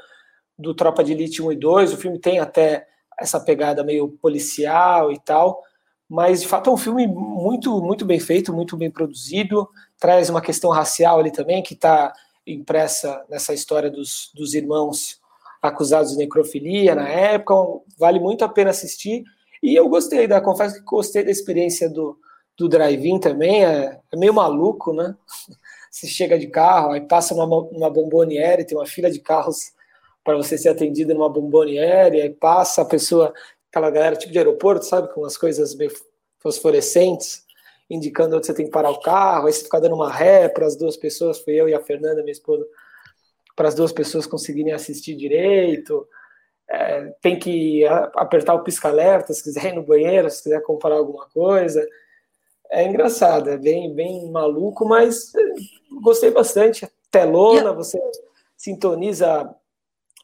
do 0.58 0.74
Tropa 0.74 1.04
de 1.04 1.12
Elite 1.12 1.42
1 1.42 1.52
e 1.52 1.56
2. 1.56 1.92
O 1.92 1.96
filme 1.96 2.18
tem 2.18 2.38
até 2.38 2.86
essa 3.18 3.40
pegada 3.40 3.84
meio 3.84 4.08
policial 4.08 5.12
e 5.12 5.18
tal, 5.18 5.62
mas 6.08 6.42
de 6.42 6.48
fato 6.48 6.70
é 6.70 6.72
um 6.72 6.76
filme 6.76 7.06
muito 7.06 7.80
muito 7.80 8.04
bem 8.04 8.20
feito, 8.20 8.52
muito 8.52 8.76
bem 8.76 8.90
produzido, 8.90 9.68
traz 9.98 10.28
uma 10.30 10.40
questão 10.40 10.70
racial 10.70 11.18
ali 11.18 11.30
também 11.30 11.62
que 11.62 11.74
está 11.74 12.12
impressa 12.46 13.24
nessa 13.28 13.54
história 13.54 13.90
dos, 13.90 14.30
dos 14.34 14.54
irmãos 14.54 15.20
acusados 15.62 16.12
de 16.12 16.18
necrofilia 16.18 16.94
na 16.94 17.08
época, 17.08 17.54
vale 17.98 18.20
muito 18.20 18.44
a 18.44 18.48
pena 18.48 18.70
assistir. 18.70 19.24
E 19.62 19.74
eu 19.74 19.88
gostei 19.88 20.26
da, 20.26 20.40
confesso 20.40 20.74
que 20.74 20.82
gostei 20.82 21.24
da 21.24 21.30
experiência 21.30 21.88
do, 21.88 22.18
do 22.56 22.68
drive-in 22.68 23.18
também, 23.18 23.64
é, 23.64 23.98
é, 24.12 24.16
meio 24.16 24.34
maluco, 24.34 24.92
né? 24.92 25.14
Você 25.90 26.06
chega 26.06 26.38
de 26.38 26.48
carro, 26.48 26.92
aí 26.92 27.00
passa 27.00 27.34
numa, 27.34 27.46
numa 27.70 27.88
bomboniere, 27.88 28.64
tem 28.64 28.76
uma 28.76 28.86
fila 28.86 29.10
de 29.10 29.20
carros 29.20 29.72
para 30.24 30.36
você 30.36 30.56
ser 30.56 30.70
atendido 30.70 31.12
numa 31.12 31.28
bomboniere, 31.28 32.22
aí 32.22 32.30
passa 32.30 32.82
a 32.82 32.86
pessoa 32.86 33.32
aquela 33.68 33.90
galera 33.90 34.16
tipo 34.16 34.32
de 34.32 34.38
aeroporto, 34.38 34.86
sabe, 34.86 35.12
com 35.12 35.24
as 35.24 35.36
coisas 35.36 35.74
meio 35.74 35.90
fosforescentes, 36.38 37.44
indicando 37.90 38.36
onde 38.36 38.46
você 38.46 38.54
tem 38.54 38.66
que 38.66 38.70
parar 38.70 38.90
o 38.90 39.00
carro, 39.00 39.46
aí 39.46 39.52
você 39.52 39.64
fica 39.64 39.80
dando 39.80 39.96
uma 39.96 40.10
ré 40.10 40.48
para 40.48 40.66
as 40.66 40.76
duas 40.76 40.96
pessoas, 40.96 41.40
fui 41.40 41.54
eu 41.54 41.68
e 41.68 41.74
a 41.74 41.80
Fernanda, 41.80 42.22
minha 42.22 42.32
esposa, 42.32 42.64
para 43.56 43.68
as 43.68 43.74
duas 43.74 43.92
pessoas 43.92 44.26
conseguirem 44.26 44.72
assistir 44.72 45.14
direito. 45.16 46.06
É, 46.70 47.12
tem 47.20 47.38
que 47.38 47.84
apertar 48.14 48.54
o 48.54 48.62
pisca-alerta 48.62 49.32
se 49.32 49.42
quiser 49.42 49.66
ir 49.72 49.74
no 49.74 49.82
banheiro, 49.82 50.30
se 50.30 50.42
quiser 50.42 50.62
comprar 50.62 50.94
alguma 50.94 51.26
coisa. 51.28 51.86
É 52.70 52.84
engraçado, 52.84 53.50
é 53.50 53.58
bem, 53.58 53.92
bem 53.94 54.30
maluco, 54.30 54.86
mas 54.86 55.34
é, 55.34 55.40
gostei 56.00 56.30
bastante. 56.30 56.88
Telona, 57.10 57.72
você 57.72 58.00
sintoniza 58.56 59.54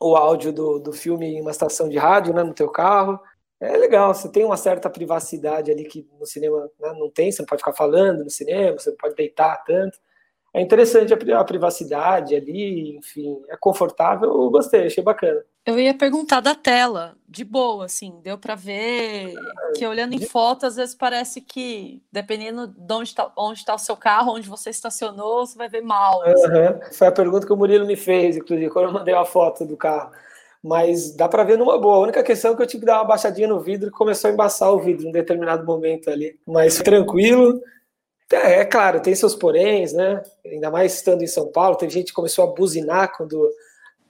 o 0.01 0.16
áudio 0.16 0.53
do, 0.53 0.78
do 0.78 0.92
filme 0.92 1.26
em 1.26 1.40
uma 1.40 1.51
estação 1.51 1.88
de 1.88 1.98
rádio 1.98 2.32
né, 2.32 2.42
no 2.42 2.55
teu 2.55 2.70
carro 2.70 3.20
é 3.61 3.76
legal, 3.76 4.14
você 4.14 4.26
tem 4.30 4.42
uma 4.42 4.57
certa 4.57 4.88
privacidade 4.88 5.70
ali 5.70 5.84
que 5.84 6.09
no 6.18 6.24
cinema 6.24 6.70
né, 6.80 6.94
não 6.98 7.11
tem, 7.11 7.30
você 7.30 7.42
não 7.42 7.46
pode 7.46 7.61
ficar 7.61 7.74
falando 7.74 8.24
no 8.24 8.30
cinema, 8.30 8.78
você 8.78 8.88
não 8.88 8.96
pode 8.96 9.14
deitar 9.14 9.62
tanto. 9.64 9.98
É 10.53 10.61
interessante 10.61 11.12
a, 11.14 11.44
privacidade 11.44 12.34
ali, 12.34 12.96
enfim, 12.96 13.40
é 13.48 13.57
confortável, 13.57 14.28
eu 14.28 14.51
gostei, 14.51 14.86
achei 14.86 15.03
bacana. 15.03 15.40
Eu 15.64 15.78
ia 15.78 15.94
perguntar 15.94 16.40
da 16.40 16.57
tela, 16.57 17.14
de 17.28 17.44
boa, 17.44 17.84
assim, 17.84 18.18
deu 18.22 18.36
para 18.36 18.57
ver 18.57 19.32
que 19.76 19.86
olhando 19.86 20.14
em 20.14 20.26
foto, 20.26 20.66
às 20.66 20.74
vezes 20.74 20.94
parece 20.94 21.40
que, 21.40 22.03
dependendo 22.11 22.66
de 22.66 22.92
onde 22.92 23.11
está 23.11 23.30
onde 23.36 23.64
tá 23.64 23.74
o 23.74 23.78
seu 23.78 23.96
carro, 23.96 24.32
onde 24.34 24.48
você 24.48 24.70
estacionou, 24.70 25.46
você 25.46 25.57
vai 25.57 25.68
ver 25.68 25.82
mal. 25.82 26.20
Assim. 26.22 26.46
Uhum. 26.46 26.92
Foi 26.94 27.07
a 27.07 27.12
pergunta 27.12 27.46
que 27.46 27.53
o 27.53 27.57
Murilo 27.57 27.86
me 27.86 27.94
fez, 27.94 28.36
inclusive, 28.36 28.70
quando 28.70 28.86
eu 28.86 28.92
mandei 28.92 29.14
a 29.14 29.24
foto 29.24 29.64
do 29.64 29.76
carro 29.76 30.11
mas 30.62 31.14
dá 31.16 31.26
para 31.26 31.42
ver 31.42 31.57
numa 31.57 31.78
boa. 31.78 31.96
A 31.96 32.01
única 32.01 32.22
questão 32.22 32.53
é 32.53 32.57
que 32.57 32.62
eu 32.62 32.66
tive 32.66 32.80
que 32.80 32.86
dar 32.86 32.98
uma 32.98 33.07
baixadinha 33.09 33.48
no 33.48 33.61
vidro 33.61 33.88
e 33.88 33.92
começou 33.92 34.28
a 34.28 34.32
embaçar 34.32 34.70
o 34.70 34.78
vidro 34.78 35.09
em 35.09 35.12
determinado 35.12 35.64
momento 35.64 36.11
ali. 36.11 36.38
Mas 36.46 36.78
tranquilo. 36.78 37.61
É, 38.33 38.61
é 38.61 38.64
claro, 38.64 39.01
tem 39.01 39.14
seus 39.14 39.35
poréns, 39.35 39.93
né? 39.93 40.22
Ainda 40.45 40.70
mais 40.70 40.95
estando 40.95 41.22
em 41.22 41.26
São 41.26 41.51
Paulo, 41.51 41.76
tem 41.76 41.91
gente 41.91 42.09
que 42.09 42.12
começou 42.12 42.45
a 42.45 42.53
buzinar 42.55 43.16
quando 43.16 43.51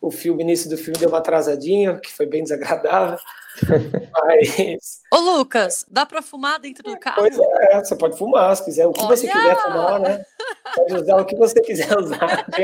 o 0.01 0.11
filme, 0.11 0.43
início 0.43 0.69
do 0.71 0.77
filme 0.77 0.99
deu 0.99 1.09
uma 1.09 1.19
atrasadinha, 1.19 1.99
que 1.99 2.13
foi 2.13 2.27
bem 2.27 2.43
desagradável. 2.43 3.19
Mas. 4.13 5.01
Ô, 5.13 5.19
Lucas, 5.19 5.85
dá 5.91 6.07
para 6.07 6.23
fumar 6.23 6.59
dentro 6.59 6.83
do 6.83 6.99
carro? 6.99 7.21
Pois 7.21 7.39
é, 7.39 7.85
você 7.85 7.97
pode 7.97 8.17
fumar 8.17 8.57
se 8.57 8.65
quiser, 8.65 8.87
o 8.87 8.93
que 8.93 9.01
Olha! 9.01 9.17
você 9.17 9.27
quiser 9.27 9.57
fumar, 9.57 10.01
né? 10.01 10.25
Pode 10.75 10.95
usar 10.95 11.17
o 11.17 11.25
que 11.25 11.37
você 11.37 11.61
quiser 11.61 11.99
usar. 11.99 12.47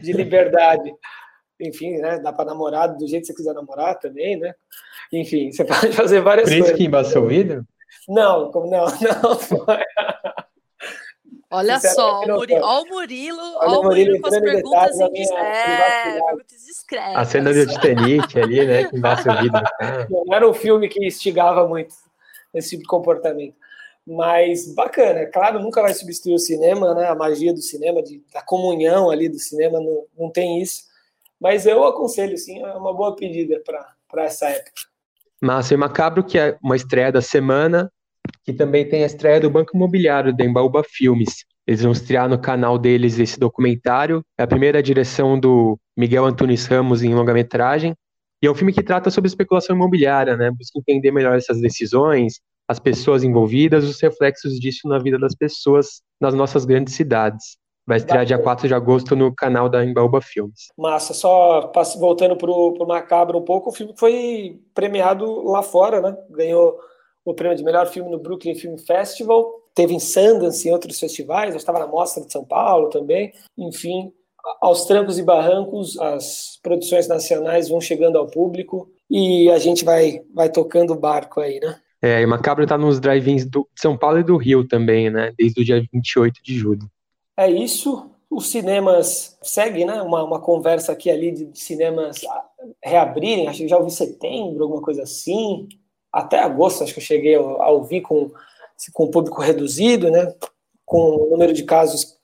De 0.00 0.12
liberdade 0.12 0.92
enfim, 1.60 1.98
né? 1.98 2.18
Dá 2.18 2.32
para 2.32 2.46
namorar 2.46 2.94
do 2.94 3.06
jeito 3.06 3.22
que 3.22 3.26
você 3.28 3.34
quiser 3.34 3.54
namorar 3.54 3.98
também, 3.98 4.36
né? 4.36 4.54
Enfim, 5.12 5.52
você 5.52 5.64
pode 5.64 5.92
fazer 5.92 6.20
várias 6.20 6.48
Por 6.48 6.50
coisas. 6.50 6.66
Por 6.66 6.72
isso 6.72 6.78
que 6.78 6.86
embaçou 6.86 7.24
o 7.24 7.28
vidro? 7.28 7.64
Não, 8.08 8.50
como 8.50 8.70
não, 8.70 8.84
não. 9.00 9.38
Olha 11.50 11.78
só, 11.78 12.22
o 12.22 12.26
Murilo, 12.26 12.60
ó 12.64 12.82
o 12.82 12.88
Murilo, 12.88 13.40
ó 13.40 13.80
o 13.80 13.84
Murilo 13.84 14.20
com 14.20 14.26
as 14.26 14.40
perguntas, 14.40 15.00
indis... 15.00 15.30
é, 15.30 16.20
perguntas 16.20 16.64
discretas. 16.66 17.16
A 17.16 17.24
cena 17.24 17.52
do 17.52 17.66
Titanic 17.68 18.40
ali, 18.40 18.66
né, 18.66 18.84
que 18.84 18.96
embaça 18.96 19.32
o 19.32 19.40
vidro. 19.40 19.62
Não 20.26 20.34
era 20.34 20.48
um 20.48 20.54
filme 20.54 20.88
que 20.88 21.06
instigava 21.06 21.68
muito 21.68 21.94
esse 22.52 22.70
tipo 22.70 22.82
de 22.82 22.88
comportamento. 22.88 23.56
Mas 24.06 24.74
bacana, 24.74 25.20
é 25.20 25.26
claro, 25.26 25.60
nunca 25.60 25.80
vai 25.80 25.94
substituir 25.94 26.34
o 26.34 26.38
cinema, 26.38 26.92
né? 26.94 27.06
A 27.06 27.14
magia 27.14 27.54
do 27.54 27.62
cinema, 27.62 28.02
de, 28.02 28.22
da 28.32 28.42
comunhão 28.42 29.08
ali 29.10 29.28
do 29.28 29.38
cinema, 29.38 29.80
não, 29.80 30.04
não 30.18 30.30
tem 30.30 30.60
isso. 30.60 30.84
Mas 31.40 31.66
eu 31.66 31.84
aconselho, 31.84 32.36
sim, 32.36 32.62
é 32.62 32.72
uma 32.74 32.92
boa 32.92 33.16
pedida 33.16 33.62
para 33.64 34.24
essa 34.24 34.48
época. 34.48 34.82
Massa 35.44 35.74
e 35.74 35.76
Macabro, 35.76 36.24
que 36.24 36.38
é 36.38 36.56
uma 36.62 36.74
estreia 36.74 37.12
da 37.12 37.20
semana, 37.20 37.90
que 38.42 38.52
também 38.52 38.88
tem 38.88 39.02
a 39.02 39.06
estreia 39.06 39.38
do 39.38 39.50
Banco 39.50 39.76
Imobiliário, 39.76 40.34
da 40.34 40.44
Embaúba 40.44 40.82
Filmes. 40.82 41.44
Eles 41.66 41.82
vão 41.82 41.92
estrear 41.92 42.28
no 42.28 42.38
canal 42.38 42.78
deles 42.78 43.18
esse 43.18 43.38
documentário. 43.38 44.22
É 44.38 44.42
a 44.42 44.46
primeira 44.46 44.82
direção 44.82 45.38
do 45.38 45.78
Miguel 45.96 46.24
Antunes 46.24 46.66
Ramos 46.66 47.02
em 47.02 47.14
longa-metragem. 47.14 47.94
E 48.42 48.46
é 48.46 48.50
um 48.50 48.54
filme 48.54 48.72
que 48.72 48.82
trata 48.82 49.10
sobre 49.10 49.28
especulação 49.28 49.76
imobiliária, 49.76 50.36
né? 50.36 50.50
Busca 50.50 50.78
entender 50.78 51.10
melhor 51.10 51.36
essas 51.36 51.60
decisões, 51.60 52.40
as 52.68 52.78
pessoas 52.78 53.22
envolvidas, 53.22 53.84
os 53.84 54.00
reflexos 54.00 54.58
disso 54.58 54.88
na 54.88 54.98
vida 54.98 55.18
das 55.18 55.34
pessoas 55.34 56.02
nas 56.20 56.34
nossas 56.34 56.64
grandes 56.64 56.94
cidades. 56.94 57.56
Vai 57.86 57.98
estrear 57.98 58.24
dia 58.24 58.38
4 58.38 58.66
de 58.66 58.74
agosto 58.74 59.14
no 59.14 59.34
canal 59.34 59.68
da 59.68 59.84
Embaúba 59.84 60.20
Filmes. 60.20 60.68
Massa, 60.76 61.12
só 61.12 61.70
voltando 61.98 62.36
para 62.36 62.50
o 62.50 62.86
Macabro 62.86 63.38
um 63.38 63.44
pouco, 63.44 63.70
o 63.70 63.72
filme 63.72 63.94
foi 63.96 64.58
premiado 64.74 65.42
lá 65.44 65.62
fora, 65.62 66.00
né? 66.00 66.16
Ganhou 66.30 66.78
o 67.24 67.34
prêmio 67.34 67.56
de 67.56 67.64
melhor 67.64 67.86
filme 67.86 68.10
no 68.10 68.18
Brooklyn 68.18 68.54
Film 68.54 68.76
Festival, 68.76 69.50
teve 69.74 69.94
em 69.94 70.00
Sundance 70.00 70.68
em 70.68 70.72
outros 70.72 70.98
festivais, 70.98 71.54
estava 71.54 71.78
na 71.78 71.86
Mostra 71.86 72.24
de 72.24 72.32
São 72.32 72.44
Paulo 72.44 72.88
também. 72.90 73.32
Enfim, 73.56 74.12
aos 74.60 74.84
trancos 74.84 75.18
e 75.18 75.22
barrancos, 75.22 75.98
as 75.98 76.58
produções 76.62 77.08
nacionais 77.08 77.68
vão 77.68 77.80
chegando 77.80 78.18
ao 78.18 78.26
público 78.26 78.90
e 79.10 79.50
a 79.50 79.58
gente 79.58 79.84
vai, 79.84 80.20
vai 80.34 80.48
tocando 80.48 80.92
o 80.92 80.98
barco 80.98 81.40
aí, 81.40 81.58
né? 81.60 81.76
É, 82.02 82.20
e 82.20 82.26
Macabro 82.26 82.64
está 82.64 82.76
nos 82.76 83.00
drive-ins 83.00 83.46
de 83.46 83.58
São 83.76 83.96
Paulo 83.96 84.18
e 84.18 84.22
do 84.22 84.36
Rio 84.36 84.68
também, 84.68 85.08
né? 85.08 85.32
Desde 85.38 85.62
o 85.62 85.64
dia 85.64 85.82
28 85.90 86.42
de 86.42 86.54
julho. 86.54 86.86
É 87.36 87.50
isso. 87.50 88.10
Os 88.30 88.48
cinemas 88.48 89.38
seguem, 89.42 89.84
né? 89.84 90.00
Uma, 90.02 90.24
uma 90.24 90.40
conversa 90.40 90.92
aqui 90.92 91.10
ali 91.10 91.32
de 91.32 91.58
cinemas 91.58 92.20
reabrirem. 92.82 93.48
Acho 93.48 93.62
que 93.62 93.68
já 93.68 93.78
ouvi 93.78 93.90
setembro, 93.90 94.64
alguma 94.64 94.82
coisa 94.82 95.02
assim. 95.02 95.68
Até 96.12 96.38
agosto, 96.38 96.82
acho 96.82 96.92
que 96.92 97.00
eu 97.00 97.04
cheguei 97.04 97.34
a, 97.34 97.68
ouvir 97.70 98.00
com, 98.00 98.30
com 98.92 99.04
o 99.04 99.10
público 99.10 99.40
reduzido, 99.40 100.10
né? 100.10 100.32
Com 100.84 100.98
o 100.98 101.30
número 101.30 101.52
de 101.52 101.64
casos 101.64 102.14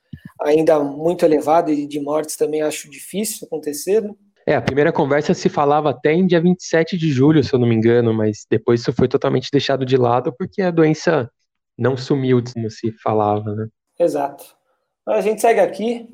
ainda 0.40 0.78
muito 0.80 1.24
elevado 1.24 1.70
e 1.70 1.86
de 1.86 2.00
mortes 2.00 2.36
também 2.36 2.62
acho 2.62 2.90
difícil 2.90 3.46
acontecer. 3.46 4.02
Né? 4.02 4.14
É, 4.46 4.54
a 4.54 4.62
primeira 4.62 4.92
conversa 4.92 5.34
se 5.34 5.48
falava 5.48 5.90
até 5.90 6.12
em 6.12 6.26
dia 6.26 6.40
27 6.40 6.96
de 6.96 7.11
julho, 7.11 7.44
se 7.44 7.52
eu 7.54 7.58
não 7.58 7.68
me 7.68 7.74
engano, 7.74 8.12
mas 8.14 8.46
depois 8.50 8.80
isso 8.80 8.92
foi 8.92 9.06
totalmente 9.06 9.50
deixado 9.52 9.84
de 9.84 9.96
lado 9.96 10.34
porque 10.36 10.62
a 10.62 10.70
doença 10.70 11.30
não 11.76 11.96
sumiu 11.96 12.42
como 12.42 12.70
se 12.70 12.92
falava, 13.02 13.54
né? 13.54 13.66
Exato. 13.98 14.59
A 15.07 15.20
gente 15.20 15.40
segue 15.40 15.61
aqui 15.61 16.09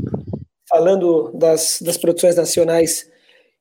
falando 0.69 1.31
das, 1.35 1.81
das 1.83 1.97
produções 1.97 2.37
nacionais 2.37 3.11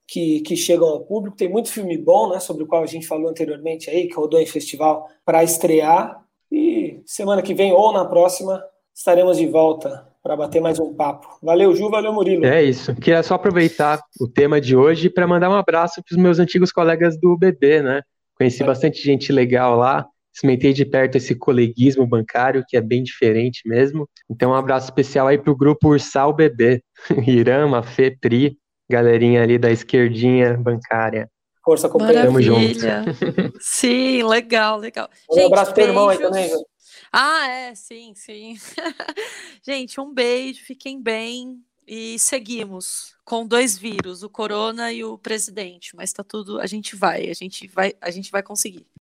que, 0.07 0.41
que 0.41 0.55
chegam 0.55 0.88
ao 0.88 1.01
público. 1.01 1.38
Tem 1.38 1.49
muito 1.49 1.71
filme 1.71 1.97
bom, 1.97 2.30
né, 2.30 2.39
sobre 2.39 2.63
o 2.63 2.67
qual 2.67 2.84
a 2.84 2.88
gente 2.88 3.07
falou 3.07 3.30
anteriormente 3.30 3.89
aí, 3.89 4.07
que 4.07 4.15
rodou 4.15 4.39
em 4.39 4.45
festival 4.45 5.09
para 5.26 5.43
estrear. 5.43 6.23
E 6.51 7.01
semana 7.05 7.41
que 7.41 7.53
vem 7.53 7.73
ou 7.73 7.91
na 7.91 8.05
próxima 8.05 8.63
estaremos 8.93 9.38
de 9.38 9.47
volta 9.47 10.07
para 10.23 10.36
bater 10.36 10.61
mais 10.61 10.80
um 10.80 10.93
papo. 10.93 11.38
Valeu, 11.41 11.76
Ju, 11.76 11.89
valeu, 11.89 12.13
Murilo. 12.13 12.45
É 12.45 12.63
isso. 12.63 12.95
Queria 12.95 13.21
só 13.21 13.36
aproveitar 13.36 14.01
o 14.19 14.28
tema 14.28 14.59
de 14.59 14.76
hoje 14.76 15.09
para 15.09 15.28
mandar 15.28 15.49
um 15.49 15.55
abraço 15.55 16.01
para 16.03 16.15
os 16.15 16.21
meus 16.21 16.39
antigos 16.39 16.71
colegas 16.71 17.19
do 17.19 17.38
BB, 17.38 17.84
né? 17.84 18.01
Conheci 18.36 18.63
é. 18.63 18.65
bastante 18.65 19.01
gente 19.01 19.32
legal 19.32 19.78
lá, 19.78 20.07
experimentei 20.36 20.73
de 20.73 20.86
perto 20.86 21.15
esse 21.15 21.33
coleguismo 21.33 22.05
bancário, 22.05 22.65
que 22.67 22.75
é 22.75 22.81
bem 22.81 23.01
diferente 23.01 23.61
mesmo. 23.65 24.07
Então, 24.29 24.51
um 24.51 24.55
abraço 24.55 24.88
especial 24.88 25.27
aí 25.27 25.38
para 25.38 25.51
o 25.51 25.55
grupo 25.55 25.89
Ursal 25.89 26.33
BB, 26.33 26.83
Irama, 27.25 27.81
Fê, 27.81 28.11
Pri, 28.11 28.57
galerinha 28.89 29.41
ali 29.41 29.57
da 29.57 29.71
esquerdinha 29.71 30.57
bancária. 30.57 31.29
Força, 31.63 31.89
companheiro. 31.89 32.27
Tamo 32.27 32.41
junto. 32.41 32.79
Sim, 33.59 34.23
legal, 34.23 34.77
legal. 34.77 35.09
Um 35.31 35.36
gente, 35.36 35.45
abraço 35.45 35.73
pro 35.73 35.83
irmão 35.83 36.09
aí 36.09 36.17
também? 36.17 36.51
Ah, 37.11 37.47
é, 37.47 37.75
sim, 37.75 38.13
sim. 38.13 38.57
Gente, 39.65 40.01
um 40.01 40.13
beijo, 40.13 40.65
fiquem 40.65 41.01
bem 41.01 41.63
e 41.88 42.19
seguimos 42.19 43.15
com 43.23 43.47
dois 43.47 43.77
vírus, 43.77 44.21
o 44.21 44.29
corona 44.29 44.91
e 44.91 45.03
o 45.03 45.17
presidente, 45.17 45.95
mas 45.95 46.11
tá 46.11 46.23
tudo, 46.23 46.59
a 46.59 46.67
gente 46.67 46.95
vai, 46.95 47.29
a 47.29 47.33
gente 47.33 47.67
vai, 47.67 47.93
a 48.01 48.11
gente 48.11 48.29
vai 48.31 48.43
conseguir. 48.43 48.86